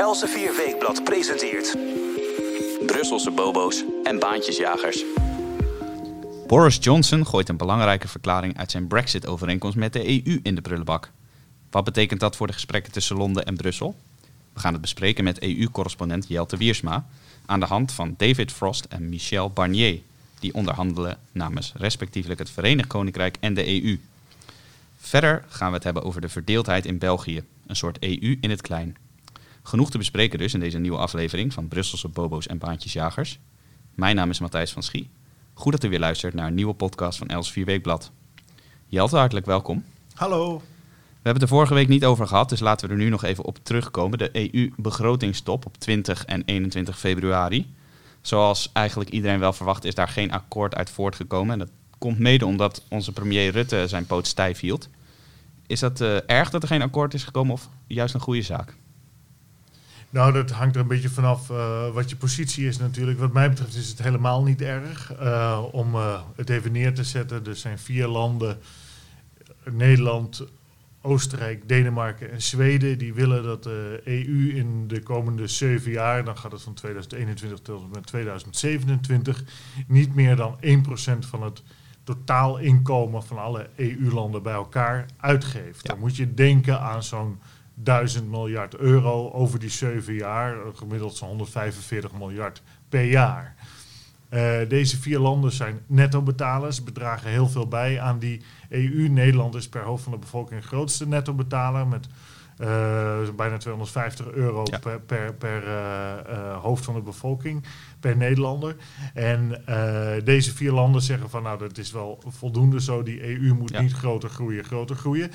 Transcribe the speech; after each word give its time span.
Elsevier 0.00 0.56
Weekblad 0.56 1.04
presenteert... 1.04 1.76
Brusselse 2.86 3.30
bobo's 3.30 3.84
en 4.02 4.18
baantjesjagers. 4.18 5.04
Boris 6.46 6.78
Johnson 6.80 7.26
gooit 7.26 7.48
een 7.48 7.56
belangrijke 7.56 8.08
verklaring 8.08 8.58
uit 8.58 8.70
zijn 8.70 8.86
Brexit-overeenkomst 8.86 9.76
met 9.76 9.92
de 9.92 10.08
EU 10.08 10.40
in 10.42 10.54
de 10.54 10.60
prullenbak. 10.60 11.10
Wat 11.70 11.84
betekent 11.84 12.20
dat 12.20 12.36
voor 12.36 12.46
de 12.46 12.52
gesprekken 12.52 12.92
tussen 12.92 13.16
Londen 13.16 13.44
en 13.44 13.56
Brussel? 13.56 13.94
We 14.52 14.60
gaan 14.60 14.72
het 14.72 14.80
bespreken 14.80 15.24
met 15.24 15.42
EU-correspondent 15.42 16.28
Jelte 16.28 16.56
Wiersma 16.56 17.06
aan 17.46 17.60
de 17.60 17.66
hand 17.66 17.92
van 17.92 18.14
David 18.16 18.52
Frost 18.52 18.84
en 18.84 19.08
Michel 19.08 19.50
Barnier, 19.50 20.00
die 20.38 20.54
onderhandelen 20.54 21.18
namens 21.32 21.72
respectievelijk 21.76 22.40
het 22.40 22.50
Verenigd 22.50 22.88
Koninkrijk 22.88 23.36
en 23.40 23.54
de 23.54 23.82
EU. 23.82 24.00
Verder 24.98 25.44
gaan 25.48 25.68
we 25.68 25.74
het 25.74 25.84
hebben 25.84 26.04
over 26.04 26.20
de 26.20 26.28
verdeeldheid 26.28 26.86
in 26.86 26.98
België, 26.98 27.42
een 27.66 27.76
soort 27.76 27.98
EU 28.02 28.38
in 28.40 28.50
het 28.50 28.62
klein. 28.62 28.96
Genoeg 29.70 29.90
te 29.90 29.98
bespreken 29.98 30.38
dus 30.38 30.54
in 30.54 30.60
deze 30.60 30.78
nieuwe 30.78 30.96
aflevering 30.96 31.52
van 31.52 31.68
Brusselse 31.68 32.08
Bobo's 32.08 32.46
en 32.46 32.58
Baantjesjagers. 32.58 33.38
Mijn 33.94 34.16
naam 34.16 34.30
is 34.30 34.38
Matthijs 34.38 34.72
van 34.72 34.82
Schie. 34.82 35.10
Goed 35.54 35.72
dat 35.72 35.84
u 35.84 35.88
weer 35.88 35.98
luistert 35.98 36.34
naar 36.34 36.46
een 36.46 36.54
nieuwe 36.54 36.74
podcast 36.74 37.18
van 37.18 37.28
Els 37.28 37.52
4 37.52 37.64
Weekblad. 37.64 38.10
Jelte, 38.86 39.16
hartelijk 39.16 39.46
welkom. 39.46 39.84
Hallo. 40.14 40.56
We 40.56 40.62
hebben 41.12 41.32
het 41.32 41.42
er 41.42 41.48
vorige 41.48 41.74
week 41.74 41.88
niet 41.88 42.04
over 42.04 42.26
gehad, 42.26 42.48
dus 42.48 42.60
laten 42.60 42.88
we 42.88 42.94
er 42.94 43.00
nu 43.00 43.08
nog 43.08 43.24
even 43.24 43.44
op 43.44 43.58
terugkomen. 43.62 44.18
De 44.18 44.30
EU-begrotingstop 44.32 45.66
op 45.66 45.76
20 45.76 46.24
en 46.24 46.42
21 46.44 46.98
februari. 46.98 47.74
Zoals 48.20 48.70
eigenlijk 48.72 49.10
iedereen 49.10 49.38
wel 49.38 49.52
verwacht, 49.52 49.84
is 49.84 49.94
daar 49.94 50.08
geen 50.08 50.32
akkoord 50.32 50.74
uit 50.74 50.90
voortgekomen. 50.90 51.52
En 51.52 51.58
dat 51.58 51.70
komt 51.98 52.18
mede 52.18 52.46
omdat 52.46 52.84
onze 52.88 53.12
premier 53.12 53.50
Rutte 53.50 53.88
zijn 53.88 54.06
poot 54.06 54.26
stijf 54.26 54.60
hield. 54.60 54.88
Is 55.66 55.80
dat 55.80 56.00
uh, 56.00 56.16
erg 56.26 56.50
dat 56.50 56.62
er 56.62 56.68
geen 56.68 56.82
akkoord 56.82 57.14
is 57.14 57.24
gekomen 57.24 57.52
of 57.52 57.68
juist 57.86 58.14
een 58.14 58.20
goede 58.20 58.42
zaak? 58.42 58.78
Nou, 60.10 60.32
dat 60.32 60.50
hangt 60.50 60.74
er 60.74 60.80
een 60.80 60.88
beetje 60.88 61.08
vanaf 61.08 61.50
uh, 61.50 61.88
wat 61.88 62.10
je 62.10 62.16
positie 62.16 62.66
is 62.66 62.78
natuurlijk. 62.78 63.18
Wat 63.18 63.32
mij 63.32 63.48
betreft 63.48 63.74
is 63.74 63.88
het 63.88 64.02
helemaal 64.02 64.42
niet 64.42 64.62
erg. 64.62 65.20
Uh, 65.20 65.62
om 65.72 65.94
uh, 65.94 66.20
het 66.36 66.50
even 66.50 66.72
neer 66.72 66.94
te 66.94 67.04
zetten, 67.04 67.46
er 67.46 67.56
zijn 67.56 67.78
vier 67.78 68.06
landen, 68.06 68.58
Nederland, 69.70 70.44
Oostenrijk, 71.02 71.68
Denemarken 71.68 72.30
en 72.30 72.42
Zweden, 72.42 72.98
die 72.98 73.14
willen 73.14 73.42
dat 73.42 73.62
de 73.62 74.00
EU 74.04 74.52
in 74.54 74.88
de 74.88 75.02
komende 75.02 75.46
zeven 75.46 75.90
jaar, 75.90 76.24
dan 76.24 76.38
gaat 76.38 76.52
het 76.52 76.62
van 76.62 76.74
2021 76.74 77.60
tot 77.60 77.82
en 77.82 77.90
met 77.92 78.06
2027, 78.06 79.44
niet 79.86 80.14
meer 80.14 80.36
dan 80.36 80.56
1% 80.60 81.18
van 81.18 81.42
het 81.42 81.62
totaal 82.04 82.58
inkomen 82.58 83.22
van 83.22 83.38
alle 83.38 83.68
EU-landen 83.76 84.42
bij 84.42 84.52
elkaar 84.52 85.06
uitgeeft. 85.16 85.86
Ja. 85.86 85.90
Dan 85.92 86.00
moet 86.00 86.16
je 86.16 86.34
denken 86.34 86.80
aan 86.80 87.02
zo'n 87.02 87.38
1000 87.82 88.30
miljard 88.30 88.76
euro 88.76 89.30
over 89.30 89.58
die 89.58 89.70
zeven 89.70 90.14
jaar, 90.14 90.56
gemiddeld 90.74 91.16
zo'n 91.16 91.28
145 91.28 92.12
miljard 92.12 92.62
per 92.88 93.04
jaar. 93.04 93.54
Uh, 94.30 94.58
deze 94.68 95.00
vier 95.00 95.18
landen 95.18 95.52
zijn 95.52 95.80
netto-betalers, 95.86 96.84
bedragen 96.84 97.30
heel 97.30 97.48
veel 97.48 97.68
bij 97.68 98.00
aan 98.00 98.18
die 98.18 98.42
EU. 98.68 99.08
Nederland 99.08 99.54
is 99.54 99.68
per 99.68 99.82
hoofd 99.82 100.02
van 100.02 100.12
de 100.12 100.18
bevolking 100.18 100.60
de 100.60 100.66
grootste 100.66 101.08
netto-betaler 101.08 101.86
met 101.86 102.08
uh, 102.60 102.66
bijna 103.36 103.56
250 103.56 104.30
euro 104.30 104.62
ja. 104.70 104.78
per, 104.78 105.00
per, 105.00 105.34
per 105.34 105.62
uh, 105.66 106.56
hoofd 106.62 106.84
van 106.84 106.94
de 106.94 107.00
bevolking, 107.00 107.64
per 108.00 108.16
Nederlander. 108.16 108.76
En 109.14 109.62
deze 110.24 110.54
vier 110.54 110.72
landen 110.72 111.02
zeggen 111.02 111.30
van 111.30 111.42
nou 111.42 111.58
dat 111.58 111.78
is 111.78 111.92
wel 111.92 112.22
voldoende 112.26 112.80
zo, 112.80 113.02
die 113.02 113.22
EU 113.22 113.54
moet 113.54 113.70
ja. 113.70 113.80
niet 113.80 113.92
groter 113.92 114.28
groeien, 114.30 114.64
groter 114.64 114.96
groeien. 114.96 115.30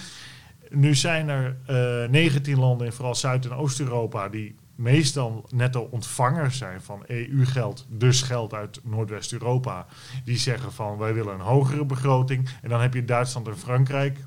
Nu 0.75 0.95
zijn 0.95 1.29
er 1.29 1.57
uh, 2.03 2.09
19 2.09 2.59
landen 2.59 2.87
in 2.87 2.93
vooral 2.93 3.15
Zuid- 3.15 3.45
en 3.45 3.53
Oost-Europa 3.53 4.29
die 4.29 4.55
meestal 4.75 5.45
netto 5.49 5.87
ontvangers 5.91 6.57
zijn 6.57 6.81
van 6.81 7.03
EU-geld, 7.07 7.85
dus 7.89 8.21
geld 8.21 8.53
uit 8.53 8.79
Noordwest-Europa. 8.83 9.85
Die 10.23 10.37
zeggen 10.37 10.71
van 10.71 10.97
wij 10.97 11.13
willen 11.13 11.33
een 11.33 11.39
hogere 11.39 11.85
begroting. 11.85 12.49
En 12.61 12.69
dan 12.69 12.81
heb 12.81 12.93
je 12.93 13.05
Duitsland 13.05 13.47
en 13.47 13.57
Frankrijk, 13.57 14.19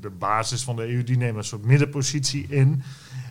de 0.00 0.10
basis 0.10 0.62
van 0.62 0.76
de 0.76 0.92
EU, 0.92 1.02
die 1.02 1.16
nemen 1.16 1.36
een 1.36 1.44
soort 1.44 1.64
middenpositie 1.64 2.46
in. 2.48 2.82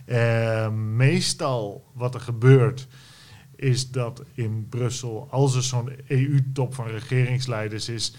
Uh, 0.06 0.70
meestal 0.70 1.84
wat 1.94 2.14
er 2.14 2.20
gebeurt 2.20 2.88
is 3.56 3.90
dat 3.90 4.22
in 4.34 4.66
Brussel, 4.68 5.28
als 5.30 5.54
er 5.54 5.62
zo'n 5.62 5.92
EU-top 6.06 6.74
van 6.74 6.86
regeringsleiders 6.86 7.88
is, 7.88 8.14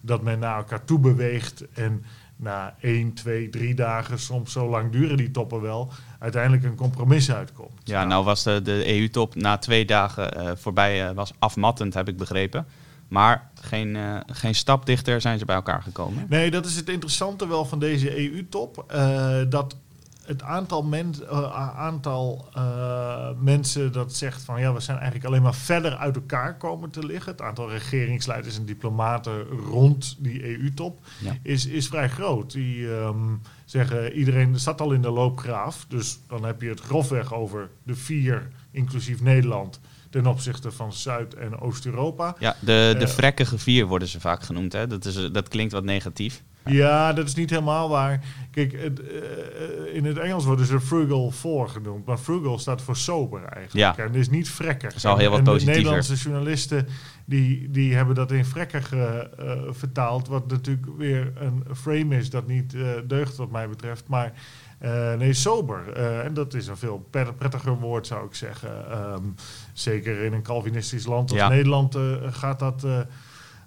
dat 0.00 0.22
men 0.22 0.38
naar 0.38 0.56
elkaar 0.56 0.84
toe 0.84 0.98
beweegt 0.98 1.70
en 1.72 2.04
na 2.36 2.74
één, 2.80 3.12
twee, 3.12 3.48
drie 3.48 3.74
dagen, 3.74 4.18
soms 4.18 4.52
zo 4.52 4.68
lang 4.68 4.92
duren 4.92 5.16
die 5.16 5.30
toppen 5.30 5.60
wel, 5.60 5.92
uiteindelijk 6.18 6.64
een 6.64 6.76
compromis 6.76 7.32
uitkomt. 7.32 7.80
Ja, 7.84 8.04
nou 8.04 8.24
was 8.24 8.42
de, 8.42 8.62
de 8.62 8.98
EU-top 8.98 9.34
na 9.34 9.58
twee 9.58 9.84
dagen 9.84 10.36
uh, 10.36 10.50
voorbij, 10.54 11.08
uh, 11.08 11.14
was 11.14 11.32
afmattend, 11.38 11.94
heb 11.94 12.08
ik 12.08 12.16
begrepen. 12.16 12.66
Maar 13.08 13.50
geen, 13.60 13.94
uh, 13.94 14.20
geen 14.26 14.54
stap 14.54 14.86
dichter 14.86 15.20
zijn 15.20 15.38
ze 15.38 15.44
bij 15.44 15.56
elkaar 15.56 15.82
gekomen. 15.82 16.26
Nee, 16.28 16.50
dat 16.50 16.66
is 16.66 16.76
het 16.76 16.88
interessante 16.88 17.48
wel 17.48 17.64
van 17.64 17.78
deze 17.78 18.18
EU-top. 18.18 18.84
dat 19.48 19.76
het 20.26 20.42
aantal, 20.42 20.92
uh, 20.92 21.78
aantal 21.78 22.48
uh, 22.56 23.28
mensen 23.40 23.92
dat 23.92 24.14
zegt 24.14 24.42
van 24.42 24.60
ja, 24.60 24.72
we 24.72 24.80
zijn 24.80 24.96
eigenlijk 24.96 25.26
alleen 25.26 25.42
maar 25.42 25.54
verder 25.54 25.96
uit 25.96 26.16
elkaar 26.16 26.56
komen 26.56 26.90
te 26.90 27.06
liggen. 27.06 27.32
Het 27.32 27.40
aantal 27.40 27.70
regeringsleiders 27.70 28.56
en 28.56 28.64
diplomaten 28.64 29.42
rond 29.42 30.16
die 30.18 30.44
EU-top 30.44 30.98
ja. 31.20 31.36
is, 31.42 31.66
is 31.66 31.88
vrij 31.88 32.08
groot. 32.08 32.52
Die 32.52 32.86
um, 32.86 33.40
zeggen 33.64 34.12
iedereen 34.12 34.58
zat 34.58 34.80
al 34.80 34.92
in 34.92 35.02
de 35.02 35.10
loopgraaf. 35.10 35.84
Dus 35.88 36.18
dan 36.28 36.44
heb 36.44 36.60
je 36.60 36.68
het 36.68 36.80
grofweg 36.80 37.34
over 37.34 37.70
de 37.82 37.94
vier, 37.94 38.48
inclusief 38.70 39.20
Nederland 39.20 39.80
ten 40.10 40.26
opzichte 40.26 40.70
van 40.70 40.92
Zuid- 40.92 41.34
en 41.34 41.58
Oost-Europa. 41.58 42.36
Ja, 42.38 42.56
de, 42.60 42.94
de 42.98 43.04
uh, 43.04 43.08
vrekkige 43.08 43.58
vier 43.58 43.86
worden 43.86 44.08
ze 44.08 44.20
vaak 44.20 44.42
genoemd. 44.42 44.72
Hè? 44.72 44.86
Dat, 44.86 45.04
is, 45.04 45.28
dat 45.32 45.48
klinkt 45.48 45.72
wat 45.72 45.84
negatief. 45.84 46.42
Ja, 46.66 47.12
dat 47.12 47.26
is 47.26 47.34
niet 47.34 47.50
helemaal 47.50 47.88
waar. 47.88 48.24
Kijk, 48.50 48.72
het, 48.72 49.00
uh, 49.00 49.94
in 49.94 50.04
het 50.04 50.18
Engels 50.18 50.44
worden 50.44 50.66
ze 50.66 50.80
frugal 50.80 51.30
voor 51.30 51.68
genoemd. 51.68 52.06
Maar 52.06 52.18
frugal 52.18 52.58
staat 52.58 52.82
voor 52.82 52.96
sober 52.96 53.42
eigenlijk. 53.42 53.96
Ja. 53.96 54.04
En 54.04 54.14
is 54.14 54.30
niet 54.30 54.50
vrekkig. 54.50 54.88
Dat 54.88 54.96
is 54.96 55.04
al 55.04 55.16
heel 55.16 55.30
wat 55.30 55.38
en 55.38 55.44
de 55.44 55.50
positiever. 55.50 55.82
Nederlandse 55.82 56.14
journalisten 56.14 56.86
die, 57.24 57.70
die 57.70 57.94
hebben 57.94 58.14
dat 58.14 58.32
in 58.32 58.44
vrekkig 58.44 58.92
uh, 58.92 59.20
vertaald. 59.70 60.28
Wat 60.28 60.46
natuurlijk 60.48 60.86
weer 60.96 61.32
een 61.34 61.64
frame 61.74 62.16
is 62.16 62.30
dat 62.30 62.46
niet 62.46 62.74
uh, 62.74 62.88
deugt 63.06 63.36
wat 63.36 63.50
mij 63.50 63.68
betreft. 63.68 64.08
Maar 64.08 64.32
nee, 65.18 65.32
sober. 65.32 65.92
En 66.22 66.34
dat 66.34 66.54
is 66.54 66.66
een 66.66 66.76
veel 66.76 67.08
prettiger 67.38 67.78
woord, 67.78 68.06
zou 68.06 68.26
ik 68.26 68.34
zeggen. 68.34 69.00
Um, 69.12 69.34
zeker 69.72 70.22
in 70.22 70.32
een 70.32 70.42
Calvinistisch 70.42 71.06
land 71.06 71.30
als 71.30 71.40
Ja. 71.40 71.48
Nederland 71.48 71.98
gaat 72.30 72.58
dat 72.58 72.86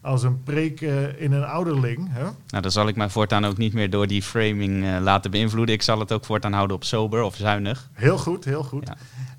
als 0.01 0.23
een 0.23 0.43
preek 0.43 0.81
uh, 0.81 1.21
in 1.21 1.31
een 1.31 1.45
ouderling. 1.45 2.07
Hè? 2.11 2.23
Nou, 2.23 2.61
dan 2.61 2.71
zal 2.71 2.87
ik 2.87 2.95
mij 2.95 3.09
voortaan 3.09 3.45
ook 3.45 3.57
niet 3.57 3.73
meer 3.73 3.89
door 3.89 4.07
die 4.07 4.21
framing 4.21 4.83
uh, 4.83 4.97
laten 5.01 5.31
beïnvloeden. 5.31 5.75
Ik 5.75 5.81
zal 5.81 5.99
het 5.99 6.11
ook 6.11 6.25
voortaan 6.25 6.53
houden 6.53 6.75
op 6.75 6.83
sober 6.83 7.21
of 7.21 7.35
zuinig. 7.35 7.89
Heel 7.93 8.17
goed, 8.17 8.45
heel 8.45 8.63
goed. 8.63 8.87
Ja. 8.87 8.95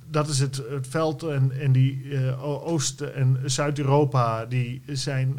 Dat 0.07 0.29
is 0.29 0.39
het, 0.39 0.63
het 0.71 0.87
veld 0.89 1.23
en, 1.23 1.53
en 1.61 1.73
die 1.73 2.03
uh, 2.05 2.45
Oost- 2.67 3.01
en 3.01 3.41
Zuid-Europa, 3.45 4.45
die 4.45 4.83
zijn 4.87 5.39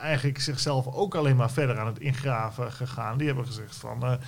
eigenlijk 0.00 0.40
zichzelf 0.40 0.86
ook 0.86 1.14
alleen 1.14 1.36
maar 1.36 1.50
verder 1.50 1.78
aan 1.78 1.86
het 1.86 1.98
ingraven 1.98 2.72
gegaan. 2.72 3.18
Die 3.18 3.26
hebben 3.26 3.46
gezegd 3.46 3.76
van, 3.76 4.18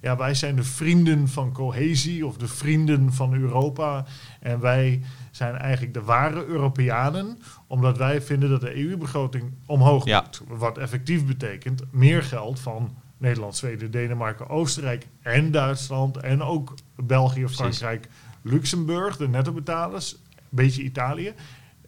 ja, 0.00 0.16
wij 0.16 0.34
zijn 0.34 0.56
de 0.56 0.64
vrienden 0.64 1.28
van 1.28 1.52
cohesie 1.52 2.26
of 2.26 2.36
de 2.36 2.48
vrienden 2.48 3.12
van 3.12 3.34
Europa. 3.34 4.04
En 4.40 4.60
wij 4.60 5.02
zijn 5.30 5.56
eigenlijk 5.56 5.94
de 5.94 6.02
ware 6.02 6.44
Europeanen, 6.46 7.38
omdat 7.66 7.98
wij 7.98 8.22
vinden 8.22 8.50
dat 8.50 8.60
de 8.60 8.76
EU-begroting 8.76 9.52
omhoog 9.66 10.04
Ja. 10.04 10.20
moet. 10.20 10.42
Wat 10.58 10.78
effectief 10.78 11.26
betekent 11.26 11.82
meer 11.90 12.22
geld 12.22 12.60
van 12.60 12.96
Nederland, 13.18 13.56
Zweden, 13.56 13.90
Denemarken, 13.90 14.48
Oostenrijk 14.48 15.06
en 15.22 15.50
Duitsland 15.50 16.16
en 16.16 16.42
ook 16.42 16.74
België, 16.96 17.40
Precies. 17.40 17.56
Frankrijk, 17.56 18.08
Luxemburg, 18.42 19.16
de 19.16 19.28
nettobetalers, 19.28 20.12
een 20.12 20.42
beetje 20.48 20.82
Italië, 20.82 21.32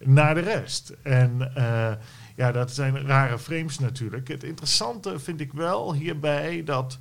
naar 0.03 0.33
de 0.35 0.41
rest. 0.41 0.93
En 1.03 1.51
uh, 1.57 1.91
ja, 2.35 2.51
dat 2.51 2.71
zijn 2.71 3.05
rare 3.05 3.39
frames 3.39 3.79
natuurlijk. 3.79 4.27
Het 4.27 4.43
interessante 4.43 5.19
vind 5.19 5.39
ik 5.39 5.53
wel 5.53 5.93
hierbij 5.93 6.63
dat 6.63 6.99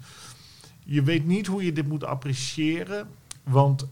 je 0.90 1.02
weet 1.02 1.26
niet 1.26 1.46
hoe 1.46 1.64
je 1.64 1.72
dit 1.72 1.88
moet 1.88 2.04
appreciëren, 2.04 3.08
want 3.42 3.88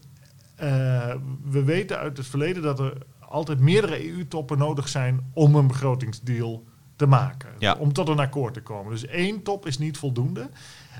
uh, 0.61 1.15
we 1.43 1.63
weten 1.63 1.97
uit 1.97 2.17
het 2.17 2.27
verleden 2.27 2.63
dat 2.63 2.79
er 2.79 2.93
altijd 3.19 3.59
meerdere 3.59 4.07
EU-toppen 4.07 4.57
nodig 4.57 4.87
zijn 4.87 5.31
om 5.33 5.55
een 5.55 5.67
begrotingsdeal 5.67 6.63
te 6.95 7.05
maken. 7.05 7.49
Ja. 7.59 7.75
Om 7.75 7.93
tot 7.93 8.07
een 8.07 8.19
akkoord 8.19 8.53
te 8.53 8.61
komen. 8.61 8.91
Dus 8.91 9.05
één 9.05 9.43
top 9.43 9.65
is 9.65 9.77
niet 9.77 9.97
voldoende. 9.97 10.49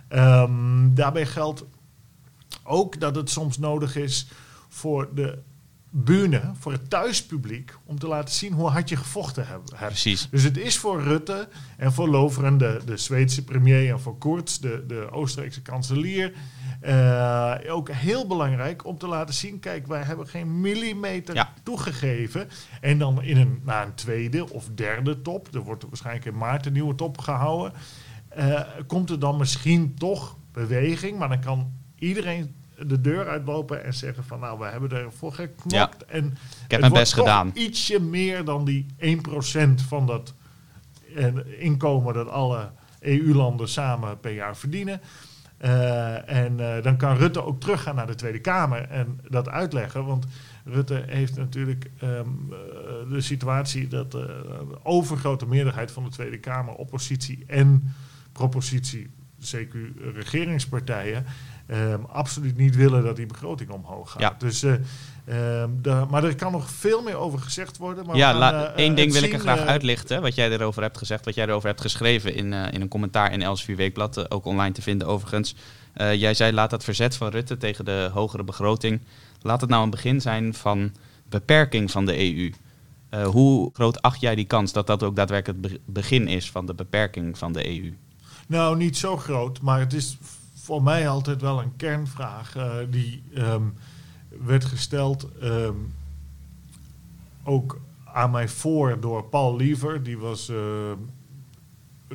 Um, 0.10 0.96
daarbij 0.96 1.26
geldt 1.26 1.66
ook 2.64 3.00
dat 3.00 3.16
het 3.16 3.30
soms 3.30 3.58
nodig 3.58 3.96
is 3.96 4.28
voor 4.68 5.10
de 5.14 5.40
bühne, 5.92 6.42
voor 6.60 6.72
het 6.72 6.90
thuispubliek, 6.90 7.74
om 7.86 8.00
te 8.00 8.08
laten 8.08 8.34
zien 8.34 8.54
hoe 8.54 8.70
hard 8.70 8.90
je 8.90 8.96
gevochten 8.96 9.48
hebt. 9.48 9.76
Precies. 9.76 10.28
Dus 10.32 10.44
het 10.44 10.58
is 10.58 10.78
voor 10.78 11.02
Rutte 11.04 11.48
en 11.78 11.94
voor 11.94 12.08
Loveren, 12.10 12.58
de, 12.58 12.80
de 12.86 12.98
Zweedse 12.98 13.44
premier, 13.44 13.90
en 13.92 14.00
voor 14.00 14.18
Kurz, 14.18 14.58
de, 14.58 14.84
de 14.88 15.08
Oostenrijkse 15.12 15.62
kanselier, 15.62 16.34
Eh, 16.80 17.56
ook 17.68 17.90
heel 17.92 18.28
belangrijk 18.28 18.86
om 18.86 18.98
te 18.98 19.08
laten 19.08 19.34
zien, 19.36 19.60
kijk, 19.60 19.88
wij 19.88 20.02
hebben 20.04 20.28
geen 20.28 20.62
millimeter 20.62 21.36
Ja. 21.36 21.54
toegegeven. 21.64 22.50
En 22.82 22.98
dan 22.98 23.22
in 23.24 23.38
een, 23.38 23.62
na 23.66 23.84
een 23.86 23.94
tweede 23.96 24.50
of 24.54 24.68
derde 24.76 25.22
top, 25.22 25.54
er 25.54 25.60
wordt 25.62 25.84
waarschijnlijk 25.84 26.26
in 26.26 26.38
maart 26.38 26.66
een 26.66 26.74
nieuwe 26.74 26.96
top 26.96 27.18
gehouden, 27.18 27.74
eh, 28.30 28.62
komt 28.88 29.10
er 29.10 29.20
dan 29.20 29.38
misschien 29.38 29.94
toch 29.96 30.38
beweging, 30.52 31.18
maar 31.18 31.30
dan 31.30 31.40
kan 31.42 31.72
iedereen 31.96 32.56
de 32.86 33.02
deur 33.02 33.28
uitlopen 33.28 33.84
en 33.84 33.94
zeggen 33.94 34.24
van 34.24 34.40
nou, 34.40 34.60
we 34.60 34.66
hebben 34.66 34.92
ervoor 34.92 35.34
geknokt. 35.34 36.06
En 36.06 36.26
Ik 36.64 36.72
heb 36.72 36.80
mijn 36.80 36.94
best 36.94 37.14
gedaan. 37.14 37.52
ietsje 37.54 38.00
meer 38.00 38.44
dan 38.44 38.66
die 38.66 38.86
1% 39.00 39.10
van 39.88 40.06
dat 40.06 40.34
eh, 41.16 41.26
inkomen 41.58 42.14
dat 42.14 42.30
alle 42.30 42.72
EU-landen 43.00 43.70
samen 43.70 44.20
per 44.20 44.34
jaar 44.34 44.58
verdienen. 44.58 45.02
Eh, 45.60 46.30
en 46.30 46.60
eh, 46.60 46.84
dan 46.84 46.98
kan 46.98 47.18
Rutte 47.18 47.44
ook 47.44 47.60
teruggaan 47.60 47.96
naar 47.96 48.08
de 48.08 48.16
Tweede 48.16 48.40
Kamer 48.40 48.82
en 48.90 49.20
dat 49.30 49.50
uitleggen. 49.50 50.06
Want 50.06 50.26
Rutte 50.66 51.04
heeft 51.08 51.38
natuurlijk 51.38 51.92
ehm, 52.00 52.12
eh, 52.12 53.10
de 53.10 53.22
situatie 53.22 53.88
dat 53.88 54.12
de 54.12 54.46
overgrote 54.84 55.46
meerderheid 55.46 55.92
van 55.92 56.04
de 56.04 56.10
Tweede 56.10 56.40
Kamer, 56.40 56.74
oppositie 56.74 57.44
en 57.48 57.94
propositie, 58.32 59.10
CQ 59.40 59.74
regeringspartijen, 60.14 61.26
ehm, 61.70 62.00
absoluut 62.12 62.58
niet 62.58 62.76
willen 62.76 63.04
dat 63.04 63.16
die 63.16 63.26
begroting 63.26 63.70
omhoog 63.70 64.12
gaat. 64.12 64.22
Ja. 64.22 64.36
Dus, 64.38 64.64
eh, 64.64 64.74
ehm, 65.26 65.70
de, 65.82 66.06
maar 66.10 66.24
er 66.24 66.36
kan 66.36 66.52
nog 66.52 66.70
veel 66.70 67.02
meer 67.02 67.16
over 67.18 67.40
gezegd 67.40 67.78
worden. 67.78 68.06
Maar 68.06 68.16
ja, 68.16 68.34
gaan, 68.34 68.54
eh, 68.54 68.62
één 68.76 68.96
ding 68.96 69.12
wil 69.14 69.24
ik 69.24 69.34
er 69.34 69.40
graag 69.40 69.60
eh, 69.60 69.66
uitlichten. 69.66 70.22
Wat 70.22 70.36
jij 70.36 70.52
erover 70.52 70.82
hebt 70.82 70.98
gezegd, 70.98 71.26
wat 71.26 71.36
jij 71.36 71.46
erover 71.48 71.68
hebt 71.68 71.82
geschreven 71.82 72.36
in, 72.36 72.54
in 72.54 72.82
een 72.82 72.88
commentaar 72.88 73.32
in 73.32 73.42
Elsevier 73.42 73.76
Weekblad. 73.76 74.18
eh, 74.18 74.24
ook 74.30 74.46
online 74.46 74.74
te 74.74 74.82
vinden 74.82 75.08
overigens. 75.08 75.56
Jij 75.94 76.34
zei, 76.34 76.52
laat 76.54 76.70
dat 76.70 76.84
verzet 76.84 77.16
van 77.16 77.30
Rutte 77.30 77.58
tegen 77.58 77.86
de 77.86 78.10
hogere 78.14 78.44
begroting. 78.44 79.02
Laat 79.42 79.62
het 79.62 79.70
nou 79.70 79.84
een 79.84 79.90
begin 79.90 80.22
zijn 80.22 80.54
van 80.54 80.92
beperking 81.30 81.92
van 81.92 82.06
de 82.06 82.18
EU. 82.20 82.54
Hoe 83.26 83.70
groot 83.74 84.02
acht 84.02 84.22
jij 84.22 84.36
die 84.36 84.46
kans 84.46 84.72
dat 84.74 84.88
dat 84.88 85.04
ook 85.04 85.16
daadwerkelijk 85.16 85.64
het 85.64 85.72
be- 85.74 85.80
begin 85.86 86.28
is 86.28 86.52
van 86.52 86.66
de 86.66 86.74
beperking 86.74 87.38
van 87.38 87.54
de 87.54 87.68
EU? 87.68 87.94
Nou, 88.48 88.78
niet 88.78 88.98
zo 88.98 89.18
groot, 89.18 89.62
maar 89.62 89.80
het 89.80 89.94
is 89.94 90.18
voor 90.70 90.84
mij 90.84 91.08
altijd 91.08 91.42
wel 91.42 91.62
een 91.62 91.76
kernvraag 91.76 92.56
eh, 92.56 92.76
die 92.90 93.24
ehm, 93.34 93.64
werd 94.46 94.66
gesteld 94.66 95.28
ehm, 95.42 95.76
ook 97.44 97.82
aan 98.06 98.32
mij 98.32 98.48
voor 98.48 99.00
door 99.00 99.24
Paul 99.24 99.56
Liever. 99.56 100.04
Die 100.04 100.18
was 100.18 100.50
ehm, 100.50 100.98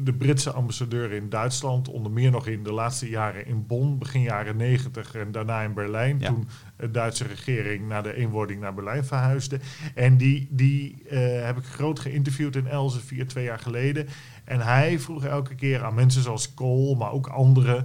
de 0.02 0.12
Britse 0.12 0.50
ambassadeur 0.50 1.12
in 1.12 1.28
Duitsland, 1.28 1.88
onder 1.88 2.12
meer 2.12 2.30
nog 2.30 2.46
in 2.46 2.62
de 2.62 2.72
laatste 2.72 3.08
jaren 3.08 3.46
in 3.46 3.66
Bonn, 3.66 3.98
begin 3.98 4.22
jaren 4.22 4.56
negentig 4.56 5.14
en 5.14 5.32
daarna 5.32 5.62
in 5.62 5.74
Berlijn. 5.74 6.18
Ja. 6.20 6.28
Toen 6.28 6.48
de 6.76 6.90
Duitse 6.90 7.24
regering 7.26 7.88
na 7.88 8.02
de 8.02 8.14
eenwording 8.14 8.60
naar 8.60 8.74
Berlijn 8.74 9.04
verhuisde. 9.04 9.60
En 9.94 10.16
die, 10.16 10.48
die 10.50 11.02
eh, 11.08 11.44
heb 11.44 11.56
ik 11.56 11.64
groot 11.64 12.00
geïnterviewd 12.00 12.56
in 12.56 12.66
Elsevier 12.66 13.26
twee 13.26 13.44
jaar 13.44 13.58
geleden. 13.58 14.08
En 14.44 14.60
hij 14.60 14.98
vroeg 14.98 15.24
elke 15.24 15.54
keer 15.54 15.84
aan 15.84 15.94
mensen 15.94 16.22
zoals 16.22 16.54
Kool, 16.54 16.94
maar 16.94 17.12
ook 17.12 17.26
andere 17.26 17.76
eh, 17.76 17.82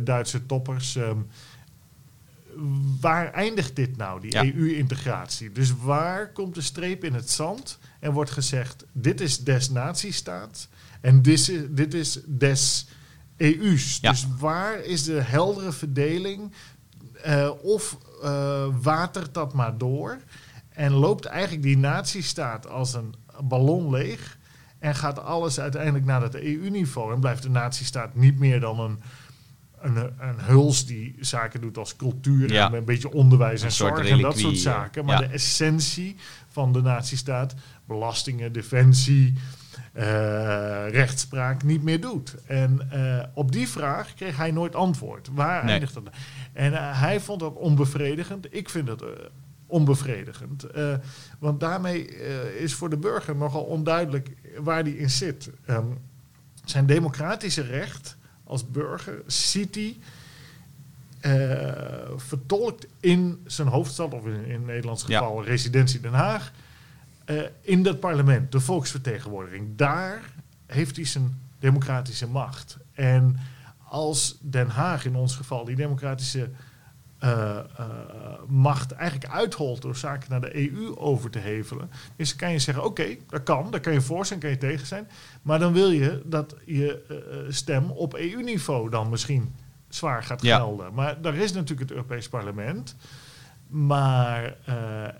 Duitse 0.00 0.46
toppers. 0.46 0.96
ehm, 0.96 1.18
waar 3.00 3.32
eindigt 3.32 3.76
dit 3.76 3.96
nou, 3.96 4.20
die 4.20 4.32
Ja. 4.32 4.44
EU-integratie? 4.44 5.52
Dus 5.52 5.74
waar 5.82 6.32
komt 6.32 6.54
de 6.54 6.60
streep 6.60 7.04
in 7.04 7.14
het 7.14 7.30
zand 7.30 7.78
en 8.00 8.12
wordt 8.12 8.30
gezegd: 8.30 8.84
dit 8.92 9.20
is 9.20 9.44
des 9.44 9.70
natiestaat 9.70 10.68
en 11.00 11.22
dit 11.22 11.48
is, 11.48 11.60
dit 11.68 11.94
is 11.94 12.20
des 12.26 12.86
EU's. 13.36 13.98
Ja. 14.00 14.10
Dus 14.10 14.26
waar 14.38 14.84
is 14.84 15.02
de 15.04 15.20
heldere 15.20 15.72
verdeling? 15.72 16.52
Eh, 17.22 17.50
of 17.62 17.98
eh, 18.22 18.66
watert 18.82 19.34
dat 19.34 19.54
maar 19.54 19.78
door 19.78 20.18
en 20.68 20.92
loopt 20.92 21.24
eigenlijk 21.24 21.62
die 21.62 21.78
natiestaat 21.78 22.68
als 22.68 22.94
een 22.94 23.14
ballon 23.42 23.90
leeg 23.90 24.38
en 24.78 24.94
gaat 24.94 25.18
alles 25.18 25.60
uiteindelijk 25.60 26.04
naar 26.04 26.22
het 26.22 26.34
EU-niveau 26.34 27.14
en 27.14 27.20
blijft 27.20 27.42
de 27.42 27.50
natiestaat 27.50 28.14
niet 28.14 28.38
meer 28.38 28.60
dan 28.60 28.80
een, 28.80 29.00
een, 29.80 29.96
een 29.96 30.40
huls 30.40 30.86
die 30.86 31.16
zaken 31.20 31.60
doet 31.60 31.78
als 31.78 31.96
cultuur 31.96 32.52
Ja. 32.52 32.66
en 32.66 32.74
een 32.74 32.84
beetje 32.84 33.12
onderwijs 33.12 33.60
en 33.60 33.66
Een 33.66 33.72
zorg 33.72 34.08
en 34.08 34.20
dat 34.20 34.38
soort 34.38 34.54
eh, 34.54 34.60
zaken. 34.60 35.04
Maar 35.04 35.22
ja. 35.22 35.26
de 35.28 35.32
essentie 35.34 36.16
van 36.48 36.72
de 36.72 36.82
natiestaat, 36.82 37.54
belastingen, 37.84 38.52
defensie, 38.52 39.34
eh, 39.92 40.04
rechtspraak 40.90 41.62
niet 41.62 41.82
meer 41.82 42.00
doet. 42.00 42.34
En 42.46 42.90
eh, 42.90 43.24
op 43.34 43.52
die 43.52 43.68
vraag 43.68 44.14
kreeg 44.14 44.36
hij 44.36 44.50
nooit 44.50 44.74
antwoord. 44.74 45.28
Waar 45.32 45.62
Nee. 45.64 45.72
eindigt 45.72 45.94
dat? 45.94 46.08
En 46.52 46.72
hij 46.96 47.20
vond 47.20 47.40
dat 47.40 47.54
onbevredigend. 47.54 48.54
Ik 48.54 48.68
vind 48.68 48.86
dat 48.86 49.04
onbevredigend. 49.66 50.66
Want 51.38 51.60
daarmee 51.60 52.04
is 52.58 52.74
voor 52.74 52.90
de 52.90 52.96
burger 52.96 53.36
nogal 53.36 53.62
onduidelijk 53.62 54.28
waar 54.58 54.84
die 54.84 54.98
in 54.98 55.10
zit. 55.10 55.50
Ehm, 55.66 55.86
zijn 56.64 56.86
democratische 56.86 57.62
recht 57.62 58.16
als 58.48 58.70
burger 58.70 59.22
ziet 59.26 59.74
hij 59.74 59.96
eh, 61.20 62.10
vertolkt 62.16 62.86
in 63.00 63.42
zijn 63.46 63.68
hoofdstad, 63.68 64.14
of 64.14 64.26
in, 64.26 64.44
in 64.44 64.52
het 64.52 64.66
Nederlands 64.66 65.04
Ja. 65.06 65.18
geval 65.18 65.44
residentie 65.44 66.00
Den 66.00 66.12
Haag, 66.12 66.52
eh, 67.24 67.36
in 67.60 67.82
dat 67.82 68.00
parlement, 68.00 68.52
de 68.52 68.60
volksvertegenwoordiging. 68.60 69.76
Daar 69.76 70.22
heeft 70.66 70.96
hij 70.96 71.04
zijn 71.04 71.40
democratische 71.58 72.28
macht. 72.28 72.76
En 72.92 73.36
als 73.84 74.36
Den 74.40 74.68
Haag 74.68 75.04
in 75.04 75.16
ons 75.16 75.36
geval 75.36 75.64
die 75.64 75.76
democratische 75.76 76.50
eh, 77.18 77.58
eh, 77.58 77.64
macht 78.48 78.92
eigenlijk 78.92 79.32
uitholt 79.32 79.82
door 79.82 79.96
zaken 79.96 80.30
naar 80.30 80.40
de 80.40 80.56
EU 80.70 80.96
over 80.96 81.30
te 81.30 81.38
hevelen, 81.38 81.90
dus 82.16 82.36
kan 82.36 82.52
je 82.52 82.58
zeggen: 82.58 82.84
oké, 82.84 83.16
dat 83.28 83.42
kan, 83.42 83.70
daar 83.70 83.80
kan 83.80 83.92
je 83.92 84.00
voor 84.00 84.26
zijn, 84.26 84.38
kan 84.40 84.50
je 84.50 84.58
tegen 84.58 84.86
zijn, 84.86 85.08
maar 85.42 85.58
dan 85.58 85.72
wil 85.72 85.90
je 85.90 86.22
dat 86.24 86.54
je 86.66 87.02
eh, 87.08 87.52
stem 87.52 87.90
op 87.90 88.14
EU-niveau 88.14 88.90
dan 88.90 89.08
misschien 89.10 89.54
zwaar 89.88 90.22
gaat 90.22 90.42
Ja. 90.42 90.56
gelden. 90.56 90.94
Maar 90.94 91.20
daar 91.20 91.34
is 91.34 91.52
natuurlijk 91.52 91.80
het 91.80 91.90
Europees 91.90 92.28
Parlement. 92.28 92.96
Maar 93.68 94.56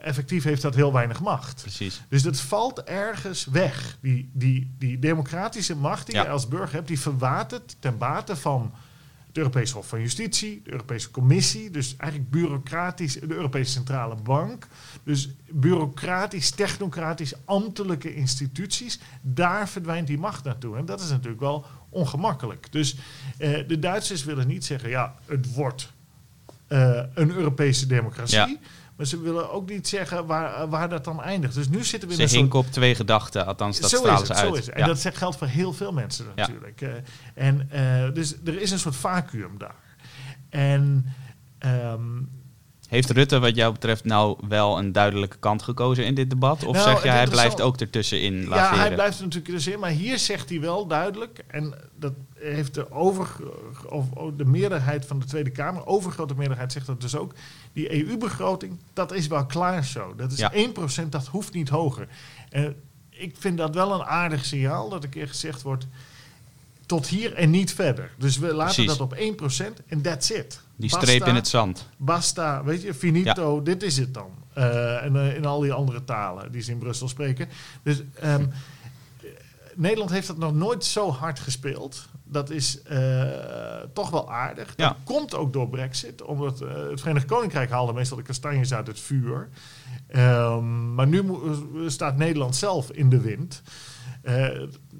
effectief 0.01 0.45
heeft 0.45 0.63
dat 0.63 0.75
heel 0.75 0.93
weinig 0.93 1.21
macht. 1.21 1.61
Precies. 1.63 2.03
Dus 2.09 2.23
dat 2.23 2.41
valt 2.41 2.83
ergens 2.83 3.45
weg. 3.47 3.97
Die, 4.01 4.31
die, 4.33 4.75
die 4.79 4.99
democratische 4.99 5.77
macht 5.77 6.07
die 6.07 6.15
Ja. 6.15 6.23
je 6.23 6.29
als 6.29 6.49
burger 6.49 6.73
hebt, 6.75 6.89
die 6.89 7.01
verwatert 7.01 7.77
ten 7.79 7.99
bate 7.99 8.37
van 8.37 8.73
Europees 9.39 9.71
Hof 9.71 9.89
van 9.89 10.01
Justitie, 10.01 10.61
de 10.65 10.71
Europese 10.71 11.11
Commissie, 11.11 11.71
dus 11.71 11.97
eigenlijk 11.97 12.31
bureaucratisch, 12.31 13.15
de 13.15 13.35
Europese 13.35 13.73
Centrale 13.73 14.15
Bank. 14.15 14.67
Dus 15.03 15.31
bureaucratisch, 15.51 16.51
technocratisch, 16.51 17.35
ambtelijke 17.45 18.15
instituties, 18.15 19.01
daar 19.21 19.69
verdwijnt 19.69 20.07
die 20.07 20.19
macht 20.19 20.45
naartoe. 20.45 20.77
En 20.77 20.85
dat 20.85 21.01
is 21.01 21.11
natuurlijk 21.11 21.41
wel 21.41 21.67
ongemakkelijk. 21.89 22.73
Dus 22.73 22.97
eh, 23.39 23.69
de 23.69 23.79
Duitsers 23.79 24.25
willen 24.25 24.47
niet 24.47 24.65
zeggen, 24.65 24.89
ja, 24.89 25.15
het 25.27 25.55
wordt 25.55 25.93
eh, 26.67 27.03
een 27.15 27.31
Europese 27.31 27.87
democratie. 27.87 28.59
Maar 28.99 29.07
ze 29.07 29.21
willen 29.21 29.51
ook 29.53 29.69
niet 29.69 29.89
zeggen 29.89 30.27
waar, 30.27 30.69
waar 30.69 30.89
dat 30.89 31.05
dan 31.05 31.23
eindigt. 31.23 31.55
Dus 31.55 31.69
nu 31.69 31.85
zitten 31.85 32.09
we 32.09 32.15
in 32.15 32.29
Ze 32.29 32.37
een 32.39 32.51
soort 32.51 32.67
op 32.67 32.73
twee 32.73 32.95
gedachten, 32.95 33.47
althans 33.47 33.81
dat 33.81 33.91
zo 33.91 34.05
is 34.05 34.19
het, 34.19 34.27
ze 34.27 34.35
uit. 34.35 34.47
zo 34.47 34.53
is 34.55 34.67
het. 34.67 34.75
En 34.75 34.81
Ja. 34.81 34.87
dat 34.87 35.11
geldt 35.13 35.37
voor 35.37 35.47
heel 35.47 35.73
veel 35.73 35.93
mensen 35.93 36.27
natuurlijk. 36.37 36.81
Eh, 36.81 36.91
en, 37.35 37.71
eh, 37.71 38.15
dus 38.15 38.35
er 38.45 38.61
is 38.61 38.71
een 38.71 38.79
soort 38.79 38.97
vacuüm 38.97 39.59
daar. 39.59 39.75
En 40.49 41.13
ehm, 41.59 42.01
Heeft 42.89 43.11
Rutte 43.11 43.39
wat 43.39 43.57
jou 43.57 43.73
betreft 43.73 44.05
nou 44.05 44.39
wel 44.49 44.79
een 44.79 44.93
duidelijke 44.93 45.37
kant 45.39 45.63
gekozen 45.63 46.05
in 46.05 46.15
dit 46.15 46.31
debat? 46.31 46.65
Of 46.65 46.77
Nou, 46.77 46.91
zeg 46.91 47.03
je 47.03 47.09
hij 47.09 47.27
blijft 47.27 47.61
ook 47.61 47.81
ertussenin 47.81 48.41
ja, 48.43 48.49
laveren? 48.49 48.81
hij 48.81 48.95
blijft 48.95 49.19
er 49.19 49.25
natuurlijk 49.25 49.55
dus 49.55 49.67
in. 49.67 49.79
Maar 49.79 49.91
hier 49.91 50.19
zegt 50.19 50.49
hij 50.49 50.61
wel 50.61 50.87
duidelijk... 50.87 51.45
en 51.47 51.75
dat 51.99 52.13
heeft 52.35 52.75
de, 52.75 52.93
over, 52.93 53.29
of, 53.89 54.11
of 54.11 54.33
de 54.37 54.45
meerderheid 54.45 55.07
van 55.07 55.19
de 55.19 55.25
Tweede 55.25 55.51
Kamer... 55.51 55.87
overgrote 55.87 56.35
meerderheid 56.35 56.73
zegt 56.73 56.87
dat 56.87 57.01
dus 57.01 57.17
ook... 57.17 57.33
die 57.73 58.07
EU-begroting, 58.07 58.79
dat 58.93 59.13
is 59.13 59.27
wel 59.27 59.47
klaar 59.47 59.85
zo. 59.85 60.15
Dat 60.17 60.33
is 60.33 60.39
Ja. 60.39 60.53
1%, 61.05 61.09
dat 61.09 61.27
hoeft 61.27 61.53
niet 61.53 61.69
hoger. 61.69 62.09
En 62.51 62.77
ik 63.09 63.35
vind 63.39 63.59
dat 63.59 63.75
wel 63.75 63.93
een 63.93 64.05
aardig 64.05 64.45
signaal... 64.45 64.89
dat 64.89 65.05
een 65.05 65.11
keer 65.11 65.29
gezegd 65.29 65.63
wordt... 65.63 65.87
tot 66.87 67.07
hier 67.07 67.35
en 67.35 67.51
niet 67.51 67.75
verder. 67.75 68.11
Dus 68.19 68.39
we 68.39 68.55
laten 68.55 68.85
Precies. 68.85 68.99
dat 68.99 69.01
op 69.01 69.17
1% 69.81 69.85
en 69.87 70.03
that's 70.03 70.31
it. 70.31 70.67
Die 70.79 70.91
Basta. 70.91 71.07
streep 71.07 71.27
in 71.27 71.35
het 71.35 71.49
zand. 71.49 71.89
Basta, 71.97 72.65
weet 72.65 72.83
je, 72.83 72.95
finito, 72.95 73.63
dit 73.63 73.83
is 73.83 73.97
het 73.97 74.15
dan. 74.15 74.31
Eh, 74.53 75.05
en 75.05 75.17
eh, 75.17 75.35
in 75.37 75.45
al 75.47 75.61
die 75.61 75.73
andere 75.73 76.05
talen 76.05 76.53
die 76.53 76.63
ze 76.63 76.71
in 76.71 76.79
Brussel 76.79 77.09
spreken. 77.09 77.49
Dus 77.83 78.03
ehm, 78.15 78.41
eh, 78.43 78.47
Nederland 79.75 80.11
heeft 80.11 80.27
dat 80.27 80.39
nog 80.39 80.55
nooit 80.55 80.85
zo 80.85 81.11
hard 81.11 81.39
gespeeld. 81.39 82.09
Dat 82.25 82.51
is 82.51 82.83
eh, 82.83 83.27
toch 83.93 84.11
wel 84.11 84.33
aardig. 84.33 84.67
Dat 84.67 84.77
Ja. 84.77 84.97
komt 85.05 85.35
ook 85.35 85.53
door 85.53 85.69
Brexit, 85.69 86.23
omdat 86.23 86.59
het 86.59 87.01
Verenigd 87.01 87.27
Koninkrijk 87.27 87.71
haalde 87.71 87.93
meestal 87.93 88.17
de 88.17 88.23
kastanjes 88.23 88.75
uit 88.75 88.87
het 88.87 89.01
vuur. 89.01 89.49
Ehm, 90.09 90.95
maar 90.95 91.07
nu 91.07 91.25
staat 91.87 92.17
Nederland 92.17 92.57
zelf 92.57 92.91
in 92.91 93.09
de 93.11 93.21
wind. 93.21 93.63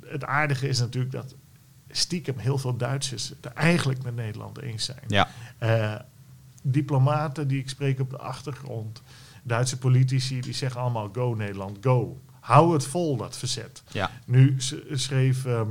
Het 0.07 0.25
aardige 0.25 0.69
is 0.69 0.79
natuurlijk 0.79 1.13
dat 1.13 1.35
stiekem 1.91 2.39
heel 2.39 2.59
veel 2.59 2.77
Duitsers 2.77 3.29
het 3.29 3.47
eigenlijk 3.47 4.03
met 4.03 4.15
Nederland 4.15 4.63
eens 4.63 4.85
zijn. 4.85 5.03
Ja, 5.07 5.29
Eh, 5.59 5.95
diplomaten 6.63 7.49
die 7.49 7.59
ik 7.61 7.69
spreek 7.69 8.01
op 8.01 8.11
de 8.11 8.19
achtergrond, 8.19 9.03
Duitse 9.43 9.79
politici, 9.79 10.41
die 10.41 10.53
zeggen 10.55 10.81
allemaal 10.81 11.09
go 11.13 11.35
Nederland, 11.35 11.79
go. 11.81 12.21
Hou 12.41 12.73
het 12.73 12.85
vol, 12.87 13.17
dat 13.17 13.37
verzet. 13.37 13.83
ja, 13.93 14.11
Nu 14.27 14.57
schreef 14.93 15.45
ehm, 15.45 15.71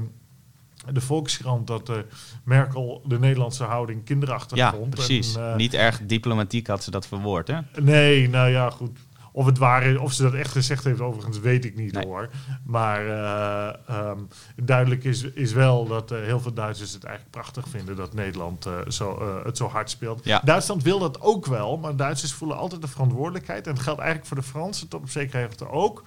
de 0.93 1.01
Volkskrant 1.01 1.67
dat 1.67 1.89
eh, 1.89 1.95
Merkel 2.43 3.01
de 3.05 3.19
Nederlandse 3.19 3.63
houding 3.63 4.03
kinderachtig 4.03 4.57
ja 4.57 4.71
vond. 4.71 4.89
precies. 4.89 5.35
En, 5.35 5.49
eh, 5.51 5.55
Niet 5.55 5.73
erg 5.73 6.01
diplomatiek 6.05 6.67
had 6.67 6.83
ze 6.83 6.91
dat 6.91 7.07
verwoord, 7.07 7.47
hè? 7.47 7.59
Nee, 7.81 8.29
nou 8.29 8.49
ja, 8.49 8.69
goed. 8.69 8.97
Of 9.37 9.45
het 9.45 9.57
waar 9.57 9.97
of 9.97 10.13
ze 10.13 10.21
dat 10.23 10.33
echt 10.33 10.51
gezegd 10.51 10.83
heeft, 10.83 11.01
overigens 11.01 11.39
weet 11.39 11.65
ik 11.65 11.75
niet 11.75 11.91
Nee. 11.93 12.05
hoor. 12.05 12.29
Maar 12.63 13.07
eh, 13.07 13.73
ehm, 13.87 14.19
duidelijk 14.55 15.03
is, 15.03 15.23
is 15.23 15.53
wel 15.53 15.87
dat 15.87 16.11
eh, 16.11 16.19
heel 16.21 16.39
veel 16.39 16.53
Duitsers 16.53 16.93
het 16.93 17.03
eigenlijk 17.03 17.35
prachtig 17.35 17.67
vinden 17.67 17.95
dat 17.95 18.13
Nederland 18.13 18.65
eh, 18.65 18.73
zo, 18.87 19.39
het 19.43 19.57
zo 19.57 19.67
hard 19.67 19.89
speelt. 19.89 20.25
Ja. 20.25 20.41
Duitsland 20.43 20.83
wil 20.83 20.99
dat 20.99 21.21
ook 21.21 21.45
wel, 21.45 21.77
maar 21.77 21.95
Duitsers 21.95 22.33
voelen 22.33 22.57
altijd 22.57 22.81
de 22.81 22.87
verantwoordelijkheid. 22.87 23.67
En 23.67 23.73
dat 23.73 23.83
geldt 23.83 23.99
eigenlijk 23.99 24.27
voor 24.29 24.37
de 24.37 24.43
Fransen 24.47 24.87
tot 24.87 25.01
op 25.01 25.09
zekere 25.09 25.41
hoogte 25.43 25.69
ook. 25.69 26.03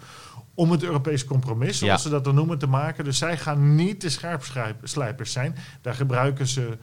Om 0.55 0.71
het 0.71 0.83
Europees 0.83 1.25
compromis, 1.25 1.79
zoals 1.79 1.93
Ja. 2.03 2.09
ze 2.09 2.15
dat 2.15 2.25
dan 2.25 2.35
noemen, 2.35 2.59
te 2.59 2.67
maken. 2.67 3.05
Dus 3.05 3.19
zij 3.19 3.37
gaan 3.39 3.75
niet 3.75 4.01
de 4.01 4.09
scherpslijpers 4.11 5.33
zijn. 5.33 5.57
Daar 5.81 5.95
gebruiken 5.95 6.47
ze 6.47 6.79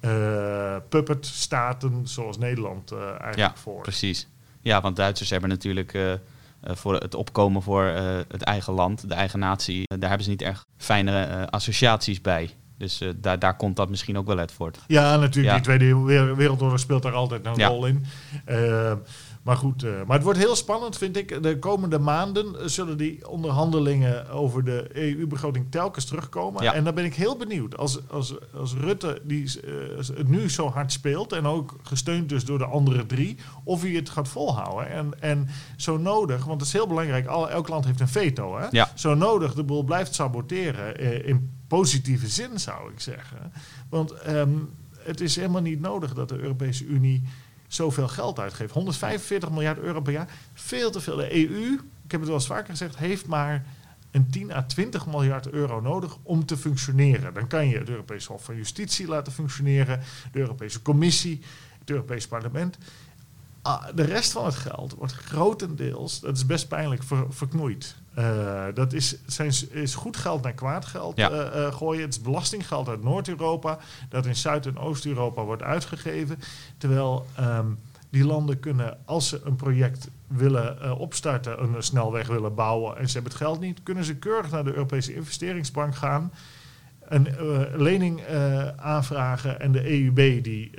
eh 0.00 0.76
puppetstaten 0.88 2.00
zoals 2.08 2.38
Nederland 2.38 2.92
eigenlijk 2.92 3.36
Ja, 3.36 3.52
voor. 3.56 3.82
precies. 3.82 4.28
Ja, 4.60 4.80
want 4.80 4.96
Duitsers 4.96 5.30
hebben 5.30 5.48
natuurlijk 5.48 5.94
eh, 5.94 6.12
eh, 6.12 6.18
voor 6.60 6.94
het 6.94 7.14
opkomen 7.14 7.62
voor 7.62 7.84
eh, 7.84 8.16
het 8.28 8.42
eigen 8.42 8.72
land, 8.72 9.08
de 9.08 9.14
eigen 9.14 9.38
natie, 9.38 9.82
daar 9.98 10.08
hebben 10.08 10.24
ze 10.24 10.30
niet 10.30 10.42
echt 10.42 10.64
fijne 10.76 11.46
associaties 11.50 12.20
bij. 12.20 12.50
Dus 12.78 13.02
daar, 13.16 13.38
daar 13.38 13.56
komt 13.56 13.76
dat 13.76 13.88
misschien 13.88 14.18
ook 14.18 14.26
wel 14.26 14.38
uit 14.38 14.52
voort. 14.52 14.78
Ja, 14.86 15.16
natuurlijk. 15.16 15.46
Ja. 15.46 15.54
Die 15.54 15.62
Tweede 15.62 15.96
Wer- 15.98 16.36
Wereldoorlog 16.36 16.78
speelt 16.80 17.02
daar 17.02 17.12
altijd 17.12 17.46
een 17.46 17.54
Ja. 17.56 17.68
rol 17.68 17.86
in. 17.86 18.04
Maar 19.48 19.56
goed, 19.56 19.82
eh, 19.82 19.90
maar 20.06 20.16
het 20.16 20.24
wordt 20.24 20.38
heel 20.38 20.56
spannend, 20.56 20.98
vind 20.98 21.16
ik. 21.16 21.42
De 21.42 21.58
komende 21.58 21.98
maanden 21.98 22.60
eh, 22.60 22.66
zullen 22.66 22.96
die 22.96 23.28
onderhandelingen 23.28 24.30
over 24.30 24.64
de 24.64 24.88
EU-begroting 24.92 25.66
telkens 25.70 26.04
terugkomen. 26.04 26.62
Ja. 26.62 26.72
En 26.72 26.84
dan 26.84 26.94
ben 26.94 27.04
ik 27.04 27.14
heel 27.14 27.36
benieuwd. 27.36 27.76
Als, 27.76 28.08
als, 28.10 28.34
als 28.54 28.74
Rutte 28.74 29.20
die, 29.24 29.60
eh, 29.60 29.96
het 30.16 30.28
nu 30.28 30.50
zo 30.50 30.68
hard 30.68 30.92
speelt, 30.92 31.32
en 31.32 31.46
ook 31.46 31.76
gesteund 31.82 32.28
dus 32.28 32.44
door 32.44 32.58
de 32.58 32.64
andere 32.64 33.06
drie, 33.06 33.36
of 33.64 33.82
hij 33.82 33.90
het 33.90 34.10
gaat 34.10 34.28
volhouden. 34.28 34.90
En, 34.90 35.20
en 35.20 35.48
zo 35.76 35.98
nodig, 35.98 36.44
want 36.44 36.60
het 36.60 36.68
is 36.68 36.74
heel 36.74 36.88
belangrijk, 36.88 37.26
al, 37.26 37.50
elk 37.50 37.68
land 37.68 37.84
heeft 37.84 38.00
een 38.00 38.08
veto. 38.08 38.58
Hè? 38.58 38.66
Ja. 38.70 38.90
Zo 38.94 39.14
nodig 39.14 39.54
de 39.54 39.64
boel 39.64 39.82
blijft 39.82 40.14
saboteren, 40.14 41.24
in 41.24 41.50
positieve 41.68 42.28
zin 42.28 42.60
zou 42.60 42.92
ik 42.92 43.00
zeggen. 43.00 43.52
Want 43.88 44.12
ehm, 44.12 44.50
het 44.98 45.20
is 45.20 45.36
helemaal 45.36 45.62
niet 45.62 45.80
nodig 45.80 46.14
dat 46.14 46.28
de 46.28 46.38
Europese 46.38 46.84
Unie 46.84 47.22
zoveel 47.68 48.08
geld 48.08 48.38
uitgeeft. 48.38 48.72
145 48.72 49.50
miljard 49.50 49.78
euro 49.78 50.00
per 50.00 50.12
jaar, 50.12 50.28
veel 50.54 50.90
te 50.90 51.00
veel. 51.00 51.16
De 51.16 51.34
EU, 51.34 51.72
ik 52.04 52.10
heb 52.10 52.20
het 52.20 52.28
wel 52.28 52.38
eens 52.38 52.46
vaker 52.46 52.70
gezegd, 52.70 52.96
heeft 52.96 53.26
maar 53.26 53.64
een 54.10 54.30
10 54.30 54.52
à 54.52 54.62
20 54.62 55.06
miljard 55.06 55.48
euro 55.48 55.80
nodig 55.80 56.16
om 56.22 56.46
te 56.46 56.56
functioneren. 56.56 57.34
Dan 57.34 57.46
kan 57.46 57.68
je 57.68 57.78
het 57.78 57.88
Europese 57.88 58.32
Hof 58.32 58.44
van 58.44 58.56
Justitie 58.56 59.06
laten 59.06 59.32
functioneren, 59.32 60.00
de 60.32 60.38
Europese 60.38 60.82
Commissie, 60.82 61.40
het 61.78 61.90
Europees 61.90 62.26
Parlement. 62.26 62.78
Ah, 63.62 63.84
de 63.94 64.02
rest 64.02 64.32
van 64.32 64.44
het 64.44 64.54
geld 64.54 64.94
wordt 64.94 65.12
grotendeels, 65.12 66.20
dat 66.20 66.36
is 66.36 66.46
best 66.46 66.68
pijnlijk, 66.68 67.02
ver- 67.02 67.26
verknoeid. 67.28 67.96
Eh, 68.14 68.64
dat 68.74 68.92
is, 68.92 69.16
zijn, 69.26 69.52
is 69.70 69.94
goed 69.94 70.16
geld 70.16 70.42
naar 70.42 70.52
kwaad 70.52 70.84
geld 70.84 71.16
Ja. 71.16 71.30
eh, 71.30 71.66
eh, 71.66 71.74
gooien. 71.74 72.02
Het 72.02 72.14
is 72.14 72.20
belastinggeld 72.20 72.88
uit 72.88 73.02
Noord-Europa 73.02 73.78
dat 74.08 74.26
in 74.26 74.36
Zuid- 74.36 74.66
en 74.66 74.78
Oost-Europa 74.78 75.42
wordt 75.44 75.62
uitgegeven. 75.62 76.38
Terwijl 76.78 77.26
ehm, 77.36 77.66
die 78.10 78.24
landen 78.24 78.60
kunnen, 78.60 78.98
als 79.04 79.28
ze 79.28 79.40
een 79.44 79.56
project 79.56 80.08
willen 80.26 80.96
opstarten, 80.98 81.62
een 81.62 81.82
snelweg 81.82 82.26
willen 82.26 82.54
bouwen 82.54 82.96
en 82.96 83.06
ze 83.06 83.12
hebben 83.12 83.32
het 83.32 83.40
geld 83.40 83.60
niet, 83.60 83.82
kunnen 83.82 84.04
ze 84.04 84.16
keurig 84.16 84.50
naar 84.50 84.64
de 84.64 84.72
Europese 84.74 85.14
investeringsbank 85.14 85.94
gaan, 85.96 86.32
een 87.00 87.28
lening 87.76 88.20
aanvragen 88.76 89.60
en 89.60 89.72
de 89.72 89.90
EUB 89.90 90.44
die 90.44 90.70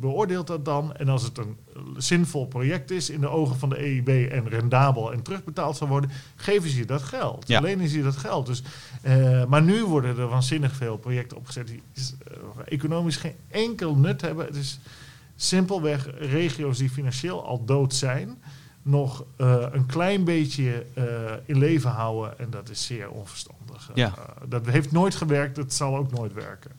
beoordeelt 0.00 0.46
dat 0.46 0.64
dan. 0.64 0.96
En 0.96 1.08
als 1.08 1.22
het 1.22 1.38
een 1.38 1.56
zinvol 1.96 2.46
project 2.46 2.90
is 2.90 3.10
in 3.10 3.20
de 3.20 3.28
ogen 3.28 3.58
van 3.58 3.68
de 3.68 3.78
EUB 3.78 4.30
en 4.32 4.48
rendabel 4.48 5.12
en 5.12 5.22
terugbetaald 5.22 5.76
zal 5.76 5.88
worden, 5.88 6.10
geven 6.36 6.70
ze 6.70 6.76
je 6.76 6.84
dat 6.84 7.02
geld. 7.02 7.48
Ja. 7.48 7.60
Lenen 7.60 7.88
ze 7.88 7.96
je 7.96 8.02
dat 8.02 8.16
geld. 8.16 8.46
Dus, 8.46 8.62
eh, 9.02 9.44
maar 9.44 9.62
nu 9.62 9.84
worden 9.84 10.18
er 10.18 10.28
waanzinnig 10.28 10.74
veel 10.74 10.96
projecten 10.96 11.36
opgezet 11.36 11.66
die 11.66 11.82
eh, 11.94 12.36
economisch 12.64 13.16
geen 13.16 13.36
enkel 13.48 13.96
nut 13.96 14.20
hebben. 14.20 14.46
Het 14.46 14.56
is 14.56 14.78
simpelweg 15.36 16.08
regio's 16.18 16.78
die 16.78 16.90
financieel 16.90 17.44
al 17.44 17.64
dood 17.64 17.94
zijn, 17.94 18.42
nog 18.82 19.24
eh, 19.36 19.66
een 19.72 19.86
klein 19.86 20.24
beetje 20.24 20.86
in 21.44 21.58
leven 21.58 21.90
houden. 21.90 22.38
En 22.38 22.50
dat 22.50 22.70
is 22.70 22.86
zeer 22.86 23.10
onverstandig. 23.10 23.90
Ja. 23.94 24.14
Dat 24.48 24.66
heeft 24.66 24.92
nooit 24.92 25.14
gewerkt, 25.14 25.56
het 25.56 25.74
zal 25.74 25.96
ook 25.96 26.12
nooit 26.12 26.32
werken. 26.32 26.70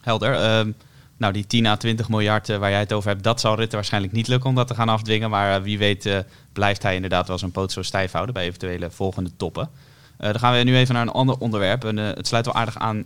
Helder. 0.00 0.34
Ehm, 0.34 0.70
nou, 1.16 1.32
die 1.32 1.46
10 1.46 1.66
à 1.66 1.76
20 1.76 2.08
miljard 2.08 2.48
eh, 2.48 2.56
waar 2.56 2.70
jij 2.70 2.78
het 2.78 2.92
over 2.92 3.10
hebt, 3.10 3.22
dat 3.22 3.40
zal 3.40 3.56
Rutte 3.56 3.76
waarschijnlijk 3.76 4.12
niet 4.12 4.28
lukken 4.28 4.48
om 4.48 4.54
dat 4.56 4.66
te 4.66 4.74
gaan 4.74 4.88
afdwingen. 4.88 5.30
Maar 5.30 5.56
eh, 5.56 5.62
wie 5.62 5.78
weet 5.78 6.06
eh, 6.06 6.18
blijft 6.52 6.82
hij 6.82 6.94
inderdaad 6.94 7.28
wel 7.28 7.38
zijn 7.38 7.50
poot 7.50 7.72
zo 7.72 7.82
stijf 7.82 8.12
houden 8.12 8.34
bij 8.34 8.44
eventuele 8.44 8.90
volgende 8.90 9.30
toppen. 9.36 9.68
Dan 10.16 10.38
gaan 10.38 10.56
we 10.56 10.62
nu 10.62 10.76
even 10.76 10.94
naar 10.94 11.02
een 11.02 11.12
ander 11.12 11.38
onderwerp. 11.38 11.82
Het 11.82 12.26
sluit 12.26 12.44
wel 12.44 12.54
aardig 12.54 12.78
aan 12.78 13.04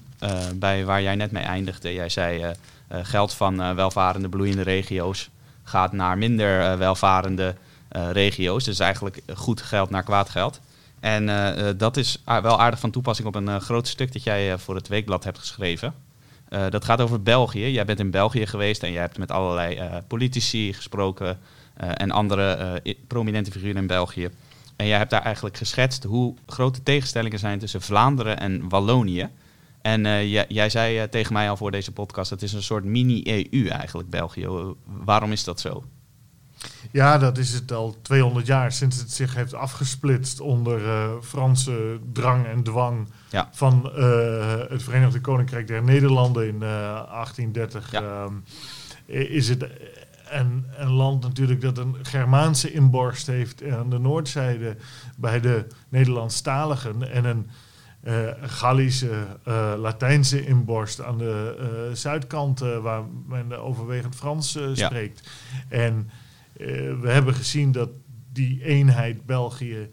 bij 0.55 0.85
waar 0.85 1.03
jij 1.03 1.15
net 1.15 1.31
mee 1.31 1.43
eindigde. 1.43 1.93
Jij 1.93 2.09
zei 2.09 2.53
geld 2.89 3.35
van 3.35 3.75
welvarende, 3.75 4.29
bloeiende 4.29 4.63
regio's 4.63 5.31
gaat 5.65 5.93
naar 5.93 6.19
minder 6.19 6.79
welvarende 6.79 7.55
regio's. 8.13 8.65
Dus 8.65 8.79
eigenlijk 8.79 9.21
goed 9.35 9.63
geld 9.63 9.91
naar 9.91 10.03
kwaad 10.03 10.31
geld. 10.31 10.61
En 11.01 11.27
dat 11.79 11.97
is 11.97 12.23
wel 12.25 12.61
aardig 12.61 12.81
van 12.81 12.91
toepassing 12.91 13.29
op 13.29 13.35
een 13.35 13.61
groot 13.61 13.89
stuk 13.89 14.13
dat 14.13 14.23
jij 14.23 14.59
voor 14.59 14.75
het 14.75 14.89
Weekblad 14.89 15.25
hebt 15.25 15.39
geschreven. 15.39 15.95
Eh, 16.49 16.69
dat 16.71 16.85
gaat 16.85 17.01
over 17.01 17.23
België. 17.23 17.71
Jij 17.71 17.85
bent 17.85 18.01
in 18.01 18.11
België 18.11 18.47
geweest 18.47 18.83
en 18.83 18.93
jij 18.93 19.01
hebt 19.01 19.19
met 19.19 19.31
allerlei 19.31 19.77
eh, 19.77 19.97
politici 20.07 20.73
gesproken 20.73 21.39
eh, 21.75 21.91
en 21.95 22.11
andere 22.11 22.83
prominente 23.07 23.51
figuren 23.51 23.77
in 23.77 23.87
België. 23.87 24.29
En 24.77 24.87
jij 24.87 24.99
hebt 24.99 25.11
daar 25.11 25.23
eigenlijk 25.23 25.57
geschetst 25.57 26.05
hoe 26.05 26.35
grote 26.47 26.83
tegenstellingen 26.83 27.39
zijn 27.39 27.59
tussen 27.59 27.81
Vlaanderen 27.81 28.39
en 28.39 28.69
Wallonië. 28.69 29.29
En 29.83 30.29
jij, 30.29 30.45
jij 30.49 30.71
zei 30.71 31.09
tegen 31.09 31.33
mij 31.33 31.51
al 31.51 31.57
voor 31.57 31.71
deze 31.71 31.93
podcast, 31.93 32.31
het 32.31 32.43
is 32.43 32.53
een 32.53 32.63
soort 32.63 32.85
mini-EU 32.85 33.69
eigenlijk, 33.69 34.11
België. 34.11 34.49
Waarom 34.85 35.33
is 35.33 35.45
dat 35.45 35.61
zo? 35.61 35.85
Ja, 36.91 37.19
dat 37.19 37.39
is 37.39 37.53
het 37.53 37.73
al 37.73 37.97
200 38.03 38.47
jaar 38.47 38.73
sinds 38.73 38.97
het 38.99 39.13
zich 39.13 39.35
heeft 39.35 39.55
afgesplitst 39.55 40.41
onder 40.41 40.85
eh, 40.89 41.09
Franse 41.23 41.99
drang 42.13 42.47
en 42.47 42.63
dwang 42.63 43.09
Ja. 43.31 43.49
van 43.53 43.91
eh, 43.97 44.57
het 44.69 44.83
Verenigde 44.83 45.21
Koninkrijk 45.21 45.67
der 45.67 45.83
Nederlanden 45.83 46.47
in 46.49 46.55
eh, 46.63 46.69
1830. 47.11 47.91
Ja. 47.91 48.03
ehm, 48.03 48.33
is 49.31 49.49
het 49.49 49.67
een, 50.31 50.67
een 50.77 50.91
land 50.91 51.23
natuurlijk 51.23 51.61
dat 51.61 51.79
een 51.79 51.97
Germaanse 52.03 52.73
inborst 52.73 53.27
heeft 53.27 53.63
aan 53.71 53.91
de 53.91 53.99
noordzijde 53.99 54.77
bij 55.17 55.41
de 55.41 55.67
Nederlandstaligen 55.89 57.11
en 57.13 57.25
een 57.25 57.51
eh, 58.03 58.15
Gallische, 58.43 59.27
eh, 59.45 59.73
Latijnse 59.77 60.47
inborst 60.47 61.03
aan 61.03 61.19
de 61.19 61.57
eh, 61.61 61.95
zuidkant 61.97 62.61
eh, 62.61 62.79
waar 62.79 63.03
men 63.27 63.63
overwegend 63.63 64.15
Frans 64.17 64.57
eh, 64.57 64.75
Ja. 64.75 64.87
spreekt. 64.87 65.29
En 65.69 66.11
eh, 66.11 66.15
we 67.01 67.09
hebben 67.11 67.35
gezien 67.35 67.73
dat 67.73 67.91
die 68.33 68.65
eenheid 68.65 69.27
België 69.27 69.89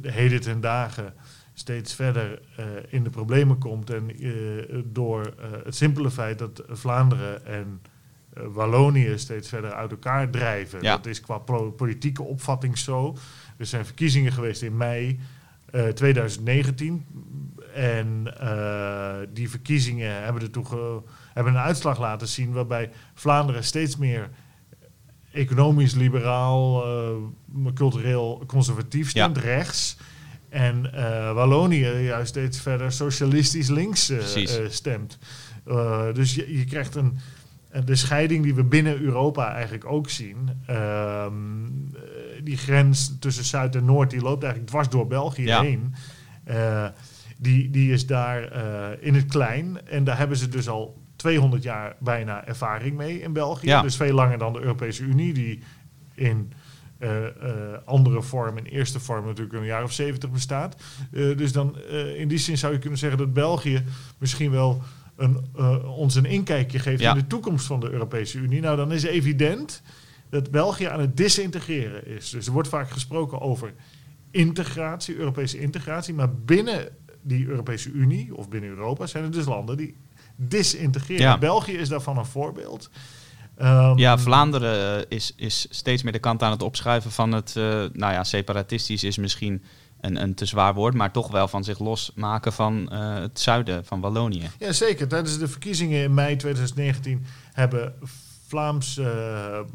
de 0.00 0.12
heden 0.12 0.40
ten 0.40 0.60
dagen 0.60 1.14
steeds 1.58 1.94
verder 1.94 2.40
eh, 2.56 2.66
in 2.88 3.04
de 3.04 3.10
problemen 3.10 3.58
komt. 3.58 3.90
En 3.90 4.10
eh, 4.10 4.78
door 4.84 5.20
eh, 5.38 5.50
het 5.64 5.74
simpele 5.74 6.10
feit 6.10 6.38
dat 6.38 6.62
Vlaanderen 6.68 7.46
en 7.46 7.80
eh, 8.32 8.42
Wallonië 8.46 9.18
steeds 9.18 9.48
verder 9.48 9.72
uit 9.72 9.90
elkaar 9.90 10.30
drijven. 10.30 10.82
Ja. 10.82 10.96
Dat 10.96 11.06
is 11.06 11.20
qua 11.20 11.38
politieke 11.76 12.22
opvatting 12.22 12.78
zo. 12.78 13.16
Er 13.56 13.66
zijn 13.66 13.84
verkiezingen 13.84 14.32
geweest 14.32 14.62
in 14.62 14.76
mei 14.76 15.20
eh, 15.70 15.86
2019. 15.86 17.06
En 17.74 18.38
eh, 18.40 19.14
die 19.32 19.50
verkiezingen 19.50 20.22
hebben, 20.22 20.42
ertoe 20.42 21.02
hebben 21.34 21.52
een 21.52 21.60
uitslag 21.60 21.98
laten 21.98 22.28
zien 22.28 22.52
waarbij 22.52 22.90
Vlaanderen 23.14 23.64
steeds 23.64 23.96
meer 23.96 24.30
economisch 25.36 25.94
liberaal, 25.94 26.84
eh, 26.84 27.72
cultureel 27.74 28.42
conservatief 28.46 29.10
stemt, 29.10 29.38
rechts. 29.38 29.96
En 30.48 30.92
eh, 30.92 31.32
Wallonië 31.32 31.86
juist 31.86 32.28
steeds 32.28 32.60
verder 32.60 32.92
socialistisch 32.92 33.68
links 33.68 34.10
eh, 34.10 34.20
stemt. 34.68 35.18
Dus 36.12 36.34
je, 36.34 36.58
je 36.58 36.64
krijgt 36.64 36.94
een, 36.94 37.18
de 37.84 37.96
scheiding 37.96 38.42
die 38.44 38.54
we 38.54 38.64
binnen 38.64 39.00
Europa 39.00 39.52
eigenlijk 39.52 39.84
ook 39.84 40.10
zien. 40.10 40.50
Ehm, 40.66 41.32
eh, 41.94 42.02
die 42.42 42.56
grens 42.56 43.16
tussen 43.20 43.44
Zuid 43.44 43.76
en 43.76 43.84
Noord 43.84 44.10
die 44.10 44.20
loopt 44.20 44.42
eigenlijk 44.42 44.72
dwars 44.72 44.88
door 44.88 45.06
België 45.06 45.44
Ja. 45.44 45.62
heen. 45.62 45.94
Die, 47.38 47.70
die 47.70 47.92
is 47.92 48.06
daar 48.06 48.42
in 49.02 49.14
het 49.14 49.26
klein. 49.26 49.86
En 49.86 50.04
daar 50.04 50.18
hebben 50.18 50.36
ze 50.36 50.48
dus 50.48 50.68
al 50.68 51.02
200 51.26 51.62
jaar 51.62 51.96
bijna 51.98 52.46
ervaring 52.46 52.96
mee 52.96 53.20
in 53.20 53.32
België. 53.32 53.66
Ja. 53.66 53.82
Dus 53.82 53.96
veel 53.96 54.14
langer 54.14 54.38
dan 54.38 54.52
de 54.52 54.60
Europese 54.60 55.02
Unie, 55.02 55.32
die 55.32 55.62
in 56.14 56.52
eh, 56.98 57.26
eh, 57.26 57.32
andere 57.84 58.22
vorm, 58.22 58.58
in 58.58 58.64
eerste 58.64 59.00
vorm 59.00 59.26
natuurlijk 59.26 59.56
een 59.56 59.64
jaar 59.64 59.82
of 59.82 59.92
70 59.92 60.30
bestaat. 60.30 60.76
Eh, 61.12 61.36
dus 61.36 61.52
dan 61.52 61.78
in 62.16 62.28
die 62.28 62.38
zin 62.38 62.58
zou 62.58 62.72
je 62.72 62.78
kunnen 62.78 62.98
zeggen 62.98 63.18
dat 63.18 63.32
België 63.32 63.84
misschien 64.18 64.50
wel 64.50 64.82
een, 65.16 65.44
ons 65.84 66.14
een 66.14 66.24
inkijkje 66.24 66.78
geeft 66.78 67.00
Ja. 67.00 67.10
in 67.10 67.18
de 67.18 67.26
toekomst 67.26 67.66
van 67.66 67.80
de 67.80 67.90
Europese 67.90 68.38
Unie. 68.38 68.60
Nou, 68.60 68.76
dan 68.76 68.92
is 68.92 69.02
evident 69.02 69.82
dat 70.28 70.50
België 70.50 70.84
aan 70.84 71.00
het 71.00 71.16
disintegreren 71.16 72.06
is. 72.06 72.30
Dus 72.30 72.46
er 72.46 72.52
wordt 72.52 72.68
vaak 72.68 72.90
gesproken 72.90 73.40
over 73.40 73.74
integratie, 74.30 75.16
Europese 75.16 75.58
integratie, 75.58 76.14
maar 76.14 76.34
binnen 76.34 76.88
die 77.22 77.46
Europese 77.46 77.90
Unie 77.90 78.34
of 78.34 78.48
binnen 78.48 78.70
Europa 78.70 79.06
zijn 79.06 79.24
er 79.24 79.30
dus 79.30 79.46
landen 79.46 79.76
die 79.76 79.94
disintegreren. 80.36 81.22
Ja. 81.22 81.38
België 81.38 81.72
is 81.72 81.88
daarvan 81.88 82.18
een 82.18 82.26
voorbeeld. 82.26 82.90
Ehm, 83.56 83.98
Ja, 83.98 84.18
Vlaanderen 84.18 84.98
eh, 84.98 85.16
is, 85.16 85.32
is 85.36 85.66
steeds 85.70 86.02
meer 86.02 86.12
de 86.12 86.18
kant 86.18 86.42
aan 86.42 86.50
het 86.50 86.62
opschuiven 86.62 87.10
van 87.10 87.32
het, 87.32 87.56
eh, 87.56 87.64
nou 87.92 88.12
ja, 88.12 88.24
separatistisch 88.24 89.04
is 89.04 89.16
misschien 89.16 89.62
een, 90.00 90.22
een 90.22 90.34
te 90.34 90.44
zwaar 90.44 90.74
woord, 90.74 90.94
maar 90.94 91.12
toch 91.12 91.30
wel 91.30 91.48
van 91.48 91.64
zich 91.64 91.78
losmaken 91.78 92.52
van 92.52 92.88
eh, 92.92 93.14
het 93.14 93.40
zuiden 93.40 93.84
van 93.84 94.00
Wallonië. 94.00 94.50
Ja, 94.58 94.72
zeker. 94.72 95.08
Tijdens 95.08 95.38
de 95.38 95.48
verkiezingen 95.48 96.02
in 96.02 96.14
mei 96.14 96.36
2019 96.36 97.26
hebben 97.52 97.94
Vlaams 98.46 99.00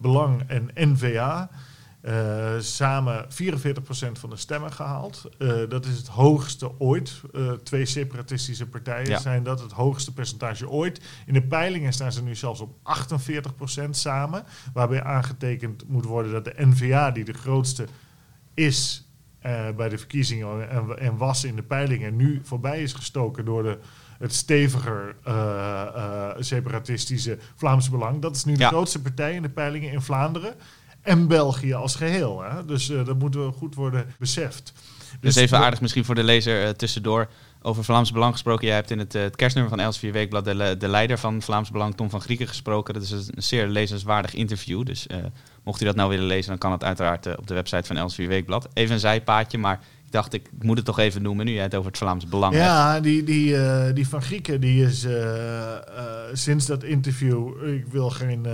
Belang 0.01 0.43
en 0.47 0.69
N-VA 0.75 1.49
eh, 2.01 2.59
samen 2.59 3.25
44% 3.29 4.19
van 4.19 4.29
de 4.29 4.35
stemmen 4.35 4.71
gehaald. 4.71 5.29
Eh, 5.37 5.47
dat 5.69 5.85
is 5.85 5.97
het 5.97 6.07
hoogste 6.07 6.79
ooit. 6.79 7.21
Eh, 7.33 7.51
twee 7.51 7.85
separatistische 7.85 8.67
partijen 8.67 9.09
Ja. 9.09 9.19
zijn 9.19 9.43
dat, 9.43 9.61
het 9.61 9.71
hoogste 9.71 10.13
percentage 10.13 10.69
ooit. 10.69 11.01
In 11.25 11.33
de 11.33 11.41
peilingen 11.41 11.93
staan 11.93 12.11
ze 12.11 12.23
nu 12.23 12.35
zelfs 12.35 12.59
op 12.59 12.75
48% 12.83 13.95
samen. 13.95 14.43
Waarbij 14.73 15.03
aangetekend 15.03 15.87
moet 15.87 16.05
worden 16.05 16.31
dat 16.31 16.45
de 16.45 16.53
N-VA, 16.57 17.11
die 17.11 17.23
de 17.25 17.33
grootste 17.33 17.85
is 18.53 19.05
bij 19.75 19.89
de 19.89 19.97
verkiezingen 19.97 20.69
en, 20.69 20.99
en 20.99 21.17
was 21.17 21.43
in 21.43 21.55
de 21.55 21.63
peilingen, 21.63 22.15
nu 22.15 22.41
voorbij 22.43 22.81
is 22.81 22.93
gestoken 22.93 23.45
door 23.45 23.63
de, 23.63 23.77
het 24.17 24.33
steviger 24.33 25.15
separatistische 26.39 27.37
Vlaamse 27.55 27.91
Belang. 27.91 28.21
Dat 28.21 28.35
is 28.35 28.45
nu 28.45 28.55
de 28.55 28.65
grootste 28.65 29.01
partij 29.01 29.33
in 29.35 29.41
de 29.41 29.49
peilingen 29.49 29.91
in 29.91 30.01
Vlaanderen 30.01 30.55
en 31.01 31.27
België 31.27 31.73
als 31.73 31.95
geheel. 31.95 32.41
Hè? 32.43 32.65
Dus 32.65 32.89
eh, 32.89 33.05
dat 33.05 33.19
moet 33.19 33.37
goed 33.57 33.75
worden 33.75 34.05
beseft. 34.19 34.73
Dus 35.19 35.35
even 35.35 35.57
we- 35.59 35.63
aardig 35.65 35.81
misschien 35.81 36.05
voor 36.05 36.15
de 36.15 36.23
lezer 36.23 36.63
eh, 36.63 36.69
tussendoor. 36.69 37.27
Over 37.63 37.83
Vlaams 37.83 38.11
Belang 38.11 38.31
gesproken. 38.33 38.67
Jij 38.67 38.75
hebt 38.75 38.91
in 38.91 38.99
het, 38.99 39.15
eh, 39.15 39.21
het 39.21 39.35
kerstnummer 39.35 39.73
van 39.75 39.83
Elsevier 39.85 40.11
Weekblad 40.11 40.45
de, 40.45 40.55
le- 40.55 40.77
de 40.77 40.87
leider 40.87 41.17
van 41.19 41.41
Vlaams 41.41 41.71
Belang, 41.71 41.95
Tom 41.95 42.09
van 42.09 42.21
Grieken, 42.21 42.47
gesproken. 42.47 42.93
Dat 42.93 43.03
is 43.03 43.11
een 43.11 43.25
zeer 43.35 43.67
lezenswaardig 43.67 44.33
interview. 44.33 44.85
Dus 44.85 45.07
mocht 45.63 45.81
u 45.81 45.85
dat 45.85 45.95
nou 45.95 46.09
willen 46.09 46.25
lezen, 46.25 46.49
dan 46.49 46.57
kan 46.57 46.71
het 46.71 46.83
uiteraard 46.83 47.37
op 47.37 47.47
de 47.47 47.53
website 47.53 47.83
van 47.87 47.97
Elsevier 47.97 48.27
Weekblad. 48.27 48.67
Even 48.73 48.93
een 48.93 48.99
zijpaadje, 48.99 49.57
maar 49.57 49.79
dacht, 50.11 50.33
ik 50.33 50.49
moet 50.61 50.77
het 50.77 50.85
toch 50.85 50.99
even 50.99 51.21
noemen 51.21 51.45
nu 51.45 51.53
jij 51.53 51.63
het 51.63 51.75
over 51.75 51.89
het 51.89 51.97
Vlaams 51.97 52.27
Belang 52.27 52.53
hebt. 52.53 52.65
Ja, 52.65 52.99
die, 52.99 53.23
die, 53.23 53.57
eh, 53.57 53.93
die 53.93 54.07
van 54.07 54.21
Grieken, 54.21 54.61
die 54.61 54.85
is 54.85 55.03
eh, 55.03 55.75
eh, 55.75 55.81
sinds 56.33 56.65
dat 56.65 56.83
interview, 56.83 57.67
ik 57.67 57.85
wil 57.87 58.09
geen 58.09 58.47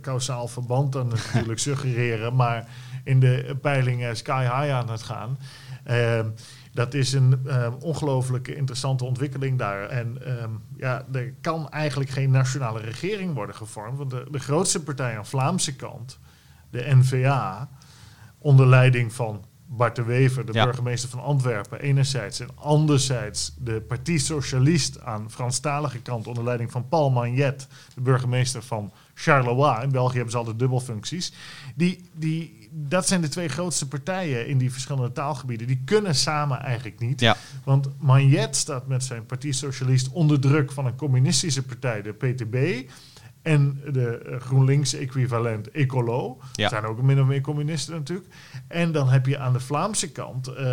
kausaal 0.00 0.48
verband 0.48 0.92
dan 0.92 1.08
natuurlijk 1.32 1.58
suggereren, 1.58 2.34
maar 2.34 2.68
in 3.04 3.20
de 3.20 3.56
peilingen 3.60 4.16
sky 4.16 4.42
high 4.42 4.72
aan 4.74 4.90
het 4.90 5.02
gaan. 5.02 5.38
Ehm, 5.84 6.26
dat 6.72 6.94
is 6.94 7.12
een 7.12 7.40
ehm, 7.46 7.72
ongelooflijke 7.80 8.54
interessante 8.54 9.04
ontwikkeling 9.04 9.58
daar. 9.58 9.88
En 9.88 10.26
ehm, 10.26 10.50
ja, 10.76 11.06
er 11.12 11.34
kan 11.40 11.70
eigenlijk 11.70 12.10
geen 12.10 12.30
nationale 12.30 12.80
regering 12.80 13.34
worden 13.34 13.54
gevormd, 13.54 13.98
want 13.98 14.10
de, 14.10 14.26
de 14.30 14.38
grootste 14.38 14.82
partij 14.82 15.18
aan 15.18 15.26
Vlaamse 15.26 15.76
kant, 15.76 16.18
de 16.70 16.94
N-VA, 16.94 17.68
onder 18.38 18.66
leiding 18.66 19.12
van 19.12 19.44
Bart 19.70 19.96
de 19.96 20.02
Wever, 20.02 20.46
de 20.46 20.52
Ja. 20.52 20.64
burgemeester 20.64 21.08
van 21.08 21.20
Antwerpen, 21.22 21.80
enerzijds. 21.80 22.40
En 22.40 22.48
anderzijds 22.54 23.54
de 23.58 23.80
Partie 23.80 24.18
Socialist 24.18 25.00
aan 25.00 25.30
Franstalige 25.30 25.98
kant 25.98 26.26
onder 26.26 26.44
leiding 26.44 26.70
van 26.70 26.88
Paul 26.88 27.10
Magnet, 27.10 27.66
de 27.94 28.00
burgemeester 28.00 28.62
van 28.62 28.92
Charleroi. 29.14 29.82
In 29.82 29.90
België 29.90 30.14
hebben 30.14 30.30
ze 30.32 30.38
altijd 30.38 30.58
dubbelfuncties. 30.58 31.32
Die, 31.74 32.08
die, 32.14 32.68
dat 32.72 33.08
zijn 33.08 33.20
de 33.20 33.28
twee 33.28 33.48
grootste 33.48 33.88
partijen 33.88 34.46
in 34.46 34.58
die 34.58 34.72
verschillende 34.72 35.12
taalgebieden. 35.12 35.66
Die 35.66 35.82
kunnen 35.84 36.14
samen 36.14 36.60
eigenlijk 36.60 36.98
niet. 36.98 37.20
Ja. 37.20 37.36
Want 37.64 37.88
Magnet 37.98 38.56
staat 38.56 38.86
met 38.86 39.04
zijn 39.04 39.26
Partie 39.26 39.52
Socialist 39.52 40.08
onder 40.12 40.40
druk 40.40 40.72
van 40.72 40.86
een 40.86 40.96
communistische 40.96 41.62
partij, 41.62 42.02
de 42.02 42.12
PTB. 42.12 42.88
En 43.48 43.80
de 43.92 44.18
eh, 44.18 44.40
GroenLinks-equivalent 44.40 45.70
Ecolo. 45.70 46.38
Ja. 46.52 46.68
zijn 46.68 46.84
ook 46.84 47.02
min 47.02 47.20
of 47.20 47.26
meer 47.26 47.40
communisten 47.40 47.94
natuurlijk. 47.94 48.28
En 48.66 48.92
dan 48.92 49.08
heb 49.08 49.26
je 49.26 49.38
aan 49.38 49.52
de 49.52 49.60
Vlaamse 49.60 50.12
kant, 50.12 50.46
eh, 50.46 50.66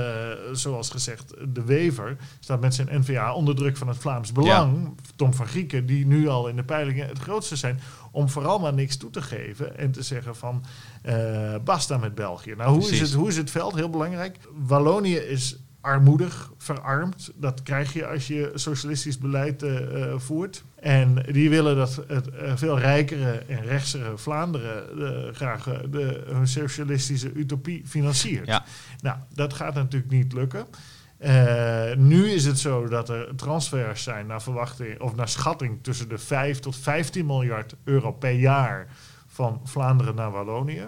zoals 0.52 0.90
gezegd, 0.90 1.34
de 1.54 1.64
Wever 1.64 2.18
staat 2.40 2.62
met 2.62 2.74
zijn 2.74 2.88
NVA 2.92 3.34
onder 3.34 3.56
druk 3.56 3.78
van 3.78 3.88
het 3.88 3.98
Vlaams 3.98 4.32
Belang. 4.32 4.96
Tom 5.16 5.34
van 5.34 5.48
Grieken, 5.48 5.86
die 5.86 6.06
nu 6.06 6.28
al 6.28 6.48
in 6.48 6.56
de 6.56 6.64
peilingen 6.64 7.08
het 7.08 7.20
grootste 7.20 7.56
zijn. 7.56 7.80
Om 8.12 8.30
vooral 8.30 8.60
maar 8.60 8.74
niks 8.74 8.98
toe 8.98 9.10
te 9.10 9.22
geven 9.22 9.78
en 9.78 9.92
te 9.92 10.02
zeggen 10.02 10.36
van 10.36 10.64
eh, 11.02 11.56
basta 11.64 11.98
met 11.98 12.16
België. 12.16 12.54
Nou, 12.56 12.70
hoe 12.70 12.92
is, 12.92 13.00
het, 13.00 13.14
hoe 13.14 13.28
is 13.28 13.38
het 13.38 13.52
veld? 13.52 13.76
Heel 13.76 13.90
belangrijk. 13.90 14.38
Wallonië 14.54 15.16
is 15.16 15.58
armoedig, 15.86 16.52
verarmd. 16.58 17.32
Dat 17.36 17.63
krijg 17.63 17.93
je 17.93 18.08
als 18.08 18.28
je 18.28 18.52
socialistisch 18.54 19.17
beleid 19.17 19.63
eh, 19.63 20.04
eh, 20.04 20.19
voert. 20.19 20.63
En 20.76 21.24
die 21.32 21.50
willen 21.50 21.76
dat 21.76 22.04
het 22.08 22.30
eh, 22.30 22.52
veel 22.56 22.80
rijkere 22.80 23.32
en 23.32 23.62
rechtsere 23.62 24.17
Vlaanderen 24.17 25.36
graag 25.36 25.63
de, 25.89 26.24
hun 26.26 26.48
socialistische 26.48 27.32
utopie 27.34 27.84
financiert. 27.86 28.48
Ja. 28.48 28.63
Nou, 29.02 29.17
dat 29.34 29.54
gaat 29.54 29.74
natuurlijk 29.74 30.12
niet 30.12 30.34
lukken. 30.34 30.65
Nu 31.98 32.30
is 32.30 32.45
het 32.45 32.60
zo 32.60 32.88
dat 32.88 33.10
er 33.10 33.36
transfers 33.36 34.04
zijn 34.04 34.28
naar 34.28 34.41
verwachting 34.41 35.02
of 35.02 35.15
naar 35.15 35.30
schatting 35.30 35.80
tussen 35.82 36.10
de 36.10 36.17
5 36.17 36.60
tot 36.60 36.76
15 36.76 37.26
miljard 37.26 37.76
euro 37.84 38.12
per 38.12 38.32
jaar 38.32 38.88
van 39.28 39.62
Vlaanderen 39.63 40.15
naar 40.15 40.32
Wallonië. 40.32 40.88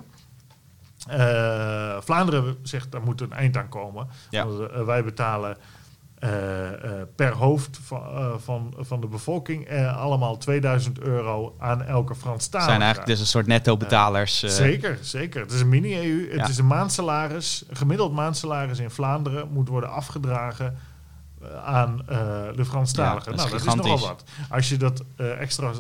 Eh, 1.08 1.98
Vlaanderen 2.02 2.58
zegt 2.64 2.92
daar 2.92 3.02
moet 3.02 3.22
een 3.22 3.34
eind 3.34 3.58
aan 3.58 3.70
komen. 3.70 4.08
Ja. 4.30 4.46
Want, 4.48 4.72
eh, 4.72 4.84
wij 4.84 5.04
betalen 5.04 5.58
eh, 6.18 6.30
per 7.16 7.34
hoofd 7.34 7.80
van, 7.84 8.02
van, 8.44 8.74
van 8.78 9.02
de 9.02 9.08
bevolking 9.08 9.86
allemaal 9.96 10.38
2000 10.38 11.00
euro 11.00 11.56
aan 11.60 11.84
elke 11.84 12.16
Franstalige. 12.16 12.70
zijn 12.70 12.82
eigenlijk 12.82 13.12
dus 13.12 13.20
een 13.20 13.26
soort 13.28 13.48
netto-betalers. 13.48 14.40
Zeker, 14.40 14.98
zeker. 15.02 15.42
Het 15.42 15.52
is 15.52 15.62
een 15.62 15.70
mini-EU. 15.70 16.28
Het 16.30 16.40
Ja. 16.40 16.48
is 16.48 16.58
een 16.58 16.68
maandsalaris. 16.68 17.66
Een 17.70 17.76
gemiddeld 17.76 18.14
maandsalaris 18.14 18.80
in 18.80 18.90
Vlaanderen 18.90 19.48
moet 19.52 19.68
worden 19.68 19.92
afgedragen 19.92 20.78
aan 21.66 22.02
de 22.56 22.66
Franstaligen. 22.66 23.32
Ja, 23.32 23.38
dat 23.38 23.46
is 23.46 23.64
nou, 23.64 23.76
dat 23.76 23.86
is 23.86 23.90
nogal 23.90 24.08
wat. 24.08 24.24
Als 24.50 24.70
je 24.70 24.78
dat 24.78 25.04
extra 25.18 25.72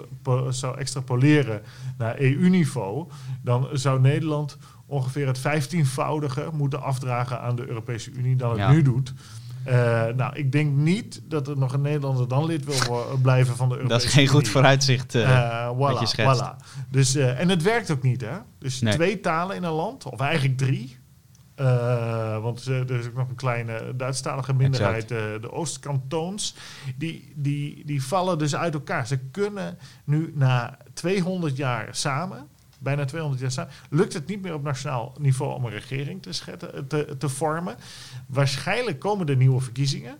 zou 0.49 0.77
extrapoleren 0.77 1.61
naar 1.97 2.19
EU-niveau, 2.19 3.07
dan 3.41 3.67
zou 3.73 3.99
Nederland 3.99 4.57
ongeveer 4.87 5.27
het 5.27 5.39
vijftienvoudige 5.39 6.49
moeten 6.53 6.81
afdragen 6.81 7.41
aan 7.41 7.55
de 7.55 7.67
Europese 7.67 8.11
Unie 8.11 8.35
dan 8.35 8.49
het 8.49 8.59
Ja. 8.59 8.71
nu 8.71 8.81
doet. 8.81 9.13
Eh, 9.63 10.05
nou, 10.15 10.35
ik 10.35 10.51
denk 10.51 10.75
niet 10.75 11.21
dat 11.25 11.47
er 11.47 11.57
nog 11.57 11.73
een 11.73 11.81
Nederlander 11.81 12.27
dan 12.27 12.45
lid 12.45 12.65
wil 12.65 12.75
wo- 12.87 13.17
blijven 13.21 13.55
van 13.55 13.69
de 13.69 13.75
Europese 13.75 13.99
dat 13.99 14.07
is 14.07 14.13
geen 14.13 14.27
goed 14.27 14.39
Unie. 14.39 14.51
vooruitzicht. 14.51 15.15
eh, 15.15 15.31
Eh, 15.67 15.77
wat 15.77 16.15
voilà. 16.19 16.55
Dus, 16.89 17.15
eh, 17.15 17.39
en 17.39 17.49
het 17.49 17.63
werkt 17.63 17.91
ook 17.91 18.01
niet, 18.01 18.21
hè? 18.21 18.37
Dus 18.59 18.81
Nee. 18.81 18.93
twee 18.93 19.19
talen 19.19 19.55
in 19.55 19.63
een 19.63 19.71
land, 19.71 20.03
of 20.05 20.19
eigenlijk 20.19 20.57
drie. 20.57 20.97
Eh, 21.55 22.37
want 22.41 22.67
eh, 22.67 22.79
er 22.79 22.91
is 22.99 23.07
ook 23.07 23.15
nog 23.15 23.29
een 23.29 23.35
kleine 23.35 23.93
Duitsstalige 23.95 24.53
minderheid, 24.53 25.11
eh, 25.11 25.17
de 25.41 25.51
Oostkantoons. 25.51 26.55
Die, 26.97 27.33
die, 27.35 27.85
die 27.85 28.03
vallen 28.03 28.37
dus 28.37 28.55
uit 28.55 28.73
elkaar. 28.73 29.07
Ze 29.07 29.17
kunnen 29.17 29.77
nu 30.03 30.31
na 30.35 30.77
200 30.93 31.57
jaar 31.57 31.87
samen, 31.91 32.47
bijna 32.77 33.05
200 33.05 33.41
jaar 33.41 33.51
samen, 33.51 33.73
lukt 33.89 34.13
het 34.13 34.27
niet 34.27 34.41
meer 34.41 34.53
op 34.53 34.63
nationaal 34.63 35.13
niveau 35.19 35.53
om 35.53 35.65
een 35.65 35.71
regering 35.71 36.21
te, 36.21 36.33
schetten, 36.33 36.87
te, 36.87 37.15
te 37.17 37.29
vormen. 37.29 37.75
Waarschijnlijk 38.25 38.99
komen 38.99 39.27
er 39.27 39.35
nieuwe 39.35 39.61
verkiezingen. 39.61 40.17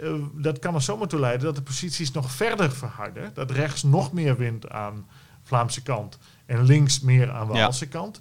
Eh, 0.00 0.14
dat 0.34 0.58
kan 0.58 0.74
er 0.74 0.82
zomaar 0.82 1.08
toe 1.08 1.20
leiden 1.20 1.46
dat 1.46 1.56
de 1.56 1.62
posities 1.62 2.12
nog 2.12 2.30
verder 2.30 2.72
verharden. 2.72 3.30
Dat 3.34 3.50
rechts 3.50 3.82
nog 3.82 4.12
meer 4.12 4.36
wint 4.36 4.68
aan 4.68 5.06
Vlaamse 5.42 5.82
kant 5.82 6.18
en 6.46 6.64
links 6.64 7.00
meer 7.00 7.30
aan 7.30 7.46
Waalse 7.46 7.88
kant. 7.88 8.20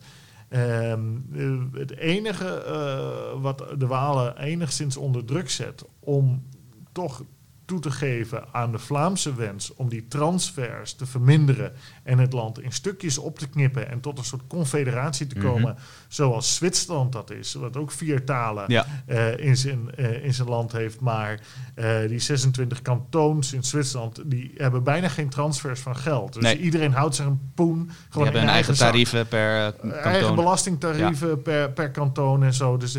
Ehm, 0.49 0.99
eh, 1.33 1.79
het 1.79 1.97
enige 1.97 2.63
eh, 2.63 3.41
wat 3.41 3.63
de 3.77 3.87
Walen 3.87 4.37
enigszins 4.37 4.97
onder 4.97 5.25
druk 5.25 5.49
zet 5.49 5.83
om 5.99 6.43
toch 6.91 7.23
toe 7.67 7.79
te 7.79 7.91
geven 7.91 8.43
aan 8.51 8.71
de 8.71 8.77
Vlaamse 8.79 9.35
wens 9.35 9.73
om 9.75 9.89
die 9.89 10.07
transfers 10.07 10.93
te 10.93 11.05
verminderen 11.05 11.73
en 12.03 12.17
het 12.17 12.33
land 12.33 12.61
in 12.61 12.71
stukjes 12.71 13.17
op 13.17 13.39
te 13.39 13.47
knippen 13.47 13.89
en 13.89 13.99
tot 13.99 14.17
een 14.17 14.23
soort 14.23 14.47
confederatie 14.47 15.27
te 15.27 15.35
Mhm. 15.37 15.45
komen, 15.47 15.75
zoals 16.07 16.55
Zwitserland 16.55 17.11
dat 17.11 17.31
is, 17.31 17.53
wat 17.53 17.77
ook 17.77 17.91
vier 17.91 18.25
talen 18.25 18.63
Ja. 18.67 18.85
eh, 19.05 19.37
in, 19.37 19.57
zijn, 19.57 19.95
eh, 19.95 20.23
in 20.23 20.33
zijn 20.33 20.47
land 20.47 20.71
heeft, 20.71 20.99
maar 20.99 21.39
eh, 21.75 22.07
die 22.07 22.19
26 22.19 22.81
kantoons 22.81 23.53
in 23.53 23.63
Zwitserland, 23.63 24.21
die 24.25 24.51
hebben 24.57 24.83
bijna 24.83 25.07
geen 25.09 25.29
transfers 25.29 25.79
van 25.79 25.95
geld. 25.95 26.33
Dus 26.33 26.43
Nee. 26.43 26.57
iedereen 26.59 26.93
houdt 26.93 27.15
zich 27.15 27.25
een 27.25 27.51
poen 27.55 27.83
Die 27.85 27.95
gewoon 28.09 28.23
hebben 28.23 28.41
hun 28.41 28.51
eigen 28.51 28.73
tarieven 28.75 29.27
per 29.27 29.73
Eigen 30.03 30.35
belastingtarieven 30.35 31.41
per, 31.41 31.71
per 31.71 31.91
kantoon 31.91 32.43
en 32.43 32.53
zo. 32.53 32.77
Dus 32.77 32.97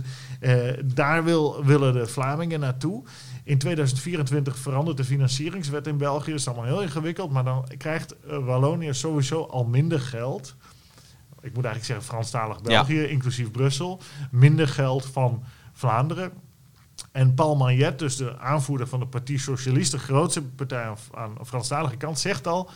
daar 0.85 1.25
wil, 1.25 1.65
willen 1.65 1.93
de 1.93 2.07
Vlamingen 2.07 2.61
naartoe. 2.61 3.03
In 3.49 3.59
2024 3.59 4.59
verandert 4.59 4.97
de 4.97 5.05
financieringswet 5.05 5.87
in 5.87 5.97
België. 5.97 6.31
Dat 6.31 6.41
is 6.41 6.47
allemaal 6.47 6.65
heel 6.65 6.83
ingewikkeld. 6.83 7.31
Maar 7.31 7.45
dan 7.45 7.69
krijgt 7.79 8.17
eh, 8.17 8.45
Wallonië 8.45 8.95
sowieso 8.95 9.43
al 9.43 9.65
minder 9.65 10.01
geld. 10.01 10.55
Ik 11.41 11.55
moet 11.55 11.65
eigenlijk 11.65 11.85
zeggen 11.85 12.05
Franstalig 12.05 12.63
België, 12.63 13.03
inclusief 13.03 13.51
Brussel. 13.51 14.01
Minder 14.31 14.69
geld 14.69 15.07
van 15.07 15.43
Vlaanderen. 15.73 16.33
En 17.13 17.35
Paul 17.35 17.57
Magnet, 17.57 17.99
dus 17.99 18.17
de 18.17 18.39
aanvoerder 18.39 18.87
van 18.87 19.01
de 19.01 19.07
Partie 19.07 19.39
Socialist, 19.39 19.91
de 19.91 19.99
grootste 19.99 20.43
partij 20.43 20.85
aan, 20.85 20.97
aan 21.15 21.35
de 21.39 21.45
Franstalige 21.45 21.97
kant, 21.97 22.19
zegt 22.19 22.47
al... 22.47 22.71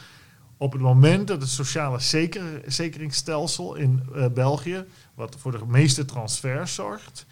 op 0.57 0.73
het 0.73 0.81
moment 0.81 1.29
dat 1.29 1.41
het 1.41 1.51
sociale 1.51 1.99
zeker, 1.99 2.63
zekeringsstelsel 2.67 3.75
in 3.75 4.03
eh, 4.15 4.27
België, 4.27 4.85
wat 5.15 5.37
voor 5.39 5.53
de 5.53 5.67
meeste 5.67 6.05
transfers 6.05 6.75
zorgt, 6.75 7.27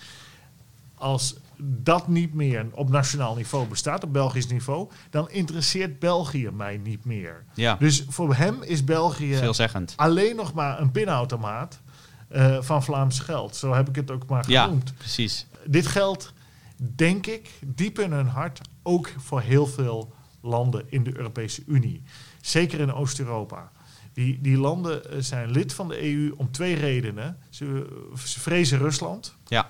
als 0.94 1.36
dat 1.62 2.08
niet 2.08 2.34
meer 2.34 2.66
op 2.72 2.88
nationaal 2.88 3.34
niveau 3.34 3.66
bestaat, 3.68 4.04
op 4.04 4.12
Belgisch 4.12 4.46
niveau, 4.46 4.88
dan 5.10 5.30
interesseert 5.30 5.98
België 5.98 6.50
mij 6.52 6.76
niet 6.76 7.04
meer. 7.04 7.44
Ja, 7.54 7.74
Dus 7.78 8.04
voor 8.08 8.34
hem 8.34 8.62
is 8.62 8.84
België 8.84 9.34
veelzeggend. 9.36 9.92
alleen 9.96 10.36
nog 10.36 10.52
maar 10.52 10.80
een 10.80 10.90
pinautomaat 10.90 11.80
eh, 12.28 12.56
van 12.60 12.82
Vlaams 12.82 13.18
geld. 13.18 13.56
Zo 13.56 13.72
heb 13.74 13.88
ik 13.88 13.96
het 13.96 14.10
ook 14.10 14.26
maar 14.26 14.50
Ja, 14.50 14.64
genoemd. 14.64 14.94
precies. 14.98 15.46
Dit 15.66 15.86
geldt, 15.86 16.32
denk 16.76 17.26
ik, 17.26 17.50
diep 17.66 17.98
in 17.98 18.12
hun 18.12 18.26
hart 18.28 18.60
ook 18.82 19.10
voor 19.18 19.40
heel 19.40 19.66
veel 19.66 20.12
landen 20.40 20.84
in 20.88 21.02
de 21.04 21.16
Europese 21.16 21.62
Unie. 21.66 22.02
Zeker 22.40 22.80
in 22.80 22.92
Oost-Europa. 22.92 23.70
Die, 24.12 24.38
die 24.40 24.56
landen 24.58 25.10
eh, 25.10 25.16
zijn 25.20 25.50
lid 25.50 25.72
van 25.74 25.88
de 25.88 26.02
EU 26.14 26.32
om 26.36 26.50
twee 26.50 26.74
redenen. 26.74 27.36
Ze, 27.48 27.86
ze 28.24 28.40
vrezen 28.40 28.78
Rusland 28.78 29.36
Ja, 29.46 29.68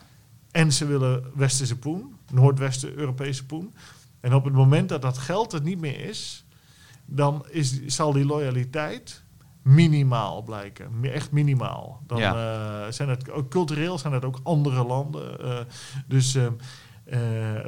en 0.50 0.72
ze 0.72 0.86
willen 0.86 1.24
westerse 1.34 1.78
poen, 1.78 2.16
Noordwesten 2.32 2.94
Europese 2.96 3.46
poen. 3.46 3.74
En 4.20 4.34
op 4.34 4.44
het 4.44 4.52
moment 4.54 4.88
dat 4.88 5.02
dat 5.02 5.18
geld 5.18 5.52
er 5.52 5.62
niet 5.62 5.80
meer 5.80 6.00
is, 6.04 6.44
dan 7.04 7.46
is, 7.50 7.86
zal 7.86 8.12
die 8.12 8.24
loyaliteit 8.24 9.22
minimaal 9.62 10.42
blijken. 10.42 10.90
Echt 11.02 11.30
minimaal. 11.30 12.02
Dan 12.06 12.20
eh, 12.20 12.86
zijn 12.90 13.08
het 13.08 13.30
ook 13.30 13.48
cultureel 13.50 13.98
zijn 13.98 14.12
het 14.12 14.24
ook 14.24 14.40
andere 14.42 14.84
landen. 14.84 15.40
eh, 15.40 15.58
dus 16.06 16.34
eh, 16.34 16.46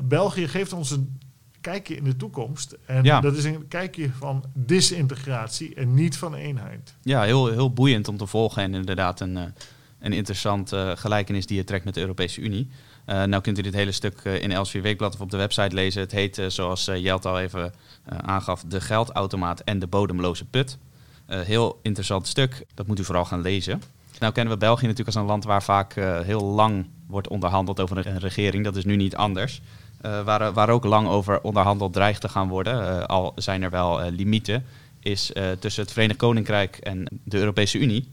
België 0.03 0.49
geeft 0.49 0.73
ons 0.73 0.91
een 0.91 1.21
kijkje 1.61 1.97
in 1.97 2.05
de 2.05 2.17
toekomst. 2.17 2.77
En 2.87 3.05
Ja. 3.05 3.21
dat 3.21 3.37
is 3.37 3.45
een 3.45 3.69
kijkje 3.69 4.11
van 4.13 4.45
disintegratie 4.55 5.75
en 5.75 5.95
niet 5.95 6.17
van 6.17 6.35
eenheid. 6.35 6.95
ja 7.03 7.23
heel, 7.23 7.47
heel 7.47 7.73
boeiend 7.73 8.09
om 8.09 8.17
te 8.17 8.27
volgen 8.27 8.63
en 8.63 8.75
inderdaad 8.75 9.21
een, 9.21 9.55
een 10.03 10.13
interessant 10.13 10.73
eh, 10.73 10.91
gelijkenis 10.95 11.47
die 11.47 11.57
je 11.57 11.65
trekt 11.65 11.85
met 11.85 11.95
de 11.95 12.01
Europese 12.01 12.41
Unie. 12.41 12.69
Eh, 13.05 13.23
nou 13.23 13.43
kunt 13.43 13.59
u 13.59 13.63
dit 13.63 13.75
hele 13.75 13.93
stuk 13.93 14.21
eh, 14.23 14.43
in 14.43 14.53
Elsevier 14.53 14.83
Weekblad 14.83 15.15
of 15.15 15.21
op 15.21 15.31
de 15.31 15.37
website 15.37 15.75
lezen. 15.75 16.01
Het 16.01 16.13
heet, 16.13 16.43
zoals 16.47 16.85
Jelt 16.85 17.27
al 17.27 17.41
even 17.41 17.73
aangaf, 18.07 18.65
De 18.67 18.81
geldautomaat 18.81 19.61
en 19.61 19.79
de 19.79 19.87
bodemloze 19.87 20.45
put. 20.45 20.79
Heel 21.27 21.79
interessant 21.83 22.27
stuk, 22.27 22.65
dat 22.75 22.87
moet 22.87 22.99
u 22.99 23.05
vooral 23.05 23.25
gaan 23.25 23.41
lezen. 23.41 23.83
Nou 24.19 24.33
kennen 24.33 24.53
we 24.53 24.59
België 24.59 24.87
natuurlijk 24.87 25.17
als 25.17 25.25
een 25.25 25.31
land 25.31 25.45
waar 25.45 25.63
vaak 25.63 25.95
heel 26.25 26.45
lang 26.45 26.87
wordt 27.07 27.29
onderhandeld 27.29 27.81
over 27.81 28.07
een, 28.07 28.19
regering. 28.19 28.65
Dat 28.65 28.77
is 28.77 28.85
nu 28.85 28.97
niet 28.97 29.17
anders. 29.17 29.61
Waar, 30.01 30.53
waar 30.53 30.69
ook 30.69 30.85
lang 30.85 31.09
over 31.09 31.41
onderhandeld 31.41 31.93
dreigt 31.93 32.21
te 32.21 32.29
gaan 32.29 32.49
worden, 32.49 33.07
al 33.07 33.33
zijn 33.35 33.63
er 33.63 33.71
wel 33.71 34.11
limieten, 34.11 34.65
is 35.01 35.33
tussen 35.59 35.83
het 35.83 35.93
Verenigd 35.93 36.19
Koninkrijk 36.19 36.77
en 36.77 37.21
de 37.25 37.39
Europese 37.39 37.79
Unie. 37.79 38.09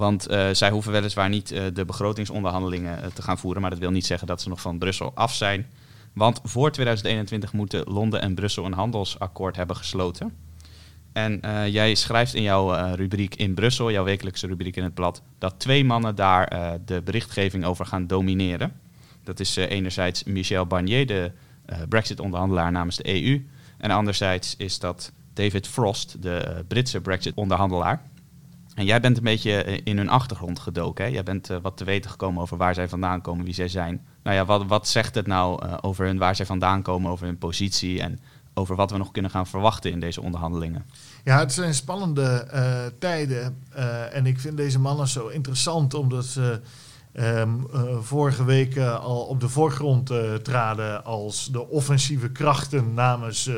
Want 0.00 0.26
eh, 0.26 0.48
zij 0.52 0.70
hoeven 0.70 0.92
weliswaar 0.92 1.28
niet 1.28 1.52
eh, 1.52 1.64
de 1.72 1.84
begrotingsonderhandelingen 1.84 3.02
eh, 3.02 3.10
te 3.10 3.22
gaan 3.22 3.38
voeren, 3.38 3.60
maar 3.60 3.70
dat 3.70 3.78
wil 3.78 3.90
niet 3.90 4.06
zeggen 4.06 4.26
dat 4.26 4.40
ze 4.42 4.48
nog 4.48 4.60
van 4.60 4.78
Brussel 4.78 5.12
af 5.14 5.34
zijn. 5.34 5.66
Want 6.12 6.40
voor 6.42 6.70
2021 6.70 7.52
moeten 7.52 7.84
Londen 7.84 8.20
en 8.20 8.34
Brussel 8.34 8.64
een 8.64 8.72
handelsakkoord 8.72 9.56
hebben 9.56 9.76
gesloten. 9.76 10.32
En 11.12 11.40
jij 11.70 11.94
schrijft 11.94 12.34
in 12.34 12.42
jouw 12.42 12.94
rubriek 12.94 13.34
in 13.34 13.54
Brussel, 13.54 13.90
jouw 13.90 14.04
wekelijkse 14.04 14.46
rubriek 14.46 14.76
in 14.76 14.84
het 14.84 14.94
blad, 14.94 15.22
dat 15.38 15.54
twee 15.58 15.84
mannen 15.84 16.14
daar 16.14 16.78
de 16.84 17.02
berichtgeving 17.02 17.64
over 17.64 17.86
gaan 17.86 18.06
domineren. 18.06 18.72
Dat 19.24 19.40
is 19.40 19.56
enerzijds 19.56 20.24
Michel 20.24 20.66
Barnier, 20.66 21.06
de 21.06 21.32
Brexit-onderhandelaar 21.88 22.72
namens 22.72 22.96
de 22.96 23.22
EU. 23.22 23.46
En 23.78 23.90
anderzijds 23.90 24.54
is 24.56 24.78
dat 24.78 25.12
David 25.32 25.66
Frost, 25.66 26.22
de 26.22 26.64
Britse 26.68 27.00
Brexit-onderhandelaar. 27.00 28.02
En 28.80 28.86
jij 28.86 29.00
bent 29.00 29.16
een 29.16 29.22
beetje 29.22 29.62
eh, 29.62 29.80
in 29.84 29.96
hun 29.96 30.08
achtergrond 30.08 30.58
gedoken. 30.58 31.04
Hè? 31.04 31.10
Jij 31.10 31.22
bent 31.22 31.50
eh, 31.50 31.56
wat 31.62 31.76
te 31.76 31.84
weten 31.84 32.10
gekomen 32.10 32.42
over 32.42 32.56
waar 32.56 32.74
zij 32.74 32.88
vandaan 32.88 33.20
komen, 33.20 33.44
wie 33.44 33.54
zij 33.54 33.68
zijn. 33.68 34.06
Nou 34.22 34.36
ja, 34.36 34.44
wat, 34.44 34.66
wat 34.66 34.88
zegt 34.88 35.14
het 35.14 35.26
nou 35.26 35.66
eh, 35.66 35.78
over 35.80 36.06
hun, 36.06 36.18
waar 36.18 36.36
zij 36.36 36.46
vandaan 36.46 36.82
komen, 36.82 37.10
over 37.10 37.26
hun 37.26 37.38
positie 37.38 38.00
en 38.00 38.20
over 38.54 38.76
wat 38.76 38.90
we 38.90 38.96
nog 38.96 39.10
kunnen 39.10 39.30
gaan 39.30 39.46
verwachten 39.46 39.90
in 39.90 40.00
deze 40.00 40.22
onderhandelingen? 40.22 40.86
Ja, 41.24 41.38
het 41.38 41.52
zijn 41.52 41.74
spannende 41.74 42.46
tijden. 42.98 43.56
en 44.12 44.26
ik 44.26 44.40
vind 44.40 44.56
deze 44.56 44.78
mannen 44.78 45.08
zo 45.08 45.26
interessant 45.26 45.94
omdat 45.94 46.24
ze 46.24 46.60
ehm, 47.12 47.50
eh, 47.72 47.98
vorige 48.00 48.44
week 48.44 48.76
eh, 48.76 49.00
al 49.04 49.22
op 49.22 49.40
de 49.40 49.48
voorgrond 49.48 50.10
eh, 50.10 50.34
traden 50.34 51.04
als 51.04 51.48
de 51.52 51.68
offensieve 51.68 52.30
krachten 52.30 52.94
namens 52.94 53.50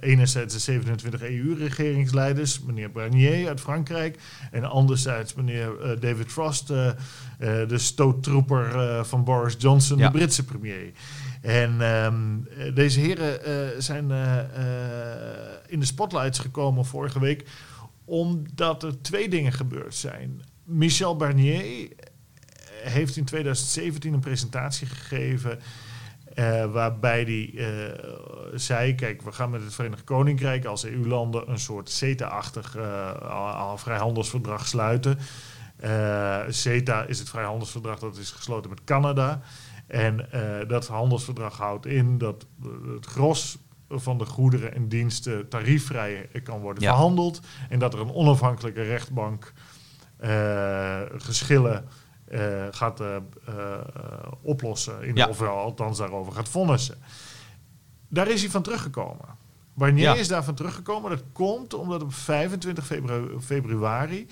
enerzijds 0.00 0.54
de 0.54 0.60
27 0.60 1.22
EU-regeringsleiders, 1.22 2.60
meneer 2.60 2.92
Barnier 2.92 3.48
uit 3.48 3.60
Frankrijk, 3.60 4.18
en 4.50 4.64
anderzijds 4.64 5.34
meneer 5.34 5.96
David 6.00 6.32
Frost, 6.32 6.66
de 6.66 7.78
stoottroeper 7.78 9.04
van 9.04 9.24
Boris 9.24 9.54
Johnson, 9.58 9.98
Ja. 9.98 10.06
de 10.06 10.18
Britse 10.18 10.44
premier. 10.44 10.92
En 11.42 11.80
ehm, 11.80 12.14
eh, 12.58 12.74
deze 12.74 13.00
heren 13.00 13.82
zijn 13.82 14.10
in 15.66 15.80
de 15.80 15.86
spotlights 15.86 16.38
gekomen 16.38 16.84
vorige 16.84 17.20
week 17.20 17.44
omdat 18.04 18.82
er 18.82 19.02
twee 19.02 19.28
dingen 19.28 19.52
gebeurd 19.52 19.94
zijn. 19.94 20.42
Michel 20.64 21.16
Barnier 21.16 21.88
heeft 22.90 23.16
in 23.16 23.24
2017 23.24 24.12
een 24.12 24.20
presentatie 24.20 24.86
gegeven 24.86 25.58
eh, 26.34 26.72
waarbij 26.72 27.22
hij 27.22 27.50
eh, 27.56 28.02
zei: 28.54 28.94
Kijk, 28.94 29.22
we 29.22 29.32
gaan 29.32 29.50
met 29.50 29.62
het 29.62 29.74
Verenigd 29.74 30.04
Koninkrijk 30.04 30.64
als 30.64 30.84
EU-landen 30.84 31.50
een 31.50 31.58
soort 31.58 31.90
CETA-achtig 31.90 32.76
al 33.28 33.78
vrijhandelsverdrag 33.78 34.66
sluiten. 34.66 35.18
CETA 36.48 37.04
is 37.04 37.18
het 37.18 37.28
vrijhandelsverdrag 37.28 37.98
dat 37.98 38.16
is 38.16 38.30
gesloten 38.30 38.70
met 38.70 38.84
Canada. 38.84 39.40
En 39.86 40.28
dat 40.68 40.86
handelsverdrag 40.86 41.56
houdt 41.56 41.86
in 41.86 42.18
dat 42.18 42.46
het 42.94 43.06
gros 43.06 43.58
van 43.88 44.18
de 44.18 44.24
goederen 44.24 44.74
en 44.74 44.88
diensten 44.88 45.48
tariefvrij 45.48 46.28
kan 46.42 46.60
worden 46.60 46.82
Ja. 46.82 46.90
verhandeld. 46.90 47.40
En 47.68 47.78
dat 47.78 47.94
er 47.94 48.00
een 48.00 48.12
onafhankelijke 48.14 48.82
rechtbank 48.82 49.52
geschillen 51.18 51.84
gaat 52.70 53.00
eh, 53.00 53.16
eh, 53.16 53.22
oplossen. 54.42 55.02
In 55.02 55.14
Ja. 55.14 55.28
Of 55.28 55.42
althans 55.42 55.98
daarover 55.98 56.32
gaat 56.32 56.48
vonnissen. 56.48 56.96
Daar 58.08 58.28
is 58.28 58.40
hij 58.40 58.50
van 58.50 58.62
teruggekomen. 58.62 59.42
Barnier 59.74 60.02
Ja. 60.04 60.14
is 60.14 60.28
daarvan 60.28 60.54
teruggekomen. 60.54 61.10
Dat 61.10 61.22
komt 61.32 61.74
omdat 61.74 62.02
op 62.02 62.14
25 62.14 62.86
febru- 62.86 63.40
februari 63.40 64.26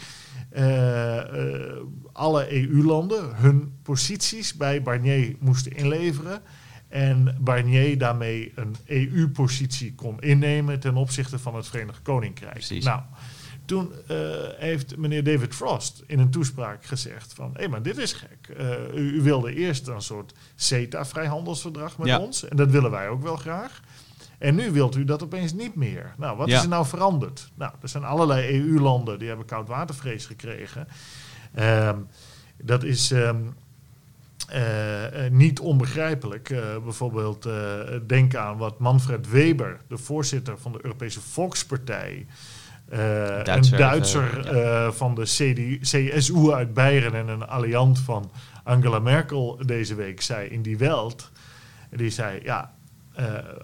eh, 0.51 1.19
eh, 1.19 1.77
alle 2.13 2.53
EU-landen 2.53 3.37
hun 3.37 3.79
posities 3.83 4.55
bij 4.57 4.83
Barnier 4.83 5.37
moesten 5.41 5.73
inleveren. 5.73 6.41
En 6.89 7.37
Barnier 7.41 7.99
daarmee 7.99 8.53
een 8.55 8.77
EU-positie 8.87 9.95
kon 9.95 10.21
innemen 10.21 10.81
ten 10.81 10.97
opzichte 10.97 11.39
van 11.39 11.55
het 11.55 11.69
Verenigd 11.69 12.03
Koninkrijk. 12.03 12.53
Precies. 12.53 12.85
Nou, 12.85 13.01
toen 13.65 13.93
eh, 14.07 14.17
heeft 14.57 14.97
meneer 14.97 15.25
David 15.25 15.55
Frost 15.55 16.03
in 16.07 16.19
een 16.19 16.31
toespraak 16.31 16.85
gezegd 16.85 17.33
van... 17.33 17.51
hé, 17.57 17.69
maar 17.69 17.83
dit 17.83 17.99
is 17.99 18.13
gek. 18.13 18.57
Eh, 18.57 18.71
u, 18.95 19.15
u 19.17 19.21
wilde 19.23 19.55
eerst 19.55 19.87
een 19.89 20.03
soort 20.03 20.35
CETA-vrijhandelsverdrag 20.55 21.99
met 21.99 22.07
Ja. 22.07 22.19
ons. 22.19 22.49
En 22.49 22.57
dat 22.57 22.71
willen 22.71 22.91
wij 22.91 23.09
ook 23.09 23.23
wel 23.23 23.37
graag. 23.37 23.81
En 24.39 24.55
nu 24.55 24.71
wilt 24.71 24.97
u 24.97 25.05
dat 25.05 25.23
opeens 25.23 25.53
niet 25.53 25.75
meer. 25.75 26.15
Nou, 26.19 26.37
wat 26.37 26.49
Ja. 26.49 26.57
is 26.57 26.63
er 26.63 26.69
nou 26.69 26.87
veranderd? 26.87 27.51
Nou, 27.55 27.73
er 27.83 27.89
zijn 27.89 28.05
allerlei 28.05 28.59
EU-landen 28.61 29.19
die 29.19 29.29
hebben 29.29 29.47
koudwatervrees 29.47 30.27
gekregen. 30.27 30.89
Ehm, 31.55 31.99
dat 32.63 32.83
is... 32.85 33.11
ehm, 33.11 33.37
eh, 34.49 35.31
niet 35.31 35.61
onbegrijpelijk. 35.61 36.49
Bijvoorbeeld 36.85 37.47
uh, 37.47 37.79
denk 38.07 38.35
aan 38.35 38.57
wat 38.57 38.79
Manfred 38.79 39.31
Weber, 39.31 39.81
de 39.89 39.99
voorzitter 39.99 40.59
van 40.59 40.73
de 40.73 40.79
Europese 40.83 41.21
Volkspartij, 41.21 42.27
Duitser, 42.97 43.73
een 43.73 43.79
Duitser 43.79 44.57
ja. 44.57 44.93
van 44.93 45.15
de 45.15 45.23
CD, 45.23 45.81
CSU 45.81 46.53
uit 46.53 46.75
Beieren 46.75 47.15
en 47.15 47.29
een 47.29 47.47
alliant 47.47 47.99
van 47.99 48.31
Angela 48.65 48.99
Merkel 48.99 49.61
deze 49.67 49.95
week 49.95 50.21
zei 50.21 50.49
in 50.49 50.63
die 50.63 50.79
Welt. 50.79 51.31
Die 51.91 52.11
zei, 52.11 52.41
ja, 52.43 52.73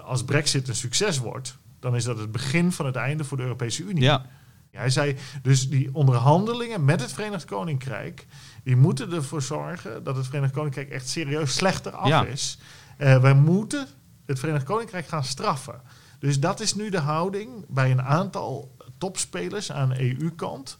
als 0.04 0.24
Brexit 0.24 0.68
een 0.68 0.74
succes 0.74 1.18
wordt, 1.18 1.58
dan 1.80 1.96
is 1.96 2.04
dat 2.04 2.18
het 2.18 2.32
begin 2.32 2.72
van 2.72 2.86
het 2.86 2.96
einde 2.96 3.24
voor 3.24 3.36
de 3.36 3.42
Europese 3.42 3.82
Unie. 3.82 4.02
Ja. 4.02 4.26
Hij 4.70 4.90
zei 4.90 5.16
dus 5.42 5.68
die 5.68 5.94
onderhandelingen 5.94 6.84
met 6.84 7.00
het 7.00 7.12
Verenigd 7.12 7.44
Koninkrijk, 7.44 8.26
die 8.64 8.76
moeten 8.76 9.12
ervoor 9.12 9.42
zorgen 9.42 10.04
dat 10.04 10.16
het 10.16 10.26
Verenigd 10.26 10.52
Koninkrijk 10.52 10.90
echt 10.90 11.08
serieus 11.08 11.54
slechter 11.54 11.92
af 11.92 12.24
is. 12.24 12.58
Uh, 12.98 13.20
wij 13.20 13.34
moeten 13.34 13.86
het 14.26 14.38
Verenigd 14.38 14.64
Koninkrijk 14.64 15.06
gaan 15.06 15.24
straffen. 15.24 15.80
Dus 16.18 16.40
dat 16.40 16.60
is 16.60 16.74
nu 16.74 16.90
de 16.90 16.98
houding 16.98 17.64
bij 17.68 17.90
een 17.90 18.02
aantal 18.02 18.76
topspelers 18.98 19.72
aan 19.72 19.92
EU-kant. 19.98 20.78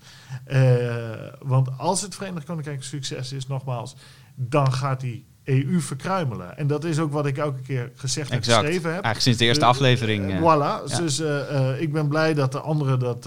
Uh, 0.49 1.25
eh, 1.25 1.33
want 1.41 1.79
als 1.79 2.03
het 2.03 2.15
Verenigd 2.15 2.47
Koninkrijk 2.47 2.77
een 2.77 2.85
succes 2.85 3.33
is, 3.33 3.47
nogmaals, 3.47 3.97
dan 4.35 4.73
gaat 4.73 5.01
die 5.01 5.27
EU 5.45 5.81
verkruimelen. 5.81 6.57
En 6.59 6.67
dat 6.67 6.85
is 6.85 6.99
ook 6.99 7.13
wat 7.13 7.27
ik 7.27 7.39
elke 7.39 7.61
keer 7.61 7.93
gezegd 7.95 8.31
en 8.31 8.43
geschreven 8.43 8.73
heb. 8.73 8.83
Eigenlijk 8.83 9.21
sinds 9.21 9.39
de 9.39 9.45
eerste 9.45 9.65
aflevering. 9.65 10.31
Uh, 10.31 10.39
voilà. 10.39 10.97
Dus 10.97 11.23
ik 11.79 11.93
ben 11.93 12.09
blij 12.09 12.35
dat 12.35 12.53
de 12.53 12.61
anderen 12.61 12.99
dat, 12.99 13.25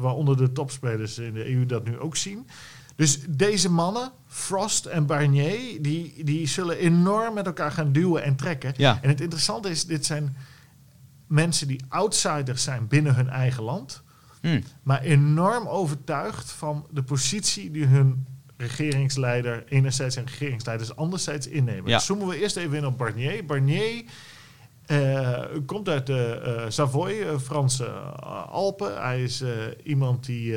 waaronder 0.00 0.36
de 0.36 0.52
topspelers 0.52 1.18
in 1.18 1.32
de 1.32 1.50
EU, 1.50 1.66
dat 1.66 1.84
nu 1.84 1.98
ook 1.98 2.16
zien. 2.16 2.46
Dus 2.96 3.18
deze 3.28 3.70
mannen, 3.70 4.10
Frost 4.26 4.86
en 4.86 5.06
Barnier, 5.06 5.82
die, 5.82 6.24
die 6.24 6.46
zullen 6.46 6.78
enorm 6.78 7.34
met 7.34 7.46
elkaar 7.46 7.72
gaan 7.72 7.92
duwen 7.92 8.22
en 8.22 8.36
trekken. 8.36 8.74
Ja. 8.76 8.98
En 9.02 9.08
het 9.08 9.20
interessante 9.20 9.70
is, 9.70 9.84
dit 9.84 10.06
zijn 10.06 10.36
mensen 11.26 11.66
die 11.66 11.84
outsiders 11.88 12.62
zijn 12.62 12.88
binnen 12.88 13.14
hun 13.14 13.28
eigen 13.28 13.62
land. 13.62 14.02
Hmm. 14.46 14.62
Maar 14.82 15.02
enorm 15.02 15.66
overtuigd 15.66 16.52
van 16.52 16.86
de 16.90 17.02
positie 17.02 17.70
die 17.70 17.84
hun 17.84 18.26
regeringsleider 18.56 19.64
enerzijds 19.68 20.16
en 20.16 20.26
regeringsleiders 20.26 20.96
anderzijds 20.96 21.48
innemen. 21.48 21.90
Ja. 21.90 21.96
Dus 21.96 22.06
zoomen 22.06 22.26
we 22.26 22.40
eerst 22.40 22.56
even 22.56 22.76
in 22.76 22.86
op 22.86 22.98
Barnier. 22.98 23.44
Barnier 23.44 24.04
uh, 24.86 25.44
komt 25.66 25.88
uit 25.88 26.06
de 26.06 26.42
uh, 26.46 26.64
Savoy, 26.68 27.12
uh, 27.12 27.38
Franse 27.38 27.86
Alpen. 28.50 29.02
Hij 29.02 29.22
is 29.22 29.44
iemand 29.82 30.26
die 30.26 30.56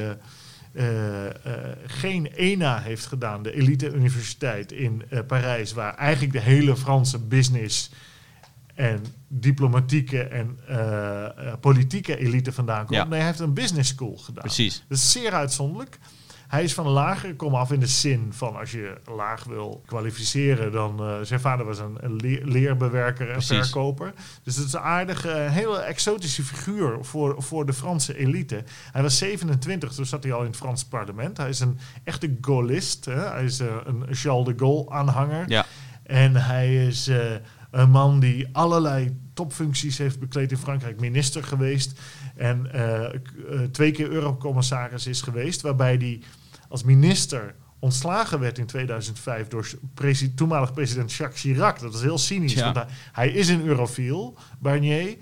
geen 1.85 2.35
ENA 2.35 2.79
heeft 2.79 3.05
gedaan, 3.05 3.43
de 3.43 3.53
elite 3.53 3.93
universiteit 3.93 4.71
in 4.71 5.03
Parijs, 5.27 5.73
waar 5.73 5.95
eigenlijk 5.95 6.33
de 6.33 6.41
hele 6.41 6.75
Franse 6.75 7.19
business 7.19 7.91
en 8.79 9.05
diplomatieke 9.27 10.23
en 10.23 10.59
politieke 11.59 12.17
elite 12.17 12.51
vandaan 12.51 12.85
komt. 12.85 12.97
Ja. 12.97 13.03
Nee, 13.03 13.17
hij 13.17 13.27
heeft 13.27 13.39
een 13.39 13.53
business 13.53 13.89
school 13.89 14.17
gedaan. 14.17 14.43
Precies. 14.43 14.83
Dat 14.87 14.97
is 14.97 15.11
zeer 15.11 15.33
uitzonderlijk. 15.33 15.99
Hij 16.47 16.63
is 16.63 16.73
van 16.73 16.87
lager 16.87 17.35
kom 17.35 17.55
af 17.55 17.71
in 17.71 17.79
de 17.79 17.87
zin 17.87 18.27
van 18.33 18.55
als 18.55 18.71
je 18.71 18.97
laag 19.15 19.43
wil 19.43 19.83
kwalificeren, 19.85 20.71
dan 20.71 21.03
uh, 21.03 21.15
zijn 21.21 21.39
vader 21.39 21.65
was 21.65 21.79
een, 21.79 21.97
een 21.99 22.15
leer, 22.15 22.45
leerbewerker 22.45 23.27
en 23.27 23.31
Precies. 23.31 23.57
verkoper. 23.57 24.13
Dus 24.43 24.55
het 24.55 24.65
is 24.65 24.73
een 24.73 24.79
aardige, 24.79 25.29
hele 25.29 25.77
exotische 25.77 26.43
figuur 26.43 26.97
voor, 27.01 27.43
voor 27.43 27.65
de 27.65 27.73
Franse 27.73 28.17
elite. 28.17 28.63
Hij 28.91 29.01
was 29.01 29.17
27, 29.17 29.93
toen 29.93 30.05
zat 30.05 30.23
hij 30.23 30.33
al 30.33 30.39
in 30.39 30.47
het 30.47 30.55
Frans 30.55 30.85
parlement. 30.85 31.37
Hij 31.37 31.49
is 31.49 31.59
een 31.59 31.79
echte 32.03 32.37
Gaullist. 32.41 33.05
Hè? 33.05 33.29
Hij 33.29 33.43
is 33.43 33.61
uh, 33.61 33.67
een 33.85 34.05
Charles 34.09 34.45
de 34.45 34.53
Gaulle 34.57 34.89
aanhanger. 34.89 35.49
Ja. 35.49 35.65
En 36.03 36.35
hij 36.35 36.87
is 36.87 37.09
een 37.71 37.89
man 37.89 38.19
die 38.19 38.47
allerlei 38.51 39.17
topfuncties 39.33 39.97
heeft 39.97 40.19
bekleed 40.19 40.51
in 40.51 40.57
Frankrijk, 40.57 40.99
minister 40.99 41.43
geweest. 41.43 41.99
En 42.35 42.69
uh, 42.75 43.05
twee 43.71 43.91
keer 43.91 44.09
eurocommissaris 44.09 45.07
is 45.07 45.21
geweest, 45.21 45.61
waarbij 45.61 45.95
hij 45.95 46.21
als 46.69 46.83
minister 46.83 47.55
ontslagen 47.79 48.39
werd 48.39 48.57
in 48.57 48.65
2005 48.65 49.47
door 49.47 49.69
presi 49.93 50.33
toenmalig 50.33 50.73
president 50.73 51.13
Jacques 51.13 51.41
Chirac. 51.41 51.79
Dat 51.79 51.93
is 51.93 52.01
heel 52.01 52.17
cynisch, 52.17 52.53
Ja. 52.53 52.63
want 52.63 52.75
hij, 52.75 52.85
hij 53.11 53.29
is 53.29 53.49
een 53.49 53.65
eurofiel, 53.65 54.37
Barnier. 54.59 55.17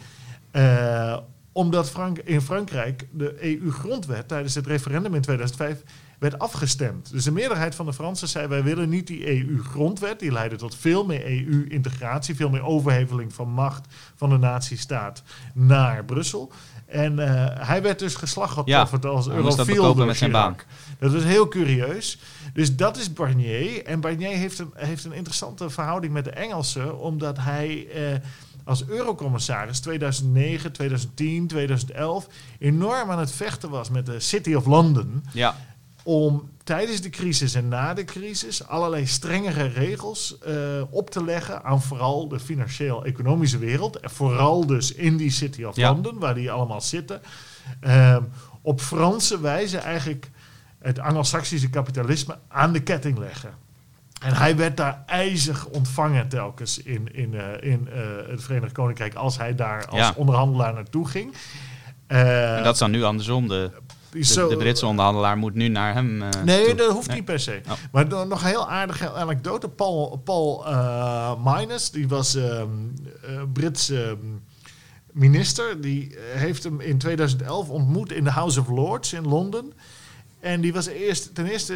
Uh, 0.52 1.18
omdat 1.52 1.90
Frank 1.90 2.18
in 2.18 2.42
Frankrijk 2.42 3.08
de 3.12 3.36
EU-grondwet 3.62 4.28
tijdens 4.28 4.56
het 4.56 4.68
referendum 4.68 5.14
in 5.16 5.22
2005 5.22 5.84
werd 6.18 6.40
afgestemd. 6.40 7.12
Dus 7.12 7.24
de 7.24 7.32
meerderheid 7.32 7.76
van 7.76 7.86
de 7.86 7.94
Fransen 7.94 8.28
zei: 8.28 8.48
wij 8.48 8.64
willen 8.64 8.90
niet 8.90 9.08
die 9.08 9.28
EU-grondwet. 9.28 10.20
Die 10.20 10.32
leidde 10.32 10.56
tot 10.56 10.76
veel 10.76 11.06
meer 11.06 11.26
EU-integratie, 11.26 12.36
veel 12.36 12.50
meer 12.50 12.64
overheveling 12.64 13.34
van 13.34 13.50
macht 13.50 13.86
van 14.16 14.30
de 14.30 14.38
nazistaat 14.38 15.24
naar 15.54 16.06
Brussel. 16.06 16.52
En 16.86 17.20
uh, 17.20 17.46
hij 17.54 17.82
werd 17.82 18.00
dus 18.00 18.16
geslachtgeofferd 18.16 19.04
Ja, 19.04 19.10
als 19.10 19.28
eurofiel 19.28 19.96
door 19.96 20.06
met 20.06 20.18
zijn. 20.18 20.56
Dat 21.00 21.14
is 21.14 21.24
heel 21.24 21.48
curieus. 21.48 22.20
Dus 22.54 22.76
dat 22.76 22.98
is 22.98 23.14
Barnier. 23.14 23.86
En 23.86 24.00
Barnier 24.00 24.38
heeft 24.38 24.60
een, 24.60 24.72
heeft 24.74 25.04
een 25.04 25.12
interessante 25.14 25.70
verhouding 25.70 26.14
met 26.14 26.24
de 26.24 26.32
Engelsen, 26.32 27.00
omdat 27.00 27.38
hij 27.38 27.88
eh, 27.88 28.20
als 28.64 28.88
eurocommissaris 28.88 29.80
2009, 29.80 30.72
2010, 30.72 31.48
2011 31.48 32.28
enorm 32.60 33.12
aan 33.12 33.20
het 33.20 33.32
vechten 33.32 33.70
was 33.70 33.90
met 33.90 34.06
de 34.06 34.20
City 34.20 34.54
of 34.54 34.66
London 34.66 35.24
Ja. 35.34 35.56
Om 36.08 36.50
tijdens 36.64 37.02
de 37.02 37.10
crisis 37.10 37.54
en 37.54 37.68
na 37.68 37.94
de 37.94 38.04
crisis 38.04 38.68
allerlei 38.68 39.06
strengere 39.08 39.64
regels 39.68 40.38
uh, 40.48 40.54
op 40.90 41.10
te 41.10 41.24
leggen 41.24 41.64
aan 41.64 41.82
vooral 41.82 42.28
de 42.28 42.40
financieel-economische 42.40 43.58
wereld. 43.58 44.00
En 44.00 44.10
vooral 44.10 44.66
dus 44.66 44.94
in 44.94 45.18
die 45.18 45.32
City 45.32 45.64
of 45.64 45.76
Ja. 45.76 45.90
London, 45.90 46.20
waar 46.20 46.36
die 46.36 46.52
allemaal 46.52 46.82
zitten. 46.82 47.22
Uh, 47.88 48.18
op 48.62 48.82
Franse 48.82 49.42
wijze 49.42 49.78
eigenlijk 49.78 50.30
het 50.80 51.00
Anglo-Saxische 51.00 51.70
kapitalisme 51.70 52.38
aan 52.48 52.72
de 52.74 52.84
ketting 52.84 53.18
leggen. 53.18 53.52
En 54.22 54.34
hij 54.34 54.56
werd 54.56 54.78
daar 54.78 55.04
ijzig 55.06 55.66
ontvangen 55.66 56.28
telkens 56.28 56.78
in, 56.84 57.14
in, 57.16 57.34
uh, 57.34 57.42
in 57.72 57.88
het 58.30 58.44
Verenigd 58.44 58.74
Koninkrijk 58.74 59.16
als 59.16 59.38
hij 59.38 59.56
daar 59.56 59.86
als 59.88 60.00
Ja. 60.00 60.14
onderhandelaar 60.16 60.74
naartoe 60.74 61.08
ging. 61.08 61.34
En 62.08 62.64
dat 62.64 62.74
is 62.74 62.80
dan 62.80 62.92
nu 62.92 63.04
andersom. 63.04 63.48
De, 63.48 63.72
de, 64.20 64.56
Britse 64.58 64.86
onderhandelaar 64.86 65.38
moet 65.38 65.54
nu 65.54 65.68
naar 65.68 65.94
hem. 65.94 66.22
eh, 66.22 66.30
Nee, 66.44 66.66
toe. 66.66 66.76
dat 66.76 66.92
hoeft 66.92 67.08
Nee. 67.08 67.16
niet 67.16 67.26
per 67.26 67.40
se. 67.40 67.62
Oh. 67.68 67.72
Maar 67.92 68.10
dan 68.10 68.28
nog 68.28 68.42
een 68.42 68.48
heel 68.48 68.70
aardige 68.70 69.12
anekdote. 69.12 69.70
Paul, 69.70 70.22
Paul 70.24 70.66
eh, 70.68 71.34
Minus, 71.44 71.92
die 71.92 72.08
was 72.08 72.36
ehm 72.36 72.68
eh, 73.24 73.42
Brits 73.54 73.90
ehm, 73.90 74.16
minister. 75.12 75.82
Die 75.82 76.16
heeft 76.34 76.64
hem 76.64 76.80
in 76.82 76.98
2011 76.98 77.70
ontmoet 77.70 78.12
in 78.12 78.24
de 78.24 78.32
House 78.32 78.60
of 78.60 78.68
Lords 78.68 79.14
in 79.14 79.28
Londen. 79.28 79.74
En 80.40 80.62
die 80.62 80.74
was 80.74 80.86
eerst, 80.88 81.36
ten 81.36 81.46
eerste, 81.46 81.76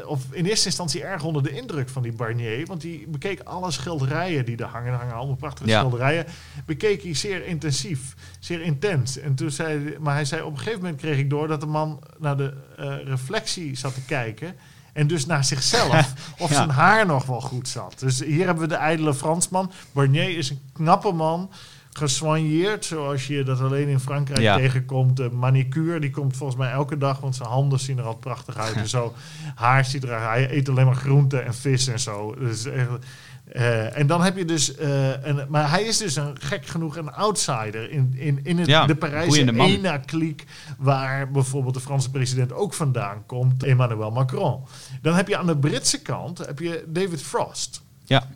eh, 0.00 0.08
of 0.08 0.22
in 0.30 0.44
eerste 0.46 0.66
instantie 0.66 1.02
erg 1.02 1.24
onder 1.24 1.42
de 1.42 1.50
indruk 1.50 1.88
van 1.88 2.02
die 2.02 2.12
Barnier. 2.12 2.66
Want 2.66 2.80
die 2.80 3.06
bekeek 3.08 3.40
alle 3.40 3.70
schilderijen 3.70 4.44
die 4.44 4.56
er 4.56 4.64
hangen. 4.66 4.92
Er 4.92 4.98
hangen 4.98 5.14
allemaal 5.14 5.36
prachtige 5.36 5.68
Ja. 5.68 5.78
schilderijen. 5.78 6.26
Bekeek 6.66 7.02
hij 7.02 7.14
zeer 7.14 7.46
intensief, 7.46 8.14
zeer 8.40 8.60
intens. 8.60 9.18
En 9.18 9.34
toen 9.34 9.50
zei, 9.50 9.96
maar 10.00 10.14
hij 10.14 10.24
zei, 10.24 10.42
op 10.42 10.50
een 10.52 10.58
gegeven 10.58 10.80
moment 10.80 11.00
kreeg 11.00 11.18
ik 11.18 11.30
door 11.30 11.48
dat 11.48 11.60
de 11.60 11.66
man 11.66 12.02
naar 12.18 12.36
de 12.36 12.54
eh, 12.76 12.96
reflectie 13.04 13.76
zat 13.76 13.94
te 13.94 14.04
kijken. 14.04 14.54
En 14.92 15.06
dus 15.06 15.26
naar 15.26 15.44
zichzelf. 15.44 16.12
of 16.38 16.48
Ja. 16.50 16.54
zijn 16.56 16.70
haar 16.70 17.06
nog 17.06 17.26
wel 17.26 17.40
goed 17.40 17.68
zat. 17.68 17.94
Dus 17.98 18.20
hier 18.20 18.44
hebben 18.46 18.62
we 18.62 18.68
de 18.68 18.74
ijdele 18.74 19.14
Fransman. 19.14 19.72
Barnier 19.92 20.36
is 20.36 20.50
een 20.50 20.60
knappe 20.72 21.12
man. 21.12 21.50
Gesoigneerd, 21.92 22.84
zoals 22.84 23.26
je 23.26 23.42
dat 23.42 23.60
alleen 23.60 23.88
in 23.88 24.00
Frankrijk 24.00 24.40
Ja. 24.40 24.56
tegenkomt. 24.56 25.16
De 25.16 25.30
manicure, 25.30 26.00
die 26.00 26.10
komt 26.10 26.36
volgens 26.36 26.58
mij 26.58 26.70
elke 26.70 26.98
dag, 26.98 27.20
want 27.20 27.36
zijn 27.36 27.48
handen 27.48 27.80
zien 27.80 27.98
er 27.98 28.04
al 28.04 28.16
prachtig 28.16 28.56
uit. 28.56 28.74
en 28.74 28.88
zo. 28.88 29.14
Haar 29.54 29.84
ziet 29.84 30.02
er 30.04 30.20
Hij 30.20 30.52
eet 30.52 30.68
alleen 30.68 30.86
maar 30.86 30.94
groente 30.94 31.38
en 31.38 31.54
vis 31.54 31.86
en 31.86 32.00
zo. 32.00 32.34
Dus 32.38 32.64
echt, 32.64 32.88
eh, 33.52 33.98
en 33.98 34.06
dan 34.06 34.22
heb 34.22 34.36
je 34.36 34.44
dus... 34.44 34.74
eh, 34.74 35.22
een, 35.24 35.46
maar 35.48 35.70
hij 35.70 35.82
is 35.82 35.96
dus 35.98 36.16
een 36.16 36.36
gek 36.40 36.66
genoeg 36.66 36.96
een 36.96 37.12
outsider 37.12 37.90
in, 37.90 38.12
in, 38.16 38.40
in 38.42 38.58
het, 38.58 38.66
Ja, 38.66 38.86
de 38.86 38.94
Parijse. 38.94 39.40
ENA-kliek... 39.52 40.44
waar 40.78 41.30
bijvoorbeeld 41.30 41.74
de 41.74 41.80
Franse 41.80 42.10
president 42.10 42.52
ook 42.52 42.74
vandaan 42.74 43.26
komt, 43.26 43.62
Emmanuel 43.62 44.10
Macron. 44.10 44.60
Dan 45.02 45.14
heb 45.14 45.28
je 45.28 45.36
aan 45.36 45.46
de 45.46 45.56
Britse 45.56 46.02
kant 46.02 46.38
heb 46.38 46.58
je 46.58 46.84
David 46.88 47.22
Frost. 47.22 47.82
Ja, 48.04 48.28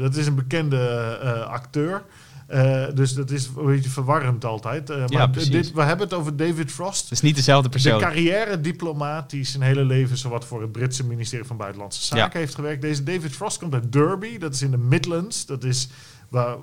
dat 0.00 0.16
is 0.16 0.26
een 0.26 0.34
bekende 0.34 0.78
eh, 1.22 1.40
acteur. 1.46 2.02
Eh, 2.46 2.84
dus 2.94 3.14
dat 3.14 3.30
is 3.30 3.46
een 3.56 3.66
beetje 3.66 3.90
verwarrend 3.90 4.44
altijd. 4.44 4.90
Eh, 4.90 4.96
Ja, 5.06 5.26
maar 5.26 5.32
dit, 5.50 5.72
we 5.72 5.82
hebben 5.82 6.06
het 6.06 6.14
over 6.16 6.36
David 6.36 6.72
Frost. 6.72 7.02
het 7.02 7.10
is 7.10 7.20
niet 7.20 7.34
dezelfde 7.36 7.68
De 7.68 7.74
persoon. 7.80 8.00
carrière-diplomaat 8.00 9.30
die 9.30 9.44
zijn 9.44 9.62
hele 9.62 9.84
leven 9.84 10.16
zowat 10.18 10.44
voor 10.44 10.60
het 10.60 10.72
Britse 10.72 11.04
ministerie 11.06 11.46
van 11.46 11.56
Buitenlandse 11.56 12.02
Zaken 12.04 12.30
Ja. 12.32 12.38
heeft 12.38 12.54
gewerkt. 12.54 12.82
Deze 12.82 13.02
David 13.02 13.32
Frost 13.36 13.58
komt 13.58 13.74
uit 13.74 13.92
Derby, 13.92 14.38
dat 14.38 14.54
is 14.54 14.62
in 14.62 14.70
de 14.70 14.78
Midlands. 14.78 15.46
Dat 15.46 15.64
is 15.64 15.88
waar 16.28 16.56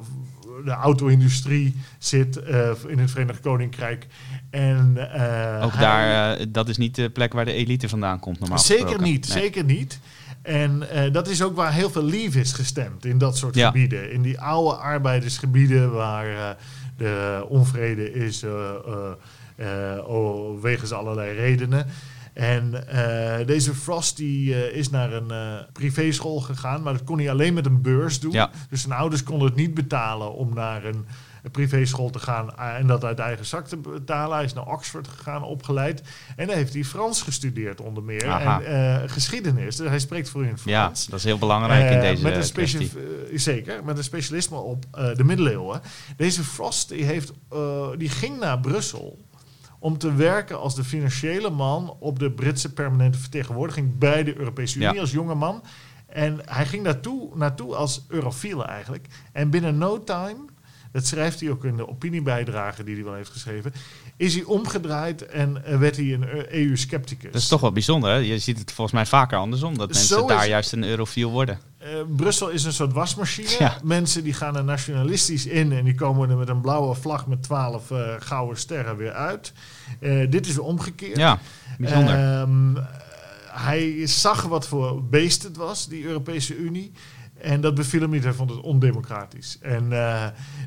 de 0.65 0.71
auto-industrie 0.71 1.75
zit 1.97 2.37
eh, 2.37 2.69
in 2.87 2.99
het 2.99 3.11
Verenigd 3.11 3.39
Koninkrijk. 3.39 4.07
En, 4.49 4.93
eh, 5.13 5.65
Ook 5.65 5.79
daar, 5.79 6.37
eh, 6.37 6.45
dat 6.49 6.69
is 6.69 6.77
niet 6.77 6.95
de 6.95 7.09
plek 7.09 7.33
waar 7.33 7.45
de 7.45 7.53
elite 7.53 7.89
vandaan 7.89 8.19
komt 8.19 8.39
normaal 8.39 8.57
Zeker 8.59 8.83
gesproken. 8.83 9.11
niet, 9.11 9.27
Nee. 9.27 9.37
zeker 9.41 9.63
niet. 9.63 9.99
En 10.49 10.89
eh, 10.89 11.11
dat 11.11 11.27
is 11.27 11.41
ook 11.43 11.55
waar 11.55 11.73
heel 11.73 11.89
veel 11.89 12.03
lief 12.03 12.35
is 12.35 12.51
gestemd 12.51 13.05
in 13.05 13.17
dat 13.17 13.37
soort 13.37 13.55
Ja. 13.55 13.67
gebieden. 13.67 14.11
In 14.11 14.21
die 14.21 14.39
oude 14.39 14.75
arbeidersgebieden 14.75 15.91
waar 15.91 16.27
eh, 16.29 16.49
de 16.97 17.45
onvrede 17.49 18.13
is 18.13 18.43
oh, 20.07 20.61
wegens 20.61 20.91
allerlei 20.91 21.35
redenen. 21.35 21.85
En 22.39 22.87
eh, 22.87 23.47
deze 23.47 23.75
Frost 23.75 24.17
die, 24.17 24.53
eh, 24.53 24.77
is 24.77 24.89
naar 24.89 25.13
een 25.13 25.31
eh, 25.31 25.53
privéschool 25.73 26.39
gegaan, 26.39 26.81
maar 26.81 26.93
dat 26.93 27.03
kon 27.03 27.17
hij 27.17 27.29
alleen 27.29 27.53
met 27.53 27.65
een 27.65 27.81
beurs 27.81 28.19
doen. 28.19 28.31
Ja. 28.31 28.49
Dus 28.69 28.81
zijn 28.81 28.93
ouders 28.93 29.23
konden 29.23 29.47
het 29.47 29.55
niet 29.55 29.73
betalen 29.73 30.33
om 30.33 30.53
naar 30.53 30.85
een, 30.85 31.05
een 31.43 31.51
privéschool 31.51 32.09
te 32.09 32.19
gaan 32.19 32.57
en 32.57 32.87
dat 32.87 33.03
uit 33.03 33.19
eigen 33.19 33.45
zak 33.45 33.67
te 33.67 33.77
betalen. 33.77 34.35
Hij 34.35 34.45
is 34.45 34.53
naar 34.53 34.67
Oxford 34.67 35.07
gegaan, 35.07 35.43
opgeleid. 35.43 36.01
En 36.35 36.47
daar 36.47 36.55
heeft 36.55 36.73
hij 36.73 36.83
Frans 36.83 37.21
gestudeerd 37.21 37.81
onder 37.81 38.03
meer. 38.03 38.27
Aha. 38.29 38.61
En 38.61 39.09
geschiedenis. 39.09 39.75
Dus 39.75 39.87
hij 39.87 39.99
spreekt 39.99 40.29
voor 40.29 40.43
in 40.43 40.57
Ja, 40.65 40.81
Frans. 40.83 41.05
dat 41.05 41.19
is 41.19 41.25
heel 41.25 41.37
belangrijk 41.37 41.91
in 41.91 41.99
deze 41.99 42.23
met 42.23 42.35
een 42.35 42.51
kwestie. 42.51 42.91
zeker, 43.33 43.83
met 43.83 43.97
een 43.97 44.03
specialisme 44.03 44.57
op 44.57 44.85
de 45.15 45.23
middeleeuwen. 45.23 45.81
Deze 46.17 46.43
Frost 46.43 46.89
die 46.89 47.03
heeft, 47.03 47.31
die 47.97 48.09
ging 48.09 48.39
naar 48.39 48.59
Brussel 48.59 49.17
om 49.79 49.97
te 49.97 50.13
werken 50.13 50.59
als 50.59 50.75
de 50.75 50.83
financiële 50.83 51.49
man 51.49 51.95
op 51.99 52.19
de 52.19 52.31
Britse 52.31 52.73
permanente 52.73 53.17
vertegenwoordiging 53.17 53.97
bij 53.97 54.23
de 54.23 54.37
Europese 54.37 54.77
Unie 54.79 54.93
Ja. 54.93 54.99
als 55.01 55.11
jonge 55.11 55.35
man. 55.35 55.63
En 56.07 56.39
hij 56.45 56.65
ging 56.65 56.83
naartoe, 56.83 57.29
naartoe 57.37 57.75
als 57.75 58.05
eurofiele 58.07 58.63
eigenlijk. 58.63 59.07
En 59.31 59.49
binnen 59.49 59.77
no 59.77 60.03
time, 60.03 60.37
dat 60.91 61.05
schrijft 61.05 61.39
hij 61.39 61.49
ook 61.49 61.65
in 61.65 61.77
de 61.77 61.87
opiniebijdrage 61.87 62.83
die 62.83 62.95
hij 62.95 63.03
wel 63.03 63.13
heeft 63.13 63.29
geschreven, 63.31 63.73
is 64.17 64.35
hij 64.35 64.43
omgedraaid 64.43 65.25
en 65.25 65.65
eh, 65.65 65.77
werd 65.79 65.95
hij 65.95 66.13
een 66.13 66.25
EU-scepticus. 66.55 67.31
Dat 67.31 67.41
is 67.41 67.47
toch 67.47 67.61
wel 67.61 67.71
bijzonder, 67.71 68.09
hè? 68.09 68.15
Je 68.15 68.39
ziet 68.39 68.59
het 68.59 68.71
volgens 68.71 68.95
mij 68.95 69.05
vaker 69.05 69.37
andersom, 69.37 69.77
dat 69.77 69.93
mensen 69.93 70.27
daar 70.27 70.47
juist 70.47 70.71
een 70.71 70.83
eurofiel 70.83 71.31
worden. 71.31 71.59
Eh, 71.79 71.89
Brussel 72.15 72.49
is 72.49 72.63
een 72.63 72.73
soort 72.73 72.93
wasmachine. 72.93 73.55
Ja. 73.59 73.77
Mensen 73.83 74.23
die 74.23 74.33
gaan 74.33 74.55
er 74.55 74.63
nationalistisch 74.63 75.45
in 75.45 75.71
en 75.71 75.83
die 75.83 75.95
komen 75.95 76.29
er 76.29 76.37
met 76.37 76.49
een 76.49 76.61
blauwe 76.61 76.95
vlag 76.95 77.27
met 77.27 77.43
twaalf 77.43 77.91
eh, 77.91 78.13
gouden 78.19 78.57
sterren 78.57 78.97
weer 78.97 79.11
uit. 79.11 79.53
Eh, 79.99 80.29
dit 80.29 80.47
is 80.47 80.55
weer 80.55 80.65
omgekeerd. 80.65 81.17
Ja, 81.17 81.39
bijzonder. 81.77 82.13
Ehm, 82.13 82.77
eh, 82.77 82.83
hij 83.47 84.07
zag 84.07 84.43
wat 84.43 84.67
voor 84.67 85.03
beest 85.03 85.43
het 85.43 85.57
was, 85.57 85.87
die 85.87 86.03
Europese 86.03 86.55
Unie. 86.55 86.91
En 87.37 87.61
dat 87.61 87.75
beviel 87.75 88.01
hem 88.01 88.09
niet. 88.09 88.23
Hij 88.23 88.33
vond 88.33 88.49
het 88.49 88.59
ondemocratisch. 88.59 89.57
En 89.61 89.93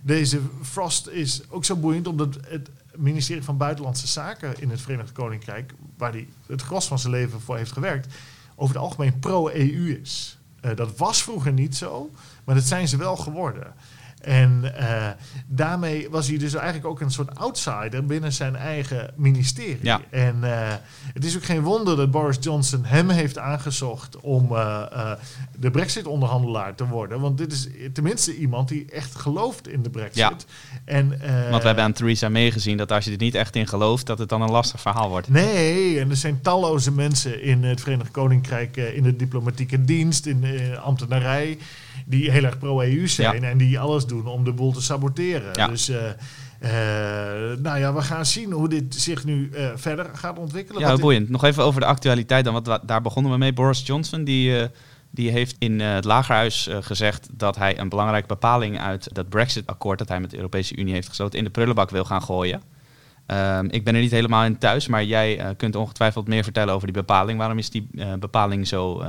deze 0.02 0.40
Frost 0.62 1.08
is 1.08 1.42
ook 1.48 1.64
zo 1.64 1.76
boeiend 1.76 2.06
omdat 2.06 2.38
het 2.48 2.70
ministerie 2.96 3.42
van 3.42 3.56
Buitenlandse 3.56 4.06
Zaken 4.06 4.54
in 4.60 4.70
het 4.70 4.80
Verenigd 4.80 5.12
Koninkrijk, 5.12 5.72
waar 5.96 6.12
hij 6.12 6.28
het 6.46 6.62
gros 6.62 6.86
van 6.86 6.98
zijn 6.98 7.12
leven 7.12 7.40
voor 7.40 7.56
heeft 7.56 7.72
gewerkt, 7.72 8.14
over 8.54 8.74
het 8.74 8.84
algemeen 8.84 9.18
pro-EU 9.18 10.00
is. 10.00 10.38
Eh, 10.62 10.76
dat 10.76 10.96
was 10.96 11.22
vroeger 11.22 11.52
niet 11.52 11.76
zo, 11.76 12.10
maar 12.44 12.54
dat 12.54 12.64
zijn 12.64 12.88
ze 12.88 12.96
wel 12.96 13.16
geworden. 13.16 13.74
En 14.22 14.76
eh, 14.76 15.08
daarmee 15.46 16.10
was 16.10 16.28
hij 16.28 16.38
dus 16.38 16.54
eigenlijk 16.54 16.86
ook 16.86 17.00
een 17.00 17.10
soort 17.10 17.38
outsider 17.38 18.06
binnen 18.06 18.32
zijn 18.32 18.56
eigen 18.56 19.10
ministerie. 19.16 19.78
Ja. 19.80 20.00
En 20.10 20.36
eh, 20.42 20.74
het 21.12 21.24
is 21.24 21.36
ook 21.36 21.44
geen 21.44 21.62
wonder 21.62 21.96
dat 21.96 22.10
Boris 22.10 22.36
Johnson 22.40 22.84
hem 22.84 23.08
heeft 23.08 23.38
aangezocht 23.38 24.20
om 24.20 24.56
eh, 24.56 25.12
de 25.58 25.70
Brexit-onderhandelaar 25.70 26.74
te 26.74 26.86
worden. 26.86 27.20
Want 27.20 27.38
dit 27.38 27.52
is 27.52 27.68
tenminste 27.92 28.36
iemand 28.36 28.68
die 28.68 28.90
echt 28.90 29.14
gelooft 29.14 29.68
in 29.68 29.82
de 29.82 29.90
Brexit. 29.90 30.16
Ja. 30.16 30.36
En, 30.84 31.08
Want 31.50 31.60
we 31.60 31.66
hebben 31.66 31.84
aan 31.84 31.92
Theresa 31.92 32.28
May 32.28 32.50
gezien 32.50 32.76
dat 32.76 32.92
als 32.92 33.04
je 33.04 33.10
er 33.10 33.16
niet 33.18 33.34
echt 33.34 33.56
in 33.56 33.66
gelooft, 33.66 34.06
dat 34.06 34.18
het 34.18 34.28
dan 34.28 34.42
een 34.42 34.50
lastig 34.50 34.80
verhaal 34.80 35.08
wordt. 35.08 35.28
Nee, 35.28 36.00
en 36.00 36.10
er 36.10 36.16
zijn 36.16 36.40
talloze 36.40 36.92
mensen 36.92 37.42
in 37.42 37.64
het 37.64 37.80
Verenigd 37.80 38.10
Koninkrijk, 38.10 38.76
in 38.76 39.02
de 39.02 39.16
diplomatieke 39.16 39.84
dienst, 39.84 40.26
in 40.26 40.40
de 40.40 40.78
ambtenarij, 40.78 41.58
die 42.06 42.30
heel 42.30 42.44
erg 42.44 42.58
pro-EU 42.58 43.08
zijn 43.08 43.44
en 43.44 43.58
die 43.58 43.78
alles 43.80 44.06
doen 44.06 44.26
om 44.26 44.44
de 44.44 44.52
boel 44.52 44.72
te 44.72 44.82
saboteren. 44.82 45.50
Ja. 45.52 45.66
Dus, 45.66 45.88
eh, 45.88 45.98
nou 47.58 47.78
ja, 47.78 47.94
we 47.94 48.02
gaan 48.02 48.26
zien 48.26 48.52
hoe 48.52 48.68
dit 48.68 48.94
zich 48.94 49.24
nu 49.24 49.50
eh, 49.50 49.66
verder 49.74 50.06
gaat 50.12 50.38
ontwikkelen. 50.38 50.80
Ja, 50.80 50.96
boeiend. 50.96 51.28
Nog 51.28 51.44
even 51.44 51.64
over 51.64 51.80
de 51.80 51.86
actualiteit 51.86 52.44
dan, 52.44 52.52
want 52.52 52.66
wa- 52.66 52.80
daar 52.86 53.00
begonnen 53.02 53.32
we 53.32 53.38
mee. 53.38 53.52
Boris 53.52 53.82
Johnson, 53.86 54.24
die, 54.24 54.66
die 55.10 55.30
heeft 55.30 55.56
in 55.58 55.80
het 55.80 56.04
Lagerhuis 56.04 56.68
gezegd 56.80 57.28
dat 57.32 57.56
hij 57.56 57.78
een 57.78 57.88
belangrijke 57.88 58.26
bepaling 58.26 58.80
uit 58.80 59.08
dat 59.14 59.28
Brexit-akkoord 59.28 59.98
dat 59.98 60.08
hij 60.08 60.20
met 60.20 60.30
de 60.30 60.36
Europese 60.36 60.76
Unie 60.76 60.94
heeft 60.94 61.08
gesloten 61.08 61.38
in 61.38 61.44
de 61.44 61.50
prullenbak 61.50 61.90
wil 61.90 62.04
gaan 62.04 62.22
gooien. 62.22 62.62
Ehm, 63.26 63.66
ik 63.70 63.84
ben 63.84 63.94
er 63.94 64.00
niet 64.00 64.10
helemaal 64.10 64.44
in 64.44 64.58
thuis, 64.58 64.86
maar 64.86 65.04
jij 65.04 65.54
kunt 65.56 65.76
ongetwijfeld 65.76 66.28
meer 66.28 66.42
vertellen 66.44 66.74
over 66.74 66.86
die 66.86 66.96
bepaling. 66.96 67.38
Waarom 67.38 67.58
is 67.58 67.70
die 67.70 67.88
bepaling 68.18 68.68
zo 68.68 69.02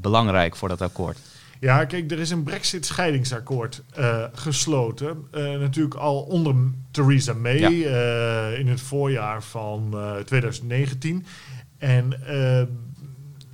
belangrijk 0.00 0.56
voor 0.56 0.68
dat 0.68 0.80
akkoord? 0.82 1.18
Ja, 1.62 1.84
kijk, 1.84 2.10
er 2.10 2.18
is 2.18 2.30
een 2.30 2.42
Brexit-scheidingsakkoord 2.42 3.82
eh, 3.94 4.24
gesloten. 4.32 5.24
Eh, 5.30 5.42
natuurlijk 5.42 5.94
al 5.94 6.20
onder 6.22 6.54
Theresa 6.90 7.32
May 7.34 7.58
Ja. 7.58 7.68
eh, 7.70 8.58
in 8.58 8.68
het 8.68 8.80
voorjaar 8.80 9.42
van 9.42 9.88
eh, 9.92 10.16
2019. 10.16 11.26
En 11.78 12.12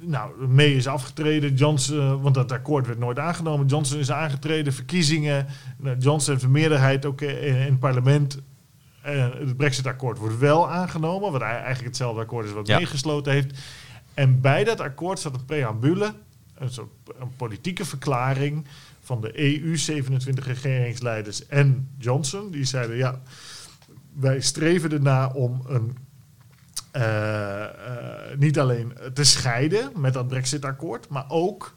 nou, 0.00 0.46
May 0.46 0.66
is 0.72 0.86
afgetreden. 0.86 1.54
Johnson, 1.54 2.20
want 2.22 2.34
dat 2.34 2.52
akkoord 2.52 2.86
werd 2.86 2.98
nooit 2.98 3.18
aangenomen. 3.18 3.66
Johnson 3.66 3.98
is 3.98 4.10
aangetreden, 4.12 4.72
verkiezingen. 4.72 5.46
Nou, 5.78 5.96
Johnson 5.98 6.32
heeft 6.32 6.44
een 6.44 6.50
meerderheid 6.50 7.06
ook 7.06 7.20
in, 7.20 7.54
het 7.54 7.78
parlement. 7.78 8.38
Het 9.00 9.56
Brexit-akkoord 9.56 10.18
wordt 10.18 10.38
wel 10.38 10.70
aangenomen, 10.70 11.32
wat 11.32 11.40
eigenlijk 11.40 11.84
hetzelfde 11.84 12.20
akkoord 12.20 12.46
is 12.46 12.52
wat 12.52 12.66
Ja. 12.66 12.76
meegesloten 12.78 13.32
heeft. 13.32 13.58
En 14.14 14.40
bij 14.40 14.64
dat 14.64 14.80
akkoord 14.80 15.18
staat 15.18 15.34
een 15.34 15.44
preambule, 15.44 16.12
een 16.58 16.70
soort 16.70 16.90
een 17.18 17.36
politieke 17.36 17.84
verklaring 17.84 18.66
van 19.00 19.20
de 19.20 19.62
EU, 19.62 19.76
27 19.76 20.46
regeringsleiders 20.46 21.46
en 21.46 21.88
Johnson. 21.98 22.50
Die 22.50 22.64
zeiden, 22.64 22.96
ja, 22.96 23.20
wij 24.12 24.40
streven 24.40 24.92
ernaar 24.92 25.32
om 25.32 25.62
een, 25.66 25.96
eh, 26.90 27.64
eh, 27.64 28.38
niet 28.38 28.58
alleen 28.58 28.92
te 29.14 29.24
scheiden 29.24 29.90
met 29.96 30.12
dat 30.12 30.28
Brexit-akkoord, 30.28 31.08
maar 31.08 31.24
ook 31.28 31.76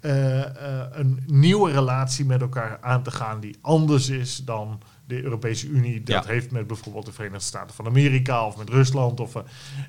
eh, 0.00 0.42
een 0.90 1.22
nieuwe 1.26 1.70
relatie 1.70 2.24
met 2.24 2.40
elkaar 2.40 2.78
aan 2.80 3.02
te 3.02 3.10
gaan 3.10 3.40
die 3.40 3.56
anders 3.60 4.08
is 4.08 4.36
dan 4.36 4.80
de 5.06 5.22
Europese 5.22 5.66
Unie 5.68 6.02
dat 6.02 6.24
Ja. 6.24 6.30
heeft 6.32 6.50
met 6.50 6.66
bijvoorbeeld 6.66 7.06
de 7.06 7.12
Verenigde 7.12 7.44
Staten 7.44 7.74
van 7.74 7.86
Amerika 7.86 8.46
of 8.46 8.56
met 8.56 8.68
Rusland. 8.68 9.20
Of, 9.20 9.34
eh, 9.34 9.42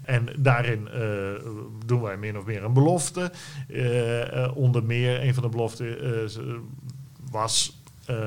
en 0.04 0.28
daarin 0.38 0.88
eh, 0.88 1.02
doen 1.86 2.02
wij 2.02 2.18
min 2.18 2.38
of 2.38 2.46
meer 2.46 2.64
een 2.64 2.74
belofte. 2.74 3.32
Eh, 3.68 4.52
onder 4.58 4.84
meer, 4.84 5.24
een 5.24 5.34
van 5.34 5.44
de 5.44 5.50
beloften 5.50 5.98
was 7.32 7.84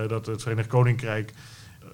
dat 0.09 0.27
het 0.27 0.43
Verenigd 0.43 0.69
Koninkrijk 0.69 1.33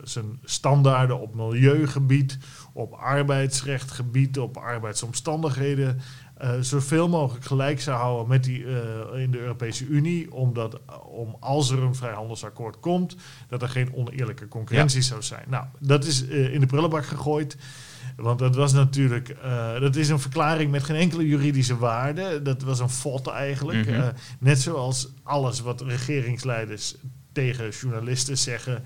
zijn 0.03 0.39
standaarden 0.45 1.21
op 1.21 1.35
milieugebied, 1.35 2.39
op 2.73 2.93
arbeidsrechtgebied, 2.93 4.39
op 4.39 4.57
arbeidsomstandigheden 4.57 6.01
eh, 6.35 6.51
zoveel 6.61 7.09
mogelijk 7.09 7.45
gelijk 7.45 7.81
zou 7.81 7.99
houden 7.99 8.29
met 8.29 8.45
die 8.45 8.65
eh, 8.65 9.21
in 9.23 9.31
de 9.31 9.39
Europese 9.39 9.87
Unie, 9.87 10.33
omdat 10.33 10.75
eh, 10.75 11.07
om 11.07 11.37
als 11.41 11.71
er 11.71 11.83
een 11.83 11.95
vrijhandelsakkoord 11.95 12.81
komt, 12.81 13.17
dat 13.49 13.63
er 13.63 13.69
geen 13.69 13.95
oneerlijke 13.95 14.49
concurrentie 14.49 15.03
zou 15.03 15.23
zijn. 15.23 15.45
Nou, 15.49 15.65
dat 15.79 16.05
is 16.05 16.23
in 16.23 16.61
de 16.61 16.67
prullenbak 16.67 17.07
gegooid. 17.07 17.57
Want 18.17 18.39
dat 18.39 18.55
was 18.55 18.73
natuurlijk, 18.73 19.37
dat 19.81 19.97
is 19.97 20.09
een 20.09 20.21
verklaring 20.21 20.71
met 20.71 20.83
geen 20.83 20.97
enkele 20.97 21.27
juridische 21.27 21.77
waarde. 21.77 22.43
Dat 22.43 22.63
was 22.63 22.79
een 22.79 22.89
fot 22.89 23.27
eigenlijk. 23.27 23.89
Mhm. 23.89 24.13
Net 24.39 24.61
zoals 24.61 25.09
alles 25.23 25.61
wat 25.61 25.81
regeringsleiders 25.81 26.95
tegen 27.33 27.71
journalisten 27.71 28.39
zeggen, 28.39 28.85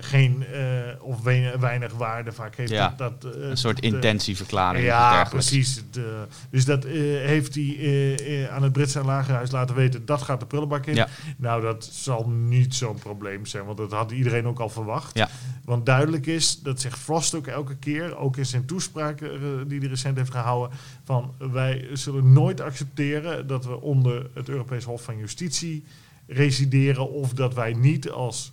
geen 0.00 0.44
eh, 0.52 0.60
of 1.00 1.22
we- 1.22 1.56
weinig 1.60 1.92
waarde 1.92 2.32
vaak 2.32 2.56
heeft. 2.56 2.70
Ja, 2.70 2.94
dat, 2.96 3.22
dat, 3.22 3.34
eh, 3.36 3.48
Een 3.48 3.56
soort 3.56 3.80
intentieverklaring. 3.80 4.84
ja, 4.84 5.24
precies. 5.30 5.82
Eh, 5.96 6.02
dus 6.50 6.64
dat 6.64 6.84
eh, 6.84 6.92
heeft 7.26 7.54
hij 7.54 7.76
eh, 7.78 8.42
eh, 8.44 8.52
aan 8.54 8.62
het 8.62 8.72
Britse 8.72 9.04
Lagerhuis 9.04 9.50
laten 9.50 9.74
weten. 9.76 10.06
Dat 10.06 10.22
gaat 10.22 10.40
de 10.40 10.46
prullenbak 10.46 10.86
in. 10.86 10.94
Ja. 10.94 11.08
Nou, 11.36 11.62
dat 11.62 11.88
zal 11.92 12.28
niet 12.28 12.74
zo'n 12.74 12.98
probleem 12.98 13.46
zijn. 13.46 13.64
Want 13.64 13.78
dat 13.78 13.92
had 13.92 14.10
iedereen 14.10 14.46
ook 14.46 14.58
al 14.60 14.68
verwacht. 14.68 15.16
Ja. 15.18 15.28
Want 15.64 15.86
duidelijk 15.86 16.26
is, 16.26 16.60
dat 16.62 16.80
zegt 16.80 16.98
Frost 16.98 17.34
ook 17.34 17.46
elke 17.46 17.76
keer. 17.76 18.16
Ook 18.16 18.36
in 18.36 18.46
zijn 18.46 18.64
toespraak 18.66 19.20
eh, 19.20 19.30
die 19.66 19.78
hij 19.78 19.88
recent 19.88 20.16
heeft 20.16 20.30
gehouden. 20.30 20.78
Van 21.04 21.34
wij 21.52 21.88
zullen 21.92 22.32
nooit 22.32 22.60
accepteren 22.60 23.46
dat 23.46 23.64
we 23.64 23.80
onder 23.80 24.26
het 24.34 24.48
Europees 24.48 24.84
Hof 24.84 25.02
van 25.02 25.18
Justitie 25.18 25.84
resideren. 26.26 27.10
Of 27.10 27.32
dat 27.32 27.54
wij 27.54 27.72
niet 27.72 28.10
als 28.10 28.52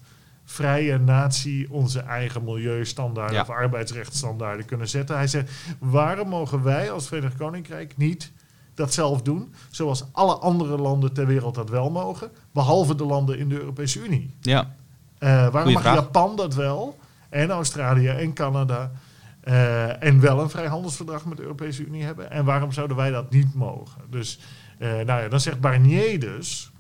vrije 0.54 0.98
natie 0.98 1.72
onze 1.72 2.00
eigen 2.00 2.44
milieustandaarden 2.44 3.36
Ja. 3.36 3.42
of 3.42 3.50
arbeidsrechtsstandaarden 3.50 4.66
kunnen 4.66 4.90
zetten. 4.90 5.16
Hij 5.16 5.28
zegt, 5.28 5.52
waarom 5.80 6.30
mogen 6.30 6.64
wij 6.64 6.92
als 6.92 7.08
Verenigd 7.08 7.38
Koninkrijk 7.38 7.98
niet 7.98 8.32
dat 8.76 8.94
zelf 8.94 9.22
doen, 9.22 9.54
zoals 9.70 10.06
alle 10.12 10.36
andere 10.36 10.78
landen 10.78 11.14
ter 11.14 11.28
wereld 11.28 11.56
dat 11.56 11.70
wel 11.70 11.90
mogen, 11.92 12.32
behalve 12.52 12.96
de 12.96 13.06
landen 13.06 13.38
in 13.38 13.50
de 13.50 13.60
Europese 13.60 14.04
Unie? 14.06 14.36
Ja, 14.42 14.76
Eh, 15.18 15.30
waarom 15.30 15.52
Goeie 15.52 15.74
mag 15.74 15.82
vraag. 15.82 15.96
Japan 15.96 16.36
dat 16.36 16.54
wel, 16.56 17.00
en 17.30 17.50
Australië 17.52 18.08
en 18.08 18.34
Canada, 18.34 18.92
eh, 19.42 20.04
en 20.04 20.20
wel 20.20 20.40
een 20.42 20.50
vrijhandelsverdrag 20.50 21.26
met 21.26 21.38
de 21.38 21.44
Europese 21.44 21.86
Unie 21.86 22.04
hebben. 22.04 22.32
En 22.32 22.46
waarom 22.46 22.72
zouden 22.72 22.98
wij 22.98 23.12
dat 23.12 23.30
niet 23.32 23.54
mogen? 23.54 24.02
Dus 24.10 24.40
eh, 24.80 24.90
nou 24.90 25.22
ja, 25.22 25.28
dan 25.28 25.40
zegt 25.40 25.60
Barnier 25.60 26.20
dus, 26.20 26.72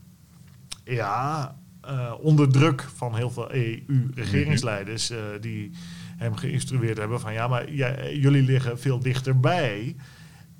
ja, 0.84 1.56
eh, 1.88 2.14
onder 2.22 2.52
druk 2.52 2.88
van 2.96 3.16
heel 3.16 3.30
veel 3.30 3.54
EU-regeringsleiders 3.54 5.10
eh, 5.10 5.18
die 5.42 5.72
hem 6.18 6.36
geïnstrueerd 6.36 6.98
hebben 6.98 7.20
van 7.20 7.34
ja, 7.34 7.48
maar 7.48 7.72
jullie 8.14 8.42
liggen 8.42 8.80
veel 8.80 9.00
dichterbij. 9.00 9.96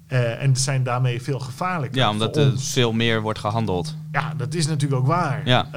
eh, 0.08 0.42
en 0.42 0.56
zijn 0.56 0.84
daarmee 0.84 1.22
veel 1.22 1.40
gevaarlijker. 1.40 1.98
Ja, 2.00 2.10
omdat 2.10 2.38
er 2.38 2.60
veel 2.60 2.92
meer 2.92 3.22
wordt 3.22 3.40
gehandeld. 3.40 3.98
Ja, 4.12 4.34
dat 4.34 4.54
is 4.54 4.68
natuurlijk 4.68 5.02
ook 5.02 5.08
waar. 5.08 5.48
Ja. 5.48 5.68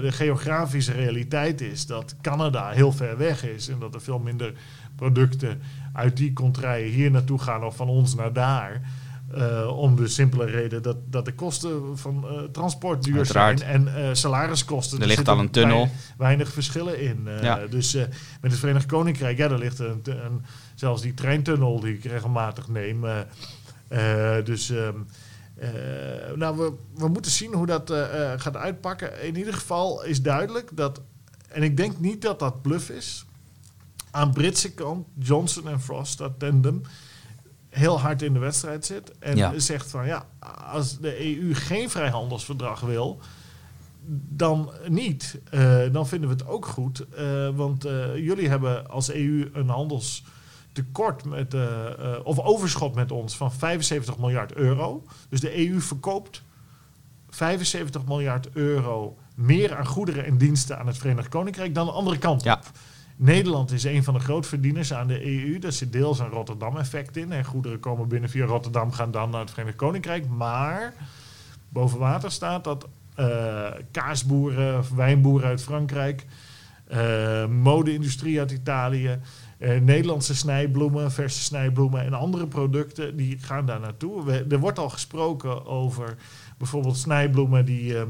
De 0.00 0.12
geografische 0.12 0.92
realiteit 0.92 1.60
is 1.60 1.86
dat 1.86 2.14
Canada 2.22 2.70
heel 2.70 2.92
ver 2.92 3.16
weg 3.16 3.44
is 3.44 3.68
en 3.68 3.78
dat 3.78 3.94
er 3.94 4.00
veel 4.00 4.18
minder 4.18 4.52
producten 4.96 5.60
uit 5.92 6.16
die 6.16 6.32
contraien 6.32 6.92
hier 6.92 7.10
naartoe 7.10 7.38
gaan 7.38 7.64
of 7.64 7.76
van 7.76 7.88
ons 7.88 8.14
naar 8.14 8.32
daar. 8.32 8.80
Eh, 9.34 9.76
om 9.78 9.96
de 9.96 10.08
simpele 10.08 10.44
reden 10.44 10.82
dat, 10.82 10.96
dat 11.04 11.24
de 11.24 11.34
kosten 11.34 11.98
van 11.98 12.24
eh, 12.28 12.42
transport 12.42 13.02
duur 13.04 13.16
Uiteraard. 13.16 13.58
zijn 13.58 13.88
en 13.88 13.94
eh, 14.08 14.14
salariskosten. 14.14 14.96
Er 14.96 15.00
Er 15.02 15.06
ligt 15.06 15.16
zitten 15.18 15.34
al 15.36 15.40
een 15.40 15.50
tunnel. 15.50 15.78
wei- 15.78 15.90
Weinig 16.18 16.52
verschillen 16.52 17.00
in. 17.00 17.28
Ja. 17.42 17.66
Dus 17.66 17.92
met 18.40 18.50
het 18.50 18.58
Verenigd 18.58 18.86
Koninkrijk, 18.86 19.38
ja, 19.38 19.48
daar 19.48 19.58
ligt 19.58 19.78
een, 19.78 20.00
een, 20.04 20.44
zelfs 20.74 21.02
die 21.02 21.14
treintunnel 21.14 21.80
die 21.80 21.94
ik 21.94 22.04
regelmatig 22.04 22.68
neem. 22.68 23.04
dus 24.44 24.70
ehm, 24.70 24.94
eh, 25.54 25.68
nou, 26.34 26.56
we, 26.56 26.72
we 26.94 27.08
moeten 27.08 27.30
zien 27.30 27.54
hoe 27.54 27.66
dat 27.66 27.92
gaat 28.36 28.56
uitpakken. 28.56 29.22
In 29.26 29.36
ieder 29.36 29.54
geval 29.54 30.04
is 30.04 30.22
duidelijk 30.22 30.70
dat, 30.76 31.00
en 31.48 31.62
ik 31.62 31.76
denk 31.76 31.98
niet 31.98 32.22
dat 32.22 32.38
dat 32.38 32.62
bluff 32.62 32.90
is, 32.90 33.24
aan 34.10 34.32
Britse 34.32 34.72
kant 34.74 35.06
Johnson 35.18 35.68
en 35.68 35.80
Frost, 35.80 36.18
dat 36.18 36.32
tandem, 36.38 36.82
heel 37.68 38.00
hard 38.00 38.22
in 38.22 38.32
de 38.32 38.38
wedstrijd 38.38 38.86
zit. 38.86 39.12
En 39.18 39.36
Ja. 39.36 39.58
zegt 39.58 39.90
van 39.90 40.06
ja, 40.06 40.26
als 40.72 40.98
de 40.98 41.40
EU 41.40 41.54
geen 41.54 41.90
vrijhandelsverdrag 41.90 42.80
wil, 42.80 43.20
dan 44.28 44.70
niet. 44.86 45.40
Eh, 45.50 45.78
dan 45.92 46.08
vinden 46.08 46.28
we 46.28 46.34
het 46.34 46.46
ook 46.46 46.66
goed. 46.66 47.06
eh, 47.08 47.48
want 47.54 47.84
eh, 47.84 48.16
jullie 48.16 48.48
hebben 48.48 48.90
als 48.90 49.12
EU 49.12 49.50
een 49.52 49.68
handelstekort 49.68 51.24
met, 51.24 51.54
of 52.22 52.38
overschot 52.38 52.94
met 52.94 53.12
ons 53.12 53.36
van 53.36 53.52
75 53.52 54.18
miljard 54.18 54.52
euro. 54.52 55.04
Dus 55.28 55.40
de 55.40 55.68
EU 55.68 55.80
verkoopt 55.80 56.42
75 57.30 58.04
miljard 58.06 58.48
euro 58.52 59.16
meer 59.34 59.76
aan 59.76 59.86
goederen 59.86 60.24
en 60.24 60.38
diensten 60.38 60.78
aan 60.78 60.86
het 60.86 60.98
Verenigd 60.98 61.28
Koninkrijk 61.28 61.74
dan 61.74 61.86
de 61.86 61.92
andere 61.92 62.18
kant 62.18 62.42
Ja. 62.42 62.60
Nederland 63.20 63.72
is 63.72 63.84
een 63.84 64.04
van 64.04 64.14
de 64.14 64.20
grootverdieners 64.20 64.92
aan 64.92 65.06
de 65.06 65.24
EU. 65.24 65.58
Daar 65.58 65.72
zit 65.72 65.92
deels 65.92 66.18
een 66.18 66.28
Rotterdam-effect 66.28 67.16
in. 67.16 67.32
En 67.32 67.44
goederen 67.44 67.80
komen 67.80 68.08
binnen 68.08 68.30
via 68.30 68.44
Rotterdam, 68.44 68.92
gaan 68.92 69.10
dan 69.10 69.30
naar 69.30 69.40
het 69.40 69.50
Verenigd 69.50 69.76
Koninkrijk. 69.76 70.28
Maar 70.28 70.94
boven 71.68 71.98
water 71.98 72.30
staat 72.30 72.64
dat 72.64 72.88
eh, 73.14 73.66
kaasboeren, 73.90 74.96
wijnboeren 74.96 75.48
uit 75.48 75.62
Frankrijk, 75.62 76.26
eh, 76.88 77.46
mode-industrie 77.46 78.38
uit 78.38 78.50
Italië, 78.50 79.18
eh, 79.58 79.80
Nederlandse 79.80 80.34
snijbloemen, 80.34 81.12
verse 81.12 81.40
snijbloemen 81.40 82.04
en 82.04 82.12
andere 82.12 82.46
producten, 82.46 83.16
die 83.16 83.38
gaan 83.38 83.66
daar 83.66 83.80
naartoe. 83.80 84.32
Er 84.48 84.58
wordt 84.58 84.78
al 84.78 84.88
gesproken 84.88 85.66
over 85.66 86.16
bijvoorbeeld 86.58 86.96
snijbloemen 86.96 87.64
die 87.64 87.98
eh, 87.98 88.02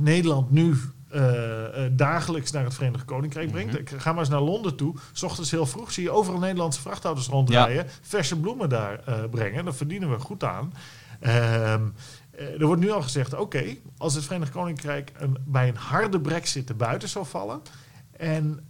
Nederland 0.00 0.50
nu 0.50 0.76
eh, 1.12 1.84
eh, 1.84 1.92
dagelijks 1.96 2.50
naar 2.50 2.64
het 2.64 2.74
Verenigd 2.74 3.04
Koninkrijk 3.04 3.50
brengt. 3.50 3.78
Ik 3.78 3.90
ga 3.90 4.10
maar 4.10 4.20
eens 4.20 4.28
naar 4.28 4.40
Londen 4.40 4.76
toe. 4.76 4.94
S 5.12 5.22
ochtends 5.22 5.50
heel 5.50 5.66
vroeg 5.66 5.92
zie 5.92 6.02
je 6.02 6.10
overal 6.10 6.40
Nederlandse 6.40 6.80
vrachtauto's 6.80 7.28
rondrijden. 7.28 7.86
Verse 8.02 8.40
bloemen 8.40 8.68
daar 8.68 9.00
eh, 9.04 9.14
brengen. 9.30 9.64
Daar 9.64 9.74
verdienen 9.74 10.10
we 10.10 10.18
goed 10.18 10.44
aan. 10.44 10.72
Ehm, 11.20 11.82
eh, 12.30 12.60
er 12.60 12.66
wordt 12.66 12.82
nu 12.82 12.90
al 12.90 13.02
gezegd, 13.02 13.34
oké, 13.34 13.64
als 13.96 14.14
het 14.14 14.24
Verenigd 14.24 14.52
Koninkrijk 14.52 15.12
een, 15.18 15.36
bij 15.44 15.68
een 15.68 15.76
harde 15.76 16.20
brexit 16.20 16.66
te 16.66 16.74
buiten 16.74 17.08
zou 17.08 17.26
vallen... 17.26 17.60
en 18.16 18.66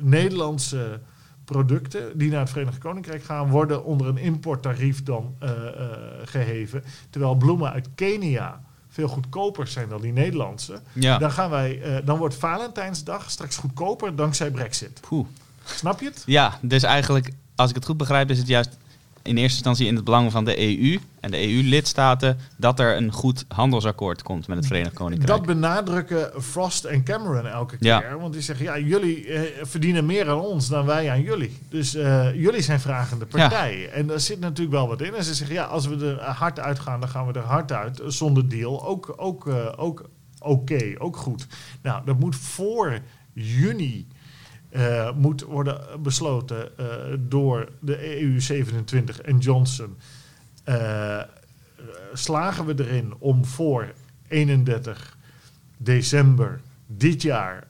Nederlandse 0.00 1.00
producten 1.44 2.18
die 2.18 2.30
naar 2.30 2.40
het 2.40 2.50
Verenigd 2.50 2.78
Koninkrijk 2.78 3.24
gaan... 3.24 3.50
worden 3.50 3.84
onder 3.84 4.06
een 4.06 4.16
importtarief 4.16 5.02
dan 5.02 5.34
eh, 5.38 5.50
eh, 5.50 5.90
geheven. 6.24 6.84
Terwijl 7.10 7.34
bloemen 7.34 7.72
uit 7.72 7.88
Kenia 7.94 8.62
veel 8.92 9.08
goedkoper 9.08 9.66
zijn 9.66 9.88
dan 9.88 10.00
die 10.00 10.12
Nederlandse... 10.12 10.80
Ja. 10.92 11.18
Dan, 11.18 11.30
gaan 11.30 11.50
wij, 11.50 11.82
eh, 11.82 12.06
dan 12.06 12.18
wordt 12.18 12.34
Valentijnsdag 12.34 13.30
straks 13.30 13.56
goedkoper 13.56 14.16
dankzij 14.16 14.50
Brexit. 14.50 15.00
Poeh. 15.00 15.26
Snap 15.64 16.00
je 16.00 16.06
het? 16.06 16.22
Ja, 16.26 16.58
dus 16.60 16.82
eigenlijk, 16.82 17.30
als 17.54 17.70
ik 17.70 17.76
het 17.76 17.84
goed 17.84 17.96
begrijp, 17.96 18.30
is 18.30 18.38
het 18.38 18.46
juist 18.46 18.76
in 19.22 19.36
eerste 19.36 19.56
instantie 19.56 19.86
in 19.86 19.94
het 19.94 20.04
belang 20.04 20.32
van 20.32 20.44
de 20.44 20.58
EU 20.58 20.98
en 21.20 21.30
de 21.30 21.48
EU-lidstaten 21.48 22.38
dat 22.56 22.80
er 22.80 22.96
een 22.96 23.12
goed 23.12 23.44
handelsakkoord 23.48 24.22
komt 24.22 24.46
met 24.46 24.56
het 24.56 24.66
Verenigd 24.66 24.94
Koninkrijk. 24.94 25.38
Dat 25.38 25.46
benadrukken 25.46 26.42
Frost 26.42 26.84
en 26.84 27.04
Cameron 27.04 27.46
elke 27.46 27.76
keer. 27.76 27.88
Ja. 27.88 28.16
Want 28.16 28.32
die 28.32 28.42
zeggen, 28.42 28.64
ja, 28.64 28.78
jullie 28.78 29.26
eh, 29.26 29.64
verdienen 29.64 30.06
meer 30.06 30.28
aan 30.28 30.40
ons 30.40 30.68
dan 30.68 30.86
wij 30.86 31.10
aan 31.10 31.22
jullie. 31.22 31.58
Dus 31.68 31.94
eh, 31.94 32.34
jullie 32.34 32.62
zijn 32.62 32.80
vragende 32.80 33.26
partij. 33.26 33.90
En 33.90 34.06
daar 34.06 34.20
zit 34.20 34.40
natuurlijk 34.40 34.76
wel 34.76 34.88
wat 34.88 35.00
in. 35.00 35.14
En 35.14 35.24
ze 35.24 35.34
zeggen, 35.34 35.56
ja, 35.56 35.64
als 35.64 35.86
we 35.86 36.06
er 36.06 36.24
hard 36.24 36.60
uitgaan, 36.60 37.00
dan 37.00 37.08
gaan 37.08 37.26
we 37.26 37.32
er 37.32 37.44
hard 37.44 37.72
uit. 37.72 38.02
Zonder 38.06 38.48
deal. 38.48 38.86
Ook 38.86 39.14
ook, 39.16 39.48
eh, 39.48 39.72
ook 39.76 40.08
oké, 40.38 40.92
ook 40.98 41.16
goed. 41.16 41.46
Nou, 41.82 42.04
dat 42.04 42.18
moet 42.18 42.36
voor 42.36 43.00
juni 43.32 44.06
eh, 44.72 45.12
moet 45.14 45.42
worden 45.42 46.02
besloten 46.02 46.78
eh, 46.78 46.86
door 47.18 47.68
de 47.80 48.20
EU27 48.20 49.20
en 49.24 49.38
Johnson. 49.38 49.96
Eh, 50.64 51.22
slagen 52.12 52.66
we 52.66 52.84
erin 52.84 53.14
om 53.18 53.44
voor 53.44 53.92
31 54.28 55.16
december 55.76 56.60
dit 56.86 57.22
jaar 57.22 57.66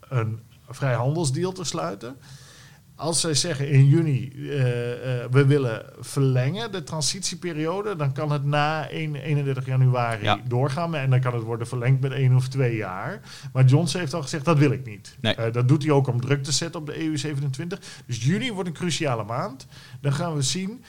een 0.00 0.40
vrijhandelsdeal 0.68 1.52
te 1.52 1.64
sluiten? 1.64 2.16
Als 2.98 3.20
zij 3.20 3.34
zeggen 3.34 3.68
in 3.70 3.86
juni, 3.86 4.32
eh, 4.34 5.22
eh, 5.22 5.30
we 5.30 5.46
willen 5.46 5.82
verlengen 6.00 6.72
de 6.72 6.82
transitieperiode, 6.82 7.96
dan 7.96 8.12
kan 8.12 8.32
het 8.32 8.44
na 8.44 8.90
1, 8.90 9.14
31 9.14 9.66
januari 9.66 10.22
Ja. 10.22 10.40
doorgaan. 10.48 10.94
En 10.94 11.10
dan 11.10 11.20
kan 11.20 11.34
het 11.34 11.42
worden 11.42 11.66
verlengd 11.66 12.00
met 12.00 12.12
één 12.12 12.34
of 12.36 12.48
twee 12.48 12.76
jaar. 12.76 13.20
Maar 13.52 13.64
Johnson 13.64 14.00
heeft 14.00 14.14
al 14.14 14.22
gezegd, 14.22 14.44
dat 14.44 14.58
wil 14.58 14.70
ik 14.70 14.86
niet. 14.86 15.16
Nee. 15.20 15.34
Eh, 15.34 15.52
dat 15.52 15.68
doet 15.68 15.82
hij 15.82 15.92
ook 15.92 16.06
om 16.06 16.20
druk 16.20 16.42
te 16.44 16.52
zetten 16.52 16.80
op 16.80 16.86
de 16.86 17.02
EU27. 17.02 17.80
Dus 18.06 18.24
juni 18.24 18.52
wordt 18.52 18.68
een 18.68 18.74
cruciale 18.74 19.24
maand. 19.24 19.66
Dan 20.00 20.12
gaan 20.12 20.34
we 20.34 20.42
zien 20.42 20.84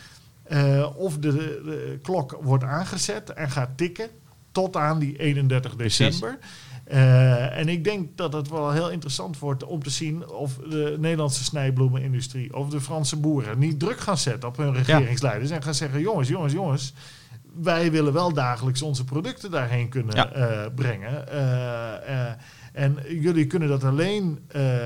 of 0.95 1.17
de, 1.17 1.31
de 1.31 1.99
klok 2.01 2.37
wordt 2.41 2.63
aangezet 2.63 3.33
en 3.33 3.49
gaat 3.49 3.77
tikken 3.77 4.09
tot 4.51 4.75
aan 4.75 4.99
die 4.99 5.17
31 5.17 5.75
Precies. 5.75 6.19
Eh, 6.89 7.57
en 7.57 7.67
ik 7.69 7.83
denk 7.83 8.17
dat 8.17 8.33
het 8.33 8.49
wel 8.49 8.71
heel 8.71 8.89
interessant 8.91 9.39
wordt 9.39 9.63
om 9.63 9.83
te 9.83 9.89
zien 9.89 10.27
of 10.29 10.55
de 10.55 10.95
Nederlandse 10.99 11.43
snijbloemenindustrie 11.43 12.55
of 12.55 12.69
de 12.69 12.81
Franse 12.81 13.15
boeren 13.15 13.59
niet 13.59 13.79
druk 13.79 13.99
gaan 13.99 14.17
zetten 14.17 14.49
op 14.49 14.57
hun 14.57 14.73
regeringsleiders 14.73 15.51
en 15.51 15.63
gaan 15.63 15.73
zeggen: 15.73 16.01
jongens, 16.01 16.27
jongens, 16.27 16.53
jongens. 16.53 16.93
Wij 17.61 17.91
willen 17.91 18.13
wel 18.13 18.33
dagelijks 18.33 18.81
onze 18.81 19.03
producten 19.03 19.51
daarheen 19.51 19.89
kunnen 19.89 20.15
Ja. 20.15 20.31
eh, 20.31 20.65
brengen. 20.75 21.27
Eh, 21.31 22.31
en 22.73 22.97
jullie 23.21 23.47
kunnen 23.47 23.67
dat 23.67 23.83
alleen 23.83 24.39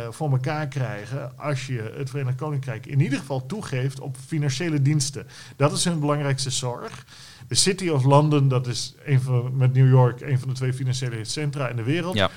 voor 0.09 0.31
elkaar 0.31 0.67
krijgen 0.67 1.37
als 1.37 1.67
je 1.67 1.93
het 1.97 2.09
Verenigd 2.09 2.37
Koninkrijk 2.37 2.85
in 2.85 2.99
ieder 2.99 3.19
geval 3.19 3.45
toegeeft 3.45 3.99
op 3.99 4.17
financiële 4.27 4.81
diensten. 4.81 5.27
Dat 5.55 5.71
is 5.71 5.83
hun 5.83 5.99
belangrijkste 5.99 6.49
zorg. 6.49 7.05
De 7.53 7.59
City 7.59 7.89
of 7.89 8.03
London, 8.03 8.47
dat 8.47 8.67
is 8.67 8.95
een 9.05 9.21
van, 9.21 9.57
met 9.57 9.73
New 9.73 9.89
York 9.89 10.21
een 10.21 10.39
van 10.39 10.47
de 10.47 10.53
twee 10.53 10.73
financiële 10.73 11.23
centra 11.23 11.67
in 11.67 11.75
de 11.75 11.83
wereld. 11.83 12.15
Ja. 12.15 12.29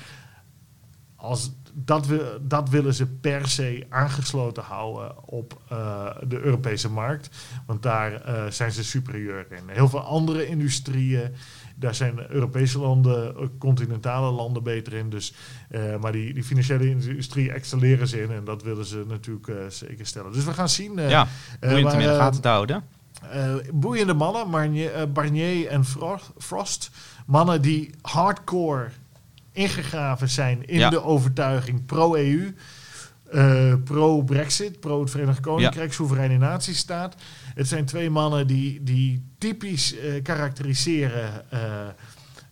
Als 1.15 1.51
dat, 1.73 2.07
we, 2.07 2.39
dat 2.41 2.69
willen 2.69 2.93
ze 2.93 3.05
per 3.05 3.47
se 3.47 3.85
aangesloten 3.89 4.63
houden 4.63 5.27
op 5.27 5.61
eh, 5.69 6.05
de 6.27 6.39
Europese 6.39 6.89
markt. 6.89 7.29
Want 7.65 7.83
daar 7.83 8.13
eh, 8.13 8.43
zijn 8.49 8.71
ze 8.71 8.83
superieur 8.83 9.47
in. 9.49 9.63
Heel 9.67 9.89
veel 9.89 9.99
andere 9.99 10.47
industrieën, 10.47 11.31
daar 11.75 11.95
zijn 11.95 12.31
Europese 12.31 12.79
landen, 12.79 13.35
eh, 13.35 13.43
continentale 13.57 14.31
landen 14.31 14.63
beter 14.63 14.93
in. 14.93 15.09
Dus, 15.09 15.33
maar 16.01 16.11
die, 16.11 16.33
die 16.33 16.43
financiële 16.43 16.89
industrie 16.89 17.51
excelleren 17.51 18.07
ze 18.07 18.21
in. 18.21 18.31
En 18.31 18.43
dat 18.43 18.63
willen 18.63 18.85
ze 18.85 19.03
natuurlijk 19.07 19.71
zeker 19.73 20.05
stellen. 20.05 20.31
Dus 20.33 20.45
we 20.45 20.53
gaan 20.53 20.69
zien. 20.69 21.09
ja, 21.09 21.27
eh, 21.59 21.69
boeiend 21.69 21.93
om 21.93 21.99
in 21.99 22.07
de 22.07 22.15
gaten 22.15 22.41
te 22.41 22.47
houden. 22.47 22.83
Eh, 23.31 23.53
boeiende 23.73 24.13
mannen, 24.13 24.49
Barnier, 24.51 24.93
eh, 24.93 25.03
Barnier 25.13 25.67
en 25.67 25.85
Fro- 25.85 26.19
Frost. 26.37 26.89
Mannen 27.25 27.61
die 27.61 27.89
hardcore 28.01 28.87
ingegraven 29.51 30.29
zijn 30.29 30.67
in 30.67 30.79
Ja. 30.79 30.89
de 30.89 31.03
overtuiging 31.03 31.85
pro-EU, 31.85 32.53
eh, 33.31 33.73
pro-Brexit, 33.83 34.79
pro 34.79 34.99
het 35.01 35.09
Verenigd 35.11 35.39
Koninkrijk, 35.39 35.93
soevereine 35.93 36.37
natiestaat. 36.37 37.15
Het 37.55 37.67
zijn 37.67 37.85
twee 37.85 38.09
mannen 38.09 38.47
die, 38.47 38.83
die 38.83 39.23
typisch 39.37 39.95
karakteriseren 40.23 41.43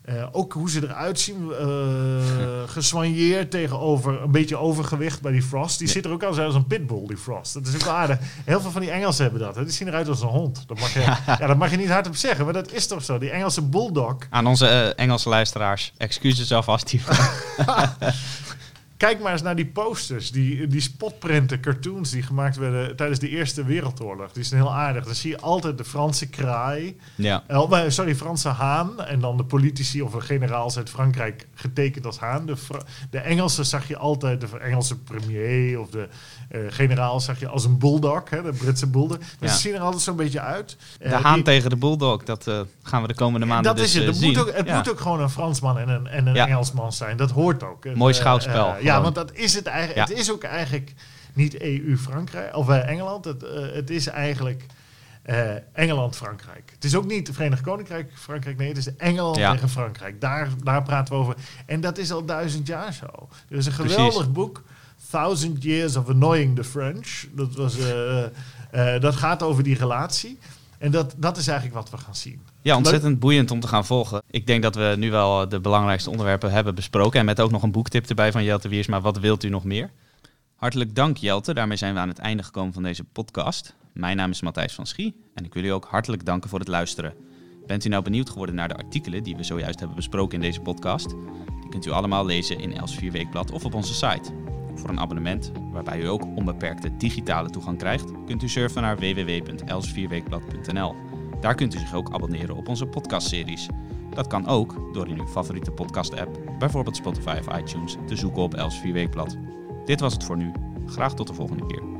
eh, 0.06 0.16
Eh, 0.16 0.28
ook 0.32 0.54
hoe 0.54 0.70
ze 0.70 0.84
eruit 0.84 1.20
zien, 1.20 1.50
uh, 1.52 1.58
gesoigneerd 2.66 3.52
tegenover 3.52 4.22
een 4.22 4.32
beetje 4.32 4.58
overgewicht 4.58 5.22
bij 5.22 5.32
die 5.32 5.42
Frost. 5.42 5.80
Die 5.80 5.88
zit 5.88 6.06
er 6.06 6.12
ook 6.12 6.24
al 6.24 6.40
als 6.40 6.56
een 6.56 6.68
pitbull, 6.68 7.08
die 7.08 7.18
Frost. 7.18 7.54
Dat 7.54 7.68
is 7.68 7.76
ook 7.76 7.88
aardig. 7.88 8.18
Heel 8.46 8.62
veel 8.62 8.72
van 8.72 8.82
die 8.82 8.92
Engelsen 8.92 9.24
hebben 9.24 9.42
dat. 9.42 9.56
Hè. 9.56 9.64
Die 9.64 9.74
zien 9.74 9.88
eruit 9.88 10.08
als 10.08 10.22
een 10.22 10.28
hond. 10.28 10.64
Dat 10.68 10.80
mag, 10.80 10.94
je, 10.94 11.00
ja, 11.40 11.48
dat 11.48 11.58
mag 11.58 11.72
je 11.72 11.78
niet 11.78 11.90
hardop 11.90 12.16
zeggen, 12.16 12.46
maar 12.46 12.54
dat 12.54 12.72
is 12.72 12.88
toch 12.88 13.04
zo. 13.04 13.18
Die 13.18 13.30
Engelse 13.30 13.62
bulldog. 13.62 14.16
Aan 14.30 14.48
onze 14.48 14.68
Engelse 14.96 15.30
luisteraars, 15.30 15.94
excuses 15.98 16.52
alvast 16.52 16.90
hiervoor. 16.90 17.30
Kijk 19.06 19.20
maar 19.20 19.32
eens 19.32 19.42
naar 19.42 19.56
die 19.56 19.66
posters, 19.66 20.32
die, 20.32 20.68
die 20.68 20.82
spotprinten, 20.82 21.60
cartoons 21.60 22.10
die 22.10 22.24
gemaakt 22.24 22.58
werden 22.58 22.96
tijdens 22.96 23.20
de 23.20 23.30
Eerste 23.30 23.64
Wereldoorlog. 23.64 24.32
Die 24.32 24.44
zijn 24.44 24.62
heel 24.62 24.74
aardig. 24.74 25.06
Dan 25.06 25.16
zie 25.16 25.30
je 25.30 25.40
altijd 25.40 25.78
de 25.78 25.84
Franse 25.84 26.30
kraai, 26.30 26.98
ja. 27.16 27.44
Sorry, 27.88 28.16
Franse 28.16 28.50
haan. 28.50 29.04
En 29.04 29.20
dan 29.20 29.38
de 29.38 29.44
politici 29.44 30.02
of 30.02 30.12
de 30.12 30.22
generaals 30.22 30.78
uit 30.78 30.90
Frankrijk 30.90 31.48
getekend 31.56 32.06
als 32.06 32.20
haan. 32.20 32.46
De, 32.46 32.56
de 33.10 33.20
Engelsen 33.20 33.66
zag 33.66 33.88
je 33.88 33.98
altijd, 33.98 34.42
de 34.42 34.58
Engelse 34.58 34.98
premier 34.98 35.80
of 35.80 35.90
de 35.90 36.08
uh, 36.52 36.62
generaal 36.70 37.20
zag 37.20 37.40
je 37.40 37.48
als 37.48 37.66
een 37.66 37.78
bulldog, 37.78 38.30
hè, 38.30 38.42
de 38.42 38.54
Britse 38.54 38.88
bulldog. 38.88 39.18
Dus 39.40 39.52
ze 39.52 39.58
zien 39.58 39.74
er 39.74 39.82
altijd 39.82 40.02
zo'n 40.02 40.16
beetje 40.16 40.40
uit. 40.40 40.78
Uh, 41.00 41.10
de 41.10 41.16
haan 41.16 41.44
tegen 41.44 41.70
de 41.70 41.76
bulldog, 41.76 42.24
dat 42.24 42.52
gaan 42.84 43.02
we 43.02 43.08
de 43.08 43.16
komende 43.16 43.46
maanden 43.46 43.76
dat 43.76 43.84
dus, 43.84 43.96
is 43.96 44.06
het. 44.06 44.16
zien. 44.16 44.28
Moet 44.28 44.40
ook, 44.40 44.56
het 44.56 44.74
moet 44.74 44.90
ook 44.90 45.00
gewoon 45.00 45.22
een 45.22 45.30
Fransman 45.30 45.78
en 45.78 45.90
een, 45.90 46.08
en 46.08 46.28
een 46.28 46.36
Engelsman 46.36 46.94
zijn. 46.94 47.18
Dat 47.18 47.32
hoort 47.32 47.64
ook. 47.64 47.94
Mooi 47.96 48.14
schouwspel. 48.14 48.76
ja, 48.82 48.95
want 49.02 49.16
dat 49.16 49.34
is 49.34 49.54
het 49.54 49.66
eigenlijk. 49.66 50.10
Het 50.10 50.18
is 50.18 50.32
ook 50.32 50.44
eigenlijk 50.44 50.94
niet 51.34 51.62
EU-Frankrijk 51.62 52.56
of 52.56 52.70
uh, 52.70 52.90
Engeland. 52.90 53.26
Het, 53.26 53.44
uh, 53.44 53.50
het 53.74 53.90
is 53.90 54.08
eigenlijk 54.08 54.66
uh, 55.26 55.52
Engeland-Frankrijk. 55.74 56.72
Het 56.74 56.84
is 56.84 56.96
ook 56.96 57.06
niet 57.06 57.28
het 57.28 57.36
Verenigd 57.36 57.62
Koninkrijk-Frankrijk. 57.62 58.58
Nee, 58.58 58.68
het 58.68 58.78
is 58.78 58.96
Engeland 58.96 59.36
ja. 59.36 59.52
tegen 59.52 59.70
Frankrijk. 59.70 60.22
Daar, 60.22 60.50
daar 60.64 60.84
praten 60.84 61.14
we 61.14 61.20
over. 61.20 61.36
En 61.66 61.82
dat 61.82 61.98
is 61.98 62.12
al 62.12 62.26
duizend 62.26 62.68
jaar 62.68 62.94
zo. 62.94 63.30
Er 63.50 63.58
is 63.58 63.66
een 63.66 63.72
geweldig 63.72 64.14
Precies. 64.14 64.32
boek. 64.32 64.64
Thousand 65.10 65.64
Years 65.64 65.96
of 65.96 66.10
Annoying 66.10 66.56
the 66.56 66.64
French. 66.64 67.26
Dat, 67.32 67.56
was, 67.56 67.78
dat 69.00 69.16
gaat 69.16 69.44
over 69.44 69.64
die 69.64 69.78
relatie. 69.78 70.40
En 70.78 70.92
dat, 70.92 71.14
dat 71.18 71.38
is 71.38 71.48
eigenlijk 71.48 71.78
wat 71.78 71.90
we 71.90 71.98
gaan 71.98 72.16
zien. 72.16 72.42
Ja, 72.66 72.78
ontzettend 72.78 73.20
boeiend 73.20 73.52
om 73.52 73.60
te 73.60 73.68
gaan 73.68 73.86
volgen. 73.86 74.22
Ik 74.30 74.48
denk 74.48 74.64
dat 74.64 74.76
we 74.76 74.96
nu 74.98 75.12
wel 75.12 75.50
de 75.50 75.60
belangrijkste 75.60 76.10
onderwerpen 76.10 76.52
hebben 76.52 76.76
besproken. 76.76 77.20
En 77.20 77.26
met 77.26 77.42
ook 77.42 77.52
nog 77.52 77.64
een 77.64 77.72
boektip 77.72 78.06
erbij 78.06 78.32
van 78.32 78.44
Jelte 78.44 78.68
Wiersma. 78.68 79.02
Wat 79.02 79.20
wilt 79.20 79.44
u 79.44 79.50
nog 79.50 79.64
meer? 79.64 79.92
Hartelijk 80.56 80.96
dank 80.96 81.18
Jelte. 81.18 81.54
Daarmee 81.54 81.78
zijn 81.78 81.94
we 81.94 82.00
aan 82.00 82.08
het 82.08 82.18
einde 82.18 82.44
gekomen 82.44 82.74
van 82.74 82.84
deze 82.84 83.04
podcast. 83.04 83.76
Mijn 83.94 84.18
naam 84.18 84.32
is 84.32 84.42
Matthijs 84.42 84.74
van 84.74 84.86
Schie 84.86 85.16
en 85.34 85.46
ik 85.46 85.54
wil 85.54 85.64
u 85.64 85.68
ook 85.68 85.86
hartelijk 85.86 86.26
danken 86.26 86.50
voor 86.50 86.60
het 86.60 86.68
luisteren. 86.68 87.14
Bent 87.68 87.86
u 87.86 87.90
nou 87.90 88.04
benieuwd 88.04 88.30
geworden 88.30 88.56
naar 88.56 88.68
de 88.68 88.78
artikelen 88.78 89.24
die 89.24 89.36
we 89.36 89.44
zojuist 89.44 89.80
hebben 89.80 89.96
besproken 89.96 90.36
in 90.36 90.42
deze 90.42 90.60
podcast? 90.60 91.10
Die 91.62 91.70
kunt 91.70 91.86
u 91.86 91.92
allemaal 91.92 92.26
lezen 92.26 92.60
in 92.60 92.78
Els 92.78 93.00
Weekblad 93.00 93.52
of 93.52 93.66
op 93.66 93.74
onze 93.74 93.94
site. 93.94 94.32
Voor 94.76 94.90
een 94.90 95.00
abonnement, 95.00 95.52
waarbij 95.72 96.00
u 96.00 96.08
ook 96.08 96.26
onbeperkte 96.36 96.98
digitale 96.98 97.50
toegang 97.50 97.78
krijgt, 97.78 98.12
kunt 98.26 98.44
u 98.44 98.50
surfen 98.50 98.82
naar 98.82 98.98
www.elsvierweekblad.nl. 98.98 101.15
Daar 101.46 101.56
kunt 101.56 101.76
u 101.76 101.80
zich 101.80 101.94
ook 101.94 102.14
abonneren 102.14 102.56
op 102.56 102.68
onze 102.68 102.86
podcastseries. 102.86 103.68
Dat 104.10 104.28
kan 104.28 104.48
ook 104.48 104.94
door 104.94 105.08
in 105.08 105.20
uw 105.20 105.28
favoriete 105.28 105.72
podcast-app, 105.72 106.40
bijvoorbeeld 106.60 106.96
Spotify 106.96 107.38
of 107.40 107.58
iTunes, 107.58 107.96
te 108.08 108.16
zoeken 108.16 108.42
op 108.42 108.54
Els 108.54 108.82
Weekblad. 108.82 109.38
Dit 109.86 110.00
was 110.00 110.14
het 110.14 110.24
voor 110.24 110.38
nu. 110.38 110.52
Graag 110.86 111.14
tot 111.14 111.28
de 111.28 111.34
volgende 111.34 111.66
keer. 111.66 111.95